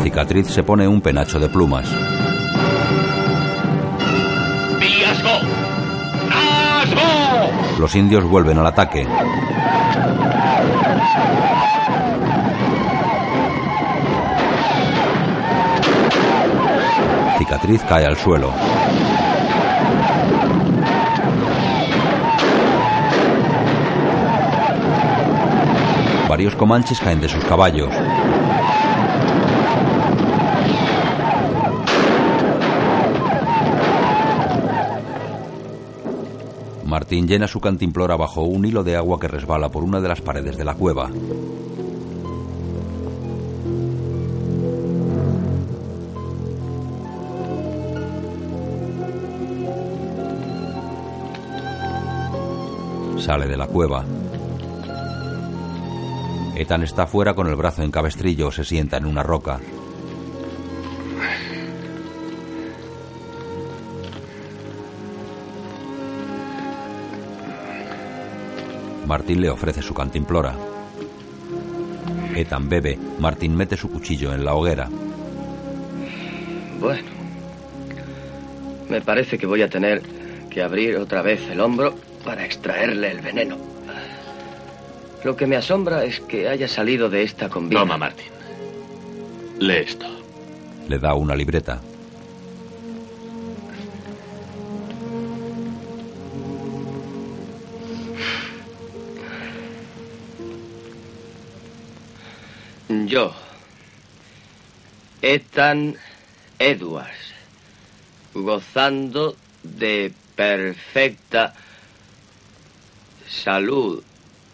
[0.01, 1.87] Cicatriz se pone un penacho de plumas.
[7.77, 9.05] Los indios vuelven al ataque.
[17.37, 18.51] Cicatriz cae al suelo.
[26.35, 27.87] Varios comanches caen de sus caballos.
[36.83, 40.19] Martín llena su cantimplora bajo un hilo de agua que resbala por una de las
[40.19, 41.09] paredes de la cueva.
[53.19, 54.03] Sale de la cueva.
[56.55, 59.59] Ethan está fuera con el brazo en cabestrillo, se sienta en una roca.
[69.05, 70.55] Martín le ofrece su cantimplora.
[72.35, 72.97] Ethan bebe.
[73.19, 74.89] Martín mete su cuchillo en la hoguera.
[76.79, 77.09] Bueno.
[78.89, 80.01] Me parece que voy a tener
[80.49, 83.64] que abrir otra vez el hombro para extraerle el veneno.
[85.25, 87.81] Lo que me asombra es que haya salido de esta combina.
[87.81, 88.27] Toma, Martín.
[89.57, 90.05] Lee esto.
[90.87, 91.81] Le da una libreta.
[103.07, 103.33] Yo,
[105.23, 105.95] Ethan
[106.59, 107.33] Edwards,
[108.35, 111.55] gozando de perfecta
[113.27, 114.03] salud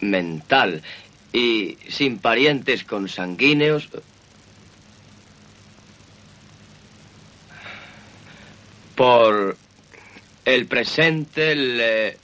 [0.02, 0.82] mental
[1.32, 3.88] y sin parientes consanguíneos,
[8.94, 9.56] por
[10.44, 12.08] el presente le...
[12.08, 12.16] ¿eh?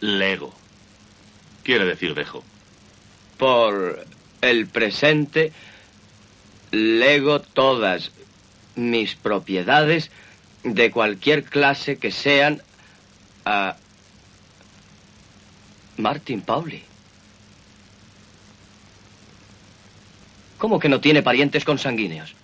[0.00, 0.54] Lego.
[1.64, 2.44] Quiere decir dejo.
[3.38, 4.04] Por
[4.40, 5.52] el presente
[6.70, 8.12] lego todas
[8.74, 10.10] mis propiedades
[10.64, 12.62] de cualquier clase que sean
[13.44, 13.76] a
[15.96, 16.82] Martin Pauli.
[20.58, 22.34] ¿Cómo que no tiene parientes consanguíneos?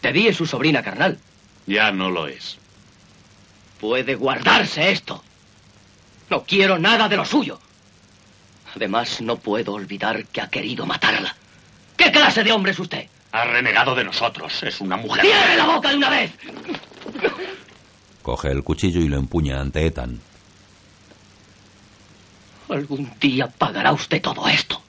[0.00, 1.18] Te es su sobrina carnal.
[1.66, 2.56] Ya no lo es.
[3.80, 5.22] Puede guardarse esto.
[6.30, 7.60] No quiero nada de lo suyo.
[8.74, 11.36] Además, no puedo olvidar que ha querido matarla.
[11.96, 13.06] ¿Qué clase de hombre es usted?
[13.32, 14.62] Ha renegado de nosotros.
[14.62, 15.24] Es una mujer.
[15.24, 16.32] ¡Cierre la boca de una vez!
[18.22, 20.20] Coge el cuchillo y lo empuña ante Ethan.
[22.68, 24.80] Algún día pagará usted todo esto.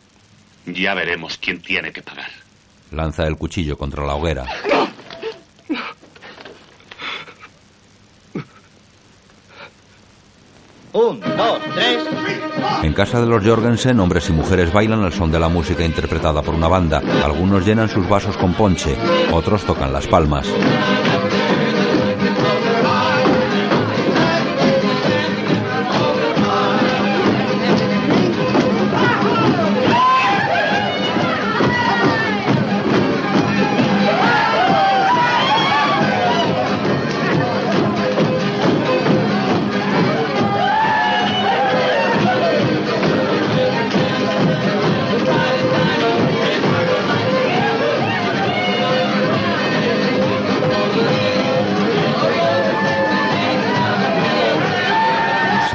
[0.65, 2.29] Ya veremos quién tiene que pagar.
[2.91, 4.45] Lanza el cuchillo contra la hoguera.
[10.91, 12.03] Un, dos, tres.
[12.81, 16.41] En casa de los Jorgensen, hombres y mujeres bailan al son de la música interpretada
[16.41, 17.01] por una banda.
[17.23, 18.95] Algunos llenan sus vasos con ponche,
[19.31, 20.47] otros tocan las palmas.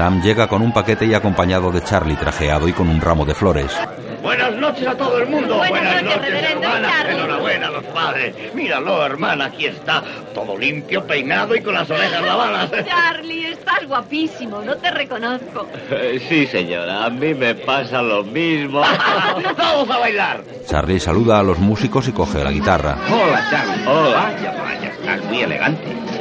[0.04, 3.34] Sam llega con un paquete y acompañado de Charlie trajeado y con un ramo de
[3.34, 3.74] flores.
[4.22, 5.56] Buenas noches a todo el mundo.
[5.56, 7.10] Buenas noches, noches, hermana.
[7.10, 8.34] Enhorabuena a los padres.
[8.54, 10.02] Míralo, hermana, aquí está.
[10.34, 12.70] Todo limpio, peinado y con las orejas lavadas.
[12.86, 15.68] Charlie, estás guapísimo, no te reconozco.
[15.90, 18.82] Eh, Sí, señora, a mí me pasa lo mismo.
[19.56, 20.44] Vamos a bailar.
[20.66, 22.98] Charlie saluda a los músicos y coge la guitarra.
[23.10, 23.86] Hola, Charlie.
[23.86, 24.16] Hola.
[24.16, 26.13] Vaya, vaya, estás muy elegante.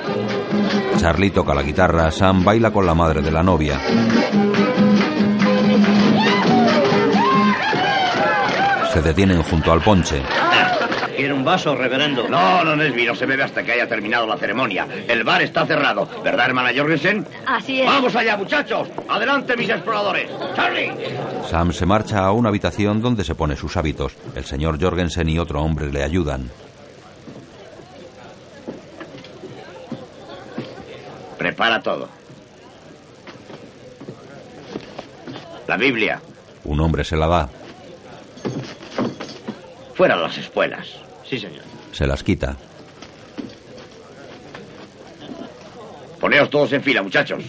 [0.97, 3.79] Charlie toca la guitarra, Sam baila con la madre de la novia.
[8.93, 10.21] Se detienen junto al ponche.
[11.15, 12.27] ¿Quiere un vaso, reverendo?
[12.27, 13.15] No, no, no es vino.
[13.15, 14.87] Se bebe hasta que haya terminado la ceremonia.
[15.07, 16.07] El bar está cerrado.
[16.23, 17.25] ¿Verdad, hermana Jorgensen?
[17.45, 17.85] Así es.
[17.85, 18.89] Vamos allá, muchachos.
[19.07, 20.29] Adelante, mis exploradores.
[20.55, 20.91] Charlie.
[21.49, 24.15] Sam se marcha a una habitación donde se pone sus hábitos.
[24.35, 26.49] El señor Jorgensen y otro hombre le ayudan.
[31.43, 32.07] Prepara todo.
[35.67, 36.21] La Biblia.
[36.63, 37.49] Un hombre se la da,
[39.93, 40.87] Fuera las espuelas.
[41.29, 41.63] Sí, señor.
[41.91, 42.55] se las quita.
[46.21, 47.43] Poneos todos en fila, muchachos.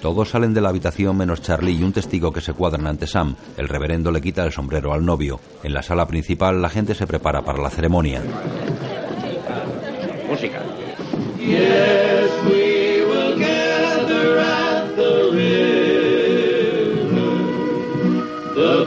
[0.00, 3.34] Todos salen de la habitación menos Charlie y un testigo que se cuadran ante Sam.
[3.56, 5.40] El reverendo le quita el sombrero al novio.
[5.64, 8.22] En la sala principal la gente se prepara para la ceremonia.
[10.28, 10.60] Música.
[11.40, 12.59] Yes, we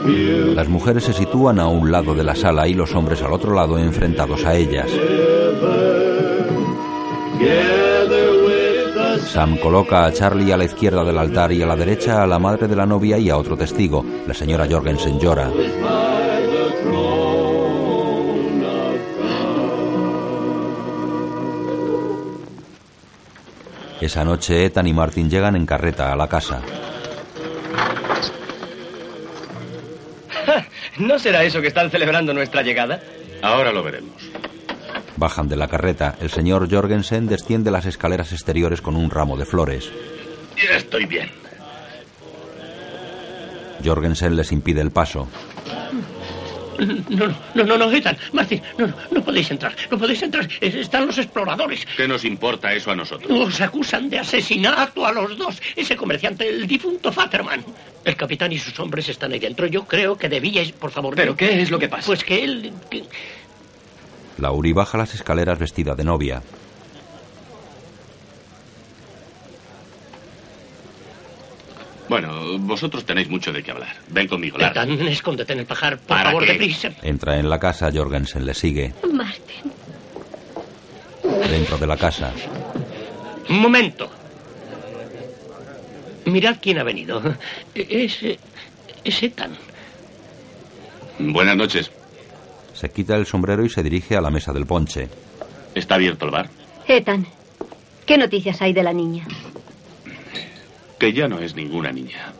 [0.04, 3.54] Las mujeres se sitúan a un lado de la sala y los hombres al otro
[3.54, 4.90] lado enfrentados a ellas.
[9.32, 12.38] Sam coloca a Charlie a la izquierda del altar y a la derecha a la
[12.38, 14.04] madre de la novia y a otro testigo.
[14.26, 15.50] La señora Jorgensen llora.
[24.00, 26.60] Esa noche Ethan y Martin llegan en carreta a la casa.
[30.98, 33.00] ¿No será eso que están celebrando nuestra llegada?
[33.42, 34.30] Ahora lo veremos.
[35.16, 36.16] Bajan de la carreta.
[36.20, 39.90] El señor Jorgensen desciende las escaleras exteriores con un ramo de flores.
[40.56, 41.30] Ya estoy bien.
[43.84, 45.28] Jorgensen les impide el paso.
[47.08, 50.48] No, no, no, no, Ethan, Martín, no, no, no podéis entrar, no podéis entrar.
[50.60, 51.86] Es- Están los exploradores.
[51.96, 53.30] ¿Qué nos importa eso a nosotros?
[53.30, 55.60] Os acusan de asesinato a los dos.
[55.76, 57.64] Ese comerciante, el difunto Fatterman.
[58.04, 59.66] El capitán y sus hombres están ahí dentro.
[59.66, 61.14] Yo creo que debíais, por favor.
[61.14, 62.06] ¿Pero qué es lo que pasa?
[62.06, 62.72] Pues que él.
[62.90, 63.04] que-
[64.38, 66.42] Laurie baja las escaleras vestida de novia.
[72.08, 73.94] Bueno, vosotros tenéis mucho de qué hablar.
[74.08, 74.82] Ven conmigo, Lara.
[74.82, 76.52] Ethan, escóndete en el pajar, por ¿Para favor, qué?
[76.52, 76.90] deprisa.
[77.02, 78.92] Entra en la casa, Jorgensen le sigue.
[79.12, 79.72] Martin.
[81.50, 82.32] Dentro de la casa,
[83.48, 84.10] Un momento.
[86.26, 87.22] Mirad quién ha venido.
[87.74, 88.18] Es.
[89.04, 89.50] Es Ethan.
[91.18, 91.90] Buenas noches.
[92.72, 95.08] se quita el sombrero y se dirige a la mesa del ponche.
[95.74, 96.48] ¿Está abierto el bar?
[96.88, 97.26] Ethan,
[98.06, 99.26] ¿qué noticias hay de la niña?
[100.98, 102.32] Que ya no es ninguna niña.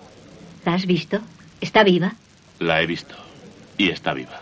[0.65, 1.21] ¿La has visto?
[1.61, 2.15] ¿Está viva?
[2.59, 3.15] La he visto.
[3.77, 4.41] Y está viva.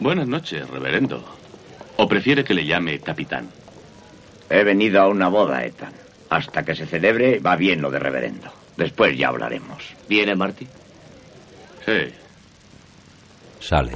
[0.00, 1.24] Buenas noches, reverendo.
[1.96, 3.48] ¿O prefiere que le llame capitán?
[4.48, 5.92] He venido a una boda, Ethan.
[6.30, 8.52] Hasta que se celebre va bien lo de reverendo.
[8.76, 9.82] Después ya hablaremos.
[10.08, 10.66] ¿Viene Marty?
[11.84, 12.12] Sí.
[13.60, 13.92] Sale.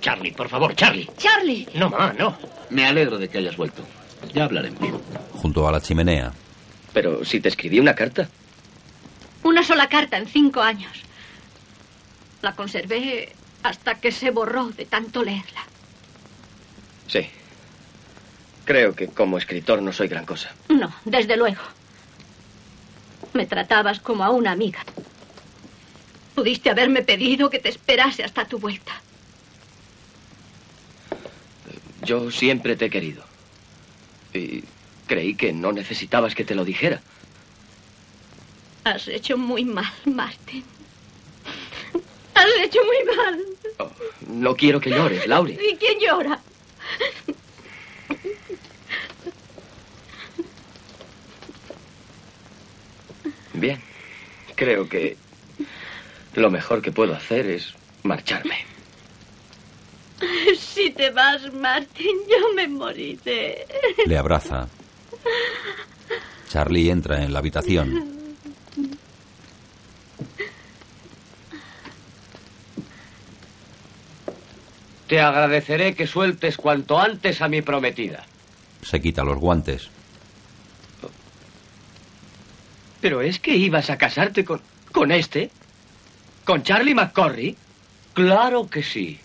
[0.00, 1.08] Charlie, por favor, Charlie.
[1.16, 1.66] Charlie.
[1.74, 2.36] No, ma, no.
[2.70, 3.82] Me alegro de que hayas vuelto.
[4.34, 5.00] Ya hablaremos.
[5.34, 6.32] Junto a la chimenea,
[6.92, 8.28] Pero si te escribí una carta.
[9.42, 10.92] Una sola carta en cinco años.
[12.42, 15.62] La conservé hasta que se borró de tanto leerla.
[17.06, 17.28] Sí.
[18.64, 20.50] Creo que como escritor no soy gran cosa.
[20.68, 21.62] No, desde luego.
[23.32, 24.84] Me tratabas como a una amiga.
[26.34, 28.92] Pudiste haberme pedido que te esperase hasta tu vuelta.
[32.02, 33.24] Yo siempre te he querido.
[34.32, 34.64] Y
[35.10, 37.00] creí que no necesitabas que te lo dijera.
[38.84, 40.62] Has hecho muy mal, Martin.
[42.32, 43.44] Has hecho muy mal.
[44.28, 45.58] No quiero que llores, Lauri.
[45.60, 46.38] ¿Y quién llora?
[53.54, 53.82] Bien.
[54.54, 55.16] Creo que
[56.34, 57.74] lo mejor que puedo hacer es
[58.04, 58.64] marcharme.
[60.56, 63.66] Si te vas, Martin, yo me moriré.
[64.06, 64.68] Le abraza.
[66.48, 68.20] Charlie entra en la habitación.
[75.06, 78.24] Te agradeceré que sueltes cuanto antes a mi prometida.
[78.82, 79.90] Se quita los guantes.
[83.00, 84.60] Pero es que ibas a casarte con.
[84.92, 85.50] con este.
[86.44, 87.56] ¿Con Charlie McCorry?
[88.14, 89.18] Claro que sí.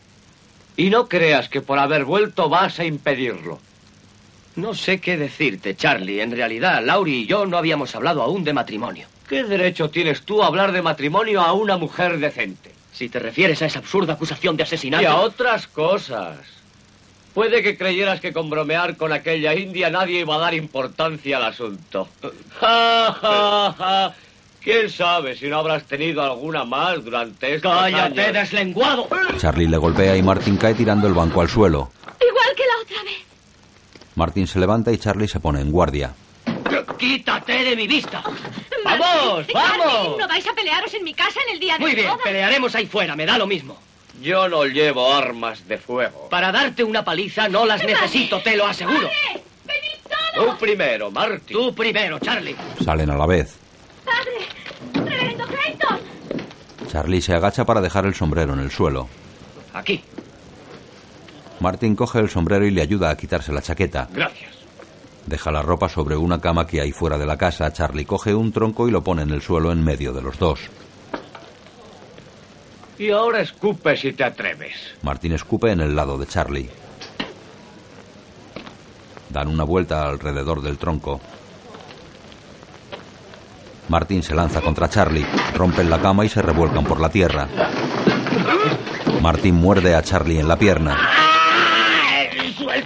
[0.78, 3.60] Y no creas que por haber vuelto vas a impedirlo.
[4.56, 6.22] No sé qué decirte, Charlie.
[6.22, 9.08] En realidad, Lauri y yo no habíamos hablado aún de matrimonio.
[9.28, 12.72] ¿Qué derecho tienes tú a hablar de matrimonio a una mujer decente?
[12.94, 15.04] Si te refieres a esa absurda acusación de asesinato.
[15.04, 16.38] Y a otras cosas.
[17.34, 21.46] Puede que creyeras que con bromear con aquella india nadie iba a dar importancia al
[21.46, 22.08] asunto.
[22.62, 24.14] Ja, ja, ja.
[24.64, 28.34] ¿Quién sabe si no habrás tenido alguna más durante estos ¡Cállate, años?
[28.34, 29.08] deslenguado!
[29.38, 31.92] Charlie le golpea y Martin cae tirando el banco al suelo.
[32.20, 33.25] Igual que la otra vez.
[34.16, 36.14] Martin se levanta y Charlie se pone en guardia.
[36.98, 38.24] ¡Quítate de mi vista!
[38.84, 40.18] ¡Vamos, vamos!
[40.18, 42.24] ¿No vais a pelearos en mi casa en el día de Muy mi bien, boda?
[42.24, 43.78] pelearemos ahí fuera, me da lo mismo.
[44.22, 46.30] Yo no llevo armas de fuego.
[46.30, 49.10] Para darte una paliza no las necesito, te lo aseguro.
[50.36, 51.54] Tú primero, Marty.
[51.54, 52.56] Tú primero, Charlie.
[52.84, 53.56] Salen a la vez.
[54.06, 55.10] ¡Padre!
[55.10, 56.00] ¡Reverendo Clayton!
[56.92, 59.08] Charlie se agacha para dejar el sombrero en el suelo.
[59.74, 60.02] Aquí.
[61.60, 64.08] Martin coge el sombrero y le ayuda a quitarse la chaqueta.
[64.12, 64.56] Gracias.
[65.26, 67.72] Deja la ropa sobre una cama que hay fuera de la casa.
[67.74, 70.60] Charlie coge un tronco y lo pone en el suelo en medio de los dos.
[72.98, 74.76] Y ahora escupe si te atreves.
[75.02, 76.70] Martin escupe en el lado de Charlie.
[79.30, 81.20] Dan una vuelta alrededor del tronco.
[83.90, 85.26] Martin se lanza contra Charlie,
[85.56, 87.48] rompen la cama y se revuelcan por la tierra.
[89.22, 90.98] Martin muerde a Charlie en la pierna.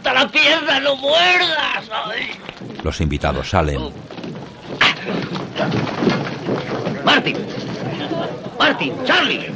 [0.02, 1.90] ¡Suelta la pierna, no muerdas!
[2.06, 2.32] Ay.
[2.84, 3.92] Los invitados salen.
[7.04, 7.38] ¡Martin!
[8.58, 8.94] ¡Martin!
[9.04, 9.52] ¡Charlie!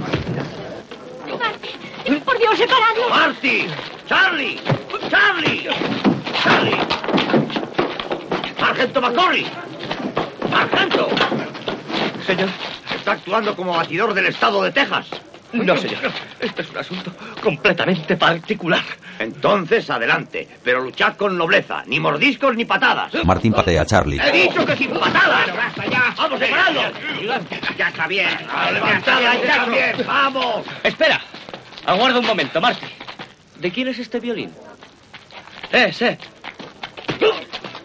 [1.39, 3.09] Martin, por Dios, separadlos.
[3.09, 3.67] ¡Martin!
[4.09, 4.59] ¡Charlie!
[5.09, 5.69] ¡Charlie!
[6.43, 6.77] ¡Charlie!
[8.59, 9.47] ¡Sargento McCorry!
[10.51, 11.07] ¡Sargento!
[12.25, 12.49] Señor.
[12.93, 15.05] Está actuando como batidor del estado de Texas.
[15.53, 16.11] No, señor.
[16.39, 17.11] Este es un asunto
[17.41, 18.83] completamente particular.
[19.19, 20.47] Entonces, adelante.
[20.63, 21.83] Pero luchad con nobleza.
[21.85, 23.13] Ni mordiscos ni patadas.
[23.23, 24.19] Martin patea a Charlie.
[24.19, 25.47] ¡He dicho que sin patadas!
[26.17, 26.93] ¡Vamos, separadlos!
[27.77, 28.29] Ya está bien.
[28.73, 29.95] ¡Levantada, ya está bien!
[30.07, 30.65] ¡Vamos!
[30.83, 31.21] Espera.
[31.85, 32.85] Aguarda un momento, Marty.
[33.59, 34.51] ¿De quién es este violín?
[35.71, 36.17] Eh, sé.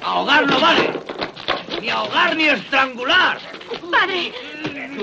[0.02, 0.90] ¡Ahogar no vale!
[1.80, 3.38] ¡Ni ahogar ni estrangular!
[3.90, 4.32] ¡Padre!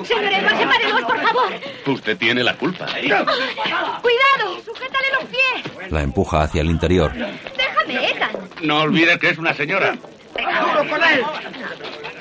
[0.03, 1.53] Señor Edward, sepárenos, por favor.
[1.85, 2.85] Usted tiene la culpa.
[2.87, 4.61] ¡Cuidado!
[4.65, 5.91] ¡Sujétale los pies!
[5.91, 7.13] La empuja hacia el interior.
[7.13, 8.31] ¡Déjame, Ethan!
[8.61, 9.95] No olvide que es una señora.
[10.35, 11.23] ¡Duro con él!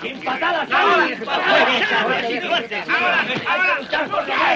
[0.03, 0.71] ¡Sin patadas!
[0.71, 1.09] ¡Ahora!
[1.27, 1.67] ¡Ahora!
[3.49, 3.79] ¡Ahora!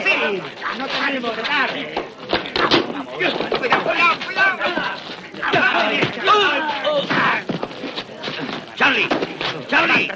[0.04, 0.42] ¡Sí!
[0.78, 1.70] ¡No dar!
[3.16, 4.48] ¡Cuidado, cuidado, cuidado!
[8.76, 9.08] ¡Charlie!
[9.68, 10.10] ¡Charlie!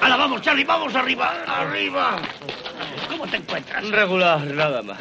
[0.00, 0.64] ¡Hala, vamos, Charlie!
[0.64, 1.32] ¡Vamos arriba!
[1.46, 2.18] ¡Arriba!
[3.08, 3.88] ¿Cómo te encuentras?
[3.90, 4.98] Regular, nada más.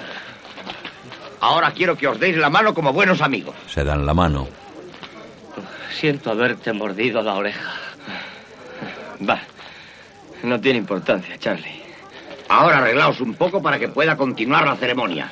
[1.40, 3.56] Ahora quiero que os deis la mano como buenos amigos.
[3.68, 4.48] Se dan la mano.
[6.00, 7.74] Siento haberte mordido la oreja.
[9.28, 9.40] Va.
[10.44, 11.82] No tiene importancia, Charlie.
[12.50, 15.32] Ahora arreglaos un poco para que pueda continuar la ceremonia.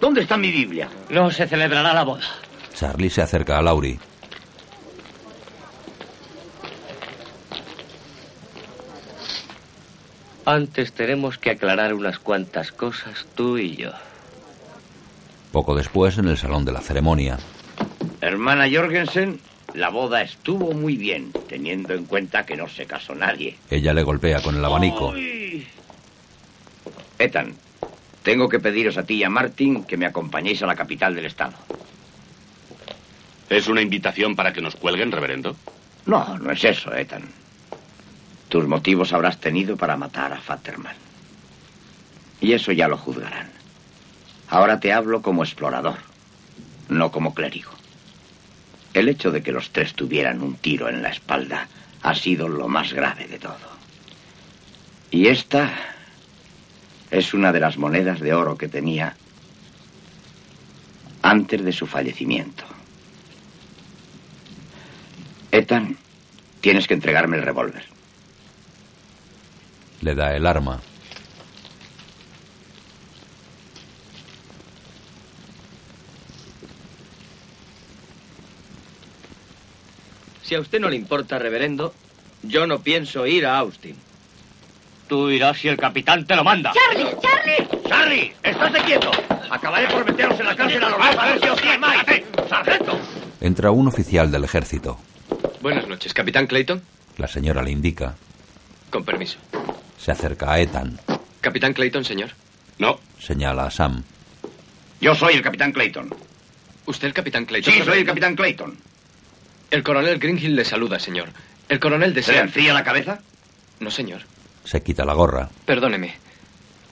[0.00, 0.88] ¿Dónde está mi Biblia?
[1.10, 2.26] No se celebrará la boda.
[2.74, 3.98] Charlie se acerca a Laurie.
[10.48, 13.90] Antes tenemos que aclarar unas cuantas cosas, tú y yo.
[15.52, 17.36] Poco después, en el salón de la ceremonia,
[18.22, 19.40] Hermana Jorgensen,
[19.74, 23.58] la boda estuvo muy bien, teniendo en cuenta que no se casó nadie.
[23.68, 25.12] ella le golpea con el abanico.
[27.18, 27.54] Ethan,
[28.22, 31.26] tengo que pediros a ti y a Martin que me acompañéis a la capital del
[31.26, 31.58] estado.
[33.50, 35.56] ¿Es una invitación para que nos cuelguen, reverendo?
[36.06, 37.24] No, no es eso, Ethan.
[38.48, 40.96] Tus motivos habrás tenido para matar a Fatterman.
[42.40, 43.50] Y eso ya lo juzgarán.
[44.48, 45.98] Ahora te hablo como explorador,
[46.88, 47.72] no como clérigo.
[48.94, 51.68] El hecho de que los tres tuvieran un tiro en la espalda
[52.02, 53.56] ha sido lo más grave de todo.
[55.10, 55.70] Y esta
[57.10, 59.14] es una de las monedas de oro que tenía
[61.22, 62.64] antes de su fallecimiento.
[65.50, 65.98] Ethan,
[66.60, 67.97] tienes que entregarme el revólver.
[70.00, 70.80] Le da el arma.
[80.42, 81.92] Si a usted no le importa, reverendo,
[82.42, 83.96] yo no pienso ir a Austin.
[85.06, 86.72] Tú irás si el capitán te lo manda.
[86.72, 87.10] ¡Charlie!
[87.20, 87.82] ¡Charlie!
[87.86, 88.34] ¡Charlie!
[88.42, 89.10] ¡Estate quieto!
[89.50, 92.02] Acabaré por meteros en la cárcel a los dos a ver si os quemáis.
[92.48, 92.98] ¡Sargento!
[93.40, 94.98] Entra un oficial del ejército.
[95.60, 96.82] Buenas noches, capitán Clayton.
[97.16, 98.14] La señora le indica.
[98.90, 99.38] Con permiso.
[99.98, 100.98] Se acerca a Ethan.
[101.40, 102.30] Capitán Clayton, señor.
[102.78, 102.98] No.
[103.20, 104.02] Señala a Sam.
[105.00, 106.14] Yo soy el capitán Clayton.
[106.86, 107.72] ¿Usted el capitán Clayton?
[107.74, 108.76] Sí, soy el capitán Clayton.
[109.70, 111.28] El coronel Greenhill le saluda, señor.
[111.68, 112.34] El coronel ¿Se desea...
[112.36, 113.20] le enfría la cabeza?
[113.80, 114.22] No, señor.
[114.64, 115.48] Se quita la gorra.
[115.66, 116.14] Perdóneme.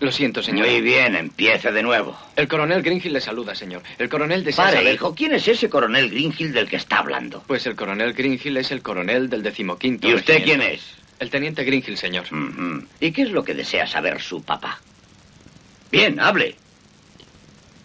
[0.01, 0.67] Lo siento, señor.
[0.67, 2.15] Muy bien, empiece de nuevo.
[2.37, 3.83] El coronel Greenhill le saluda, señor.
[3.99, 7.43] El coronel desea Pare, saber- hijo, ¿quién es ese coronel Greenhill del que está hablando?
[7.47, 10.07] Pues el coronel Greenhill es el coronel del decimoquinto.
[10.07, 10.65] ¿Y usted regimiento.
[10.65, 10.83] quién es?
[11.19, 12.25] El teniente Greenhill, señor.
[13.01, 14.81] ¿Y qué es lo que desea saber su papá?
[15.91, 16.57] Bien, hable.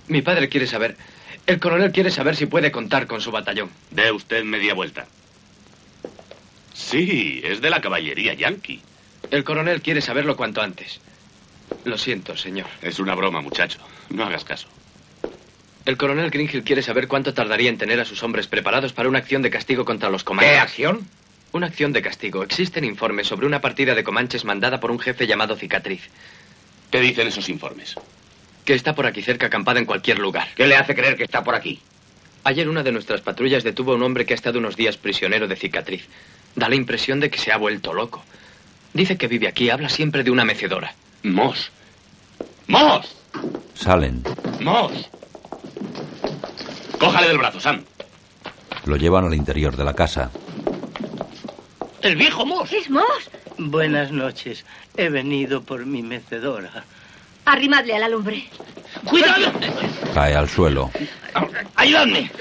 [0.08, 0.98] Mi padre quiere saber...
[1.48, 3.72] El coronel quiere saber si puede contar con su batallón.
[3.90, 5.08] Dé usted media vuelta.
[6.74, 8.82] Sí, es de la caballería yankee.
[9.32, 11.00] El coronel quiere saberlo cuanto antes.
[11.84, 12.68] Lo siento, señor.
[12.82, 13.80] Es una broma, muchacho.
[14.10, 14.68] No hagas caso.
[15.86, 19.18] El coronel Greenhill quiere saber cuánto tardaría en tener a sus hombres preparados para una
[19.18, 20.54] acción de castigo contra los comanches.
[20.54, 21.08] ¿Qué acción?
[21.54, 22.44] Una acción de castigo.
[22.44, 26.10] Existen informes sobre una partida de comanches mandada por un jefe llamado Cicatriz,
[26.90, 27.96] ¿Qué dicen esos informes?
[28.66, 30.48] que está por aquí cerca acampada en cualquier lugar.
[30.56, 31.82] ¿Qué le hace creer que está por aquí?
[32.44, 35.48] Ayer una de nuestras patrullas detuvo a un hombre que ha estado unos días prisionero
[35.48, 36.08] de cicatriz.
[36.56, 38.24] Da la impresión de que se ha vuelto loco.
[38.94, 40.94] Dice que vive aquí, habla siempre de una mecedora.
[41.24, 41.72] Moss.
[42.68, 43.16] ¡Moss!
[43.74, 44.22] Salen.
[44.60, 45.10] ¡Moss!
[47.00, 47.84] Cójale del brazo, Sam.
[48.86, 50.30] Lo llevan al interior de la casa.
[52.02, 52.72] El viejo Moss.
[52.74, 53.30] ¡Es Moss!
[53.58, 54.66] Buenas noches.
[54.98, 56.84] He venido por mi mecedora.
[57.46, 58.46] Arrimadle a la lumbre.
[59.06, 59.52] ¡Cuidado!
[60.14, 60.92] Cae al suelo.
[61.76, 62.32] ¡Ayudadme!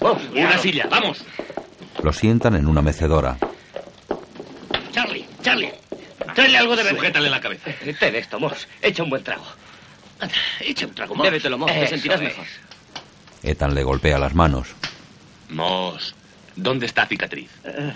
[0.00, 1.24] Una silla, vamos.
[2.02, 3.36] Lo sientan en una mecedora.
[4.92, 5.72] Charlie, Charlie.
[6.34, 6.98] Tráele algo de beber.
[6.98, 7.70] Sujétale la cabeza.
[7.98, 8.66] Ten esto, Moss.
[8.80, 9.44] Echa un buen trago.
[10.60, 11.24] Echa un trago más.
[11.24, 11.72] Bébetelo, Moss.
[11.72, 12.28] Te sentirás es.
[12.28, 12.46] mejor.
[13.42, 14.68] Ethan le golpea las manos.
[15.50, 16.14] Moss,
[16.56, 17.50] ¿dónde está cicatriz?
[17.64, 17.92] Eh,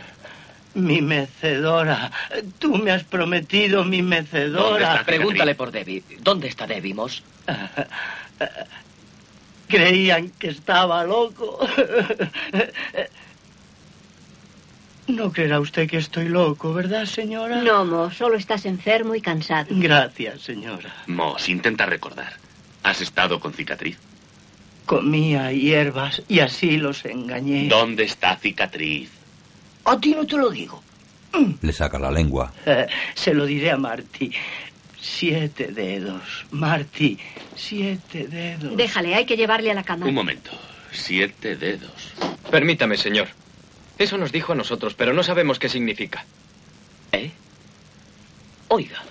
[0.76, 2.12] mi mecedora.
[2.58, 4.92] Tú me has prometido mi ¿Dónde mecedora.
[4.92, 5.04] está?
[5.04, 6.02] Pregúntale por Debbie.
[6.20, 7.22] ¿Dónde está Debbie, Moss?
[9.68, 11.66] Creían que estaba loco.
[15.08, 17.62] No creerá usted que estoy loco, ¿verdad, señora?
[17.62, 19.68] No, Moss, solo estás enfermo y cansado.
[19.70, 20.92] Gracias, señora.
[21.06, 22.32] Moss, intenta recordar.
[22.82, 23.98] ¿Has estado con cicatriz?
[24.84, 27.68] Comía hierbas y así los engañé.
[27.68, 29.10] ¿Dónde está cicatriz?
[29.86, 30.82] A ti no te lo digo.
[31.60, 32.52] Le saca la lengua.
[32.66, 34.32] Eh, se lo diré a Marty.
[35.00, 36.46] Siete dedos.
[36.50, 37.18] Marty,
[37.54, 38.76] siete dedos.
[38.76, 40.06] Déjale, hay que llevarle a la cama.
[40.06, 40.50] Un momento.
[40.90, 42.14] Siete dedos.
[42.50, 43.28] Permítame, señor.
[43.98, 46.24] Eso nos dijo a nosotros, pero no sabemos qué significa.
[47.12, 47.30] ¿Eh?
[48.68, 49.02] Oiga,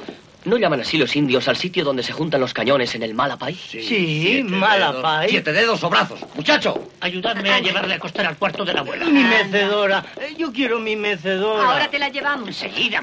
[0.45, 3.53] ¿no llaman así los indios al sitio donde se juntan los cañones en el Malapay?
[3.55, 5.29] Sí, Malapay.
[5.29, 6.19] Siete dedos o brazos.
[6.35, 6.89] ¡Muchacho!
[7.01, 9.05] Ayudadme a llevarle a acostar al cuarto de la abuela.
[9.05, 10.05] Mi mecedora.
[10.19, 11.71] Eh, Yo quiero mi mecedora.
[11.71, 12.47] Ahora te la llevamos.
[12.47, 13.01] Enseguida.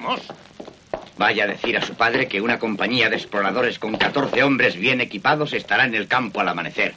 [1.19, 5.01] Vaya a decir a su padre que una compañía de exploradores con 14 hombres bien
[5.01, 6.94] equipados estará en el campo al amanecer.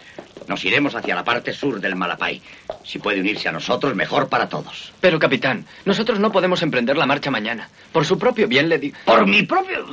[0.48, 2.42] Nos iremos hacia la parte sur del Malapay.
[2.84, 4.94] Si puede unirse a nosotros, mejor para todos.
[5.02, 7.70] Pero, capitán, nosotros no podemos emprender la marcha mañana.
[7.92, 8.98] Por su propio bien le digo...
[9.06, 9.86] Por mi propio...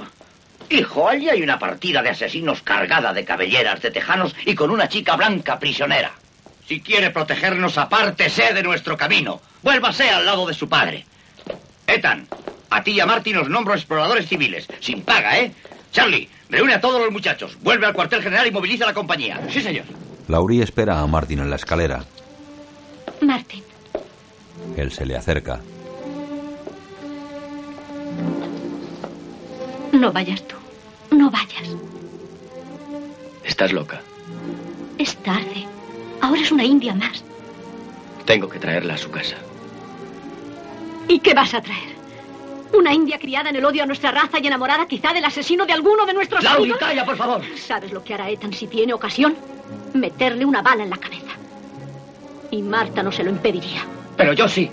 [0.72, 4.88] Hijo, allí hay una partida de asesinos cargada de cabelleras de tejanos y con una
[4.88, 6.12] chica blanca prisionera.
[6.66, 9.42] Si quiere protegernos, apártese de nuestro camino.
[9.62, 11.04] Vuélvase al lado de su padre.
[11.86, 12.26] Ethan,
[12.70, 15.52] a ti y a Marty nos nombro exploradores civiles, sin paga, ¿eh?
[15.90, 19.42] Charlie, reúne a todos los muchachos, vuelve al cuartel general y moviliza la compañía.
[19.50, 19.84] Sí, señor.
[20.28, 22.02] Laurie espera a Martin en la escalera.
[23.20, 23.62] Martin,
[24.78, 25.60] Él se le acerca.
[29.92, 30.56] no vayas tú.
[31.12, 31.68] No vayas.
[33.44, 34.00] Estás loca.
[34.98, 35.66] Es tarde.
[36.20, 37.22] Ahora es una india más.
[38.24, 39.36] Tengo que traerla a su casa.
[41.08, 41.92] ¿Y qué vas a traer?
[42.72, 45.72] Una india criada en el odio a nuestra raza y enamorada quizá del asesino de
[45.74, 46.78] alguno de nuestros Lauri, amigos.
[46.78, 47.42] calla, por favor.
[47.58, 49.34] ¿Sabes lo que hará Ethan si tiene ocasión?
[49.92, 51.32] Meterle una bala en la cabeza.
[52.50, 53.84] Y Marta no se lo impediría.
[54.16, 54.70] Pero yo sí.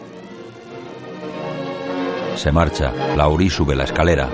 [2.35, 2.93] Se marcha.
[3.17, 4.29] Laurie sube la escalera.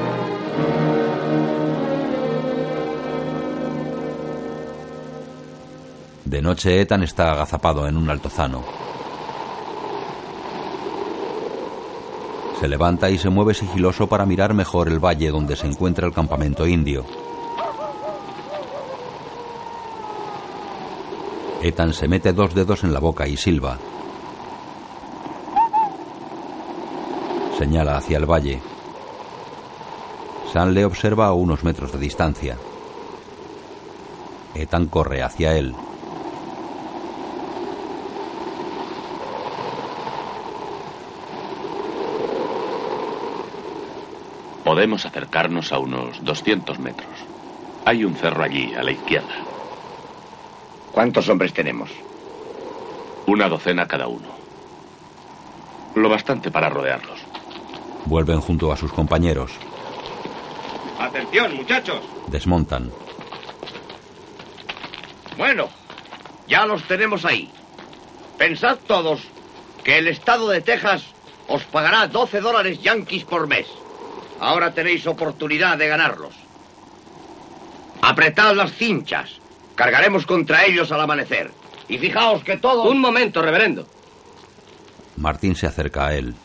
[6.36, 8.62] De noche, Ethan está agazapado en un altozano.
[12.60, 16.12] Se levanta y se mueve sigiloso para mirar mejor el valle donde se encuentra el
[16.12, 17.06] campamento indio.
[21.64, 23.78] Ethan se mete dos dedos en la boca y silba.
[27.58, 28.62] Señala hacia el valle.
[30.52, 32.58] Sam le observa a unos metros de distancia.
[34.54, 35.74] Ethan corre hacia él.
[44.76, 47.08] Podemos acercarnos a unos 200 metros.
[47.86, 49.34] Hay un cerro allí, a la izquierda.
[50.92, 51.90] ¿Cuántos hombres tenemos?
[53.26, 54.28] Una docena cada uno.
[55.96, 57.22] Lo bastante para rodearlos.
[58.04, 59.54] Vuelven junto a sus compañeros.
[61.00, 62.02] Atención, muchachos.
[62.28, 62.92] Desmontan.
[65.38, 65.70] Bueno,
[66.50, 67.50] ya los tenemos ahí.
[68.38, 69.22] Pensad todos
[69.86, 71.06] que el estado de Texas
[71.48, 73.68] os pagará 12 dólares yanquis por mes.
[74.40, 76.34] Ahora tenéis oportunidad de ganarlos.
[78.02, 79.40] Apretad las cinchas.
[79.76, 81.52] Cargaremos contra ellos al amanecer.
[81.88, 82.84] Y fijaos que todo...
[82.84, 83.88] Un momento, reverendo.
[85.18, 86.36] Martín se acerca a él.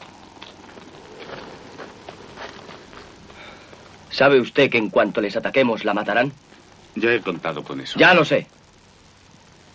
[4.10, 6.32] ¿Sabe usted que en cuanto les ataquemos la matarán?
[6.94, 7.98] Ya he contado con eso.
[7.98, 8.46] Ya lo sé.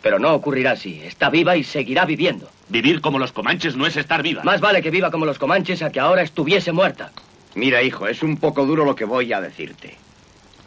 [0.01, 1.01] Pero no ocurrirá así.
[1.03, 2.49] Está viva y seguirá viviendo.
[2.67, 4.43] Vivir como los comanches no es estar viva.
[4.43, 7.11] Más vale que viva como los comanches a que ahora estuviese muerta.
[7.55, 9.95] Mira, hijo, es un poco duro lo que voy a decirte.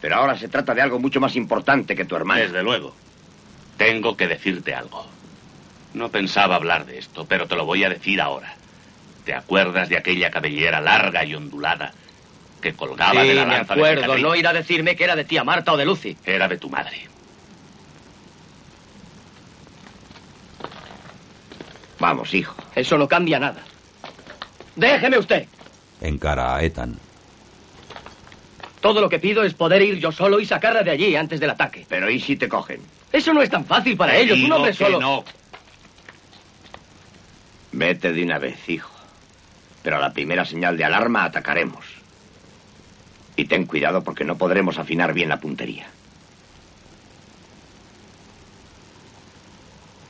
[0.01, 2.41] Pero ahora se trata de algo mucho más importante que tu hermana.
[2.41, 2.95] Desde luego.
[3.77, 5.05] Tengo que decirte algo.
[5.93, 8.55] No pensaba hablar de esto, pero te lo voy a decir ahora.
[9.25, 11.91] ¿Te acuerdas de aquella cabellera larga y ondulada
[12.61, 14.01] que colgaba Sí, de la me lanza de acuerdo.
[14.01, 14.23] cicatriz?
[14.23, 16.17] No irá a decirme que era de tía Marta o de Lucy.
[16.25, 17.07] Era de tu madre.
[21.99, 22.55] Vamos, hijo.
[22.75, 23.61] Eso no cambia nada.
[24.75, 25.47] Déjeme usted.
[26.01, 26.97] Encara a Ethan.
[28.81, 31.49] Todo lo que pido es poder ir yo solo y sacarla de allí antes del
[31.49, 31.85] ataque.
[31.89, 32.79] Pero ¿y si te cogen?
[33.11, 34.37] Eso no es tan fácil para Te ellos.
[34.37, 34.99] Un digo hombre que solo.
[34.99, 35.25] no.
[37.71, 38.89] Vete de una vez, hijo.
[39.83, 41.85] Pero a la primera señal de alarma atacaremos.
[43.35, 45.87] Y ten cuidado porque no podremos afinar bien la puntería.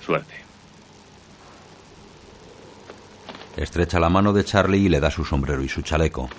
[0.06, 0.39] Suerte.
[3.60, 6.30] Estrecha la mano de Charlie y le da su sombrero y su chaleco.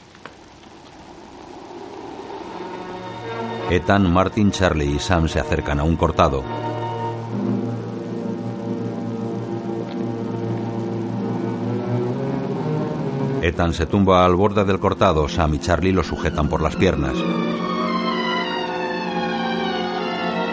[3.69, 6.43] Ethan, Martin, Charlie y Sam se acercan a un cortado.
[13.43, 17.17] Ethan se tumba al borde del cortado, Sam y Charlie lo sujetan por las piernas.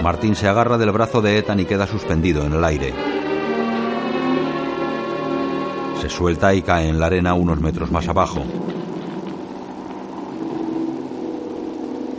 [0.03, 3.16] Martin se agarra del brazo de Ethan y queda suspendido en el aire.
[6.09, 8.41] Suelta y cae en la arena unos metros más abajo.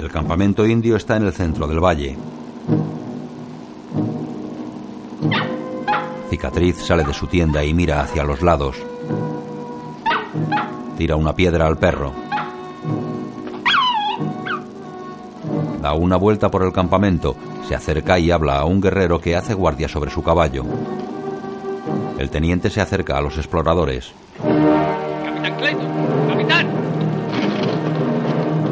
[0.00, 2.16] El campamento indio está en el centro del valle.
[6.30, 8.76] Cicatriz sale de su tienda y mira hacia los lados.
[10.96, 12.12] Tira una piedra al perro.
[15.80, 17.36] Da una vuelta por el campamento,
[17.66, 20.64] se acerca y habla a un guerrero que hace guardia sobre su caballo.
[22.18, 24.12] El teniente se acerca a los exploradores.
[25.24, 26.68] Capitán Clayton, capitán.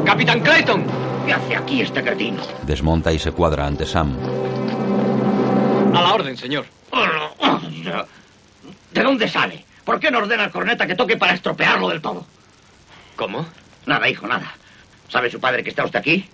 [0.05, 0.85] Capitán Clayton.
[1.25, 2.41] ¿Qué hace aquí este cretino?
[2.63, 4.17] Desmonta y se cuadra ante Sam.
[5.93, 6.65] A la orden, señor.
[8.93, 9.65] ¿De dónde sale?
[9.85, 12.25] ¿Por qué no ordena al corneta que toque para estropearlo del todo?
[13.15, 13.45] ¿Cómo?
[13.85, 14.53] Nada, hijo, nada.
[15.07, 16.29] ¿Sabe su padre que está usted aquí?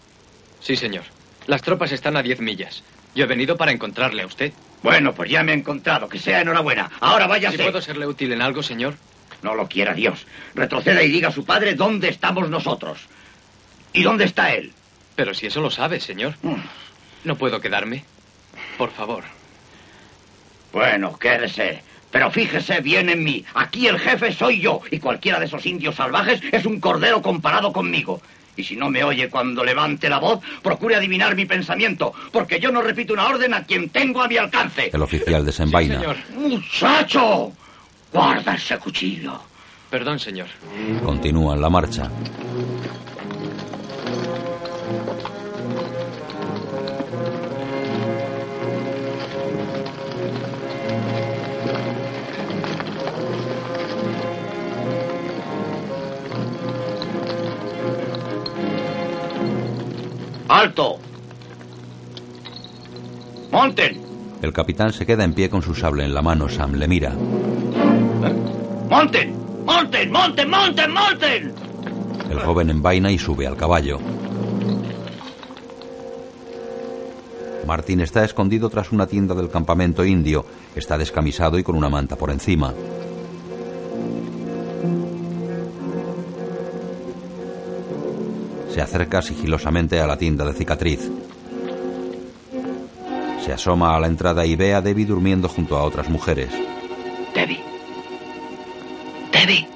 [0.59, 1.03] Sí, señor.
[1.45, 2.83] Las tropas están a diez millas.
[3.13, 4.53] Yo he venido para encontrarle a usted.
[4.83, 6.07] Bueno, pues ya me he encontrado.
[6.09, 6.91] Que sea enhorabuena.
[6.99, 7.57] Ahora váyase.
[7.57, 8.95] ¿Si puedo serle útil en algo, señor?
[9.41, 10.27] No lo quiera Dios.
[10.53, 12.99] Retroceda y diga a su padre dónde estamos nosotros.
[13.93, 14.73] ¿Y dónde está él?
[15.15, 16.33] Pero si eso lo sabe, señor.
[17.23, 18.03] ¿No puedo quedarme?
[18.77, 19.23] Por favor.
[20.71, 21.83] Bueno, quédese.
[22.11, 23.43] Pero fíjese bien en mí.
[23.53, 24.81] Aquí el jefe soy yo.
[24.91, 28.21] Y cualquiera de esos indios salvajes es un cordero comparado conmigo.
[28.55, 32.13] Y si no me oye cuando levante la voz, procure adivinar mi pensamiento.
[32.31, 34.89] Porque yo no repito una orden a quien tengo a mi alcance.
[34.93, 36.01] El oficial desenvaina.
[36.35, 37.51] ¡Muchacho!
[38.11, 39.39] Guarda ese cuchillo.
[39.89, 40.47] Perdón, señor.
[41.03, 42.09] Continúan la marcha.
[60.53, 60.99] ¡Alto!
[63.51, 63.99] ¡Monten!
[64.43, 66.47] El capitán se queda en pie con su sable en la mano.
[66.47, 67.11] Sam le mira.
[68.87, 69.35] ¡Monten!
[69.65, 70.11] ¡Monten!
[70.11, 70.49] ¡Monten!
[70.51, 70.91] ¡Monten!
[70.93, 71.53] ¡Monten!
[72.29, 73.97] El joven envaina y sube al caballo.
[77.65, 80.45] Martín está escondido tras una tienda del campamento indio.
[80.75, 82.75] Está descamisado y con una manta por encima.
[88.73, 91.11] Se acerca sigilosamente a la tienda de cicatriz.
[93.45, 96.49] Se asoma a la entrada y ve a Debbie durmiendo junto a otras mujeres.
[97.35, 97.61] Debbie.
[99.31, 99.67] Debbie.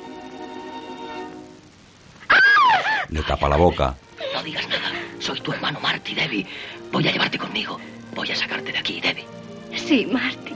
[3.09, 3.93] Le tapa la boca.
[4.33, 4.91] No digas nada.
[5.19, 6.47] Soy tu hermano Marty, Debbie.
[6.91, 7.77] Voy a llevarte conmigo.
[8.15, 9.27] Voy a sacarte de aquí, Debbie.
[9.75, 10.55] Sí, Marty.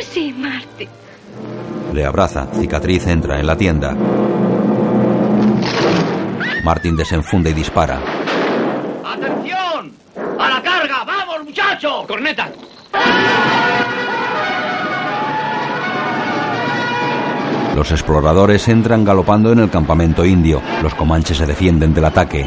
[0.00, 0.88] Sí, Marty.
[1.92, 2.46] Le abraza.
[2.54, 3.96] Cicatriz entra en la tienda.
[6.62, 8.00] Martin desenfunda y dispara.
[9.04, 9.92] ¡Atención!
[10.38, 11.04] ¡A la carga!
[11.04, 12.06] ¡Vamos, muchachos!
[12.06, 12.50] ¡Corneta!
[17.74, 20.62] Los exploradores entran galopando en el campamento indio.
[20.82, 22.46] Los comanches se defienden del ataque.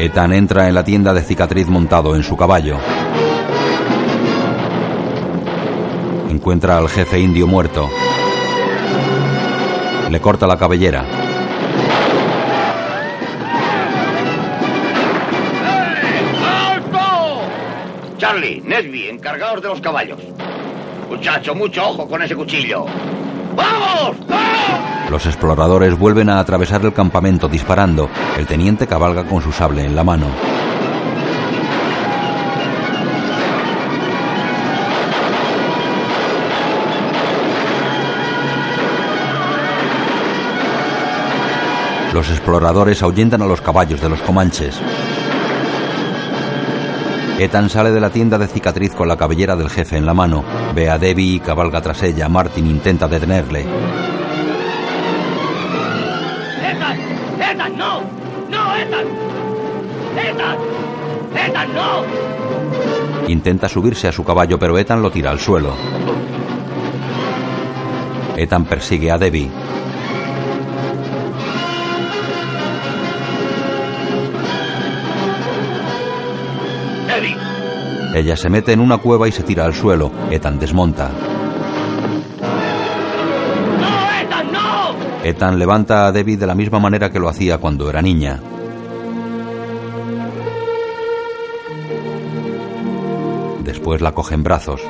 [0.00, 2.78] Ethan entra en la tienda de cicatriz montado en su caballo.
[6.42, 7.88] Encuentra al jefe indio muerto.
[10.10, 11.04] Le corta la cabellera.
[16.68, 16.98] ¡Alto!
[18.18, 20.18] Charlie, Nesby, encargados de los caballos.
[21.08, 22.86] Muchacho, mucho ojo con ese cuchillo.
[23.54, 24.16] ¡Vamos!
[25.12, 28.10] Los exploradores vuelven a atravesar el campamento disparando.
[28.36, 30.26] El teniente cabalga con su sable en la mano.
[42.12, 44.78] Los exploradores ahuyentan a los caballos de los comanches.
[47.38, 50.44] Ethan sale de la tienda de cicatriz con la cabellera del jefe en la mano.
[50.74, 52.28] Ve a Debbie y cabalga tras ella.
[52.28, 53.60] Martin intenta detenerle.
[56.60, 56.98] ¡Ethan!
[57.40, 58.02] ¡Ethan, no!
[58.50, 59.06] ¡No, Ethan!
[60.18, 60.58] ¡Ethan!
[61.34, 63.28] ¡Ethan, no!
[63.28, 65.74] Intenta subirse a su caballo, pero Ethan lo tira al suelo.
[68.36, 69.50] Ethan persigue a Debbie.
[69.50, 69.91] Debbie,
[78.14, 80.10] Ella se mete en una cueva y se tira al suelo.
[80.30, 81.10] Ethan desmonta.
[83.80, 85.24] ¡no, Ethan, no!
[85.24, 88.38] Ethan levanta a Debbie de la misma manera que lo hacía cuando era niña.
[93.64, 94.82] Después la coge en brazos.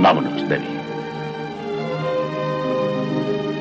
[0.00, 0.78] Vámonos, Debbie.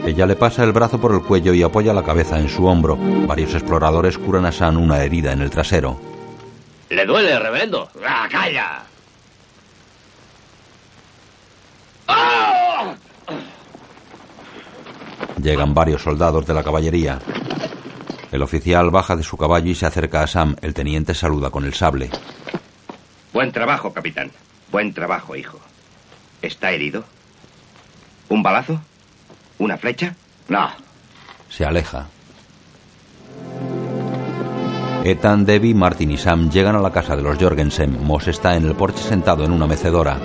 [0.08, 2.98] Ella le pasa el brazo por el cuello y apoya la cabeza en su hombro.
[3.28, 6.17] Varios exploradores curan a San una herida en el trasero.
[6.90, 7.90] ¿Le duele, reverendo?
[8.06, 8.84] ¡Ah, calla!
[12.08, 12.96] ¡Ah!
[15.42, 17.20] Llegan varios soldados de la caballería.
[18.32, 20.56] El oficial baja de su caballo y se acerca a Sam.
[20.62, 22.10] El teniente saluda con el sable.
[23.34, 24.32] Buen trabajo, capitán.
[24.72, 25.60] Buen trabajo, hijo.
[26.42, 27.04] ¿Está herido?
[28.30, 28.82] ¿Un balazo?
[29.60, 30.16] ¿Una flecha?
[30.48, 30.70] No.
[31.50, 32.08] Se aleja.
[35.10, 37.98] Ethan, Debbie, Martin y Sam llegan a la casa de los Jorgensen.
[38.04, 40.20] Moss está en el porche sentado en una mecedora.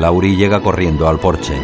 [0.00, 1.54] Laurie llega corriendo al porche.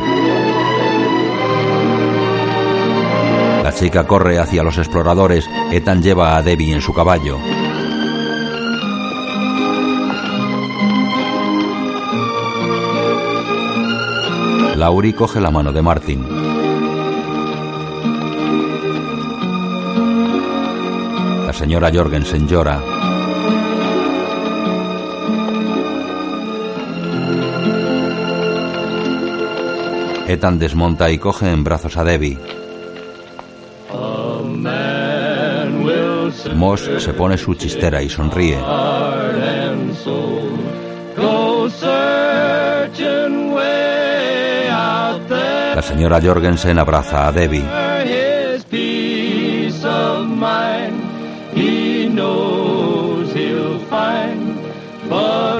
[3.65, 5.51] La chica corre hacia los exploradores.
[5.73, 7.37] Ethan lleva a Debbie en su caballo.
[14.77, 16.50] Laurie coge la mano de Martin.
[21.61, 22.81] Señora Jorgensen llora.
[30.27, 32.39] Ethan desmonta y coge en brazos a Debbie.
[36.55, 38.59] Moss se pone su chistera y sonríe.
[45.75, 47.90] La señora Jorgensen abraza a Debbie.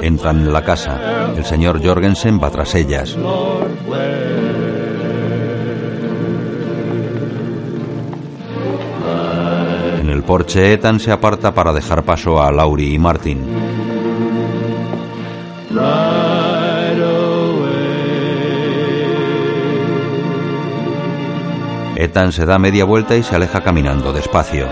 [0.01, 1.31] Entran en la casa.
[1.37, 3.15] El señor Jorgensen va tras ellas.
[9.99, 13.39] En el porche, Ethan se aparta para dejar paso a Laurie y Martin.
[21.95, 24.65] Ethan se da media vuelta y se aleja caminando despacio.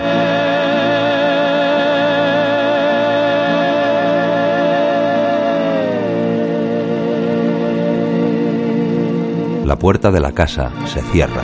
[9.70, 11.44] La puerta de la casa se cierra.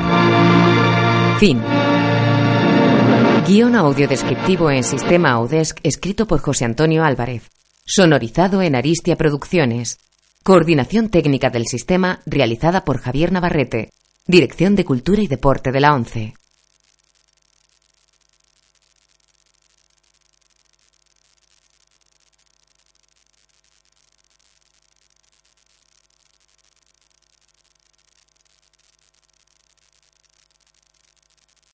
[1.38, 1.61] Fin.
[3.47, 7.52] Guión audio descriptivo en sistema Audesc escrito por José Antonio Álvarez.
[7.85, 9.99] Sonorizado en Aristia Producciones.
[10.41, 13.91] Coordinación técnica del sistema realizada por Javier Navarrete.
[14.26, 16.34] Dirección de Cultura y Deporte de la ONCE.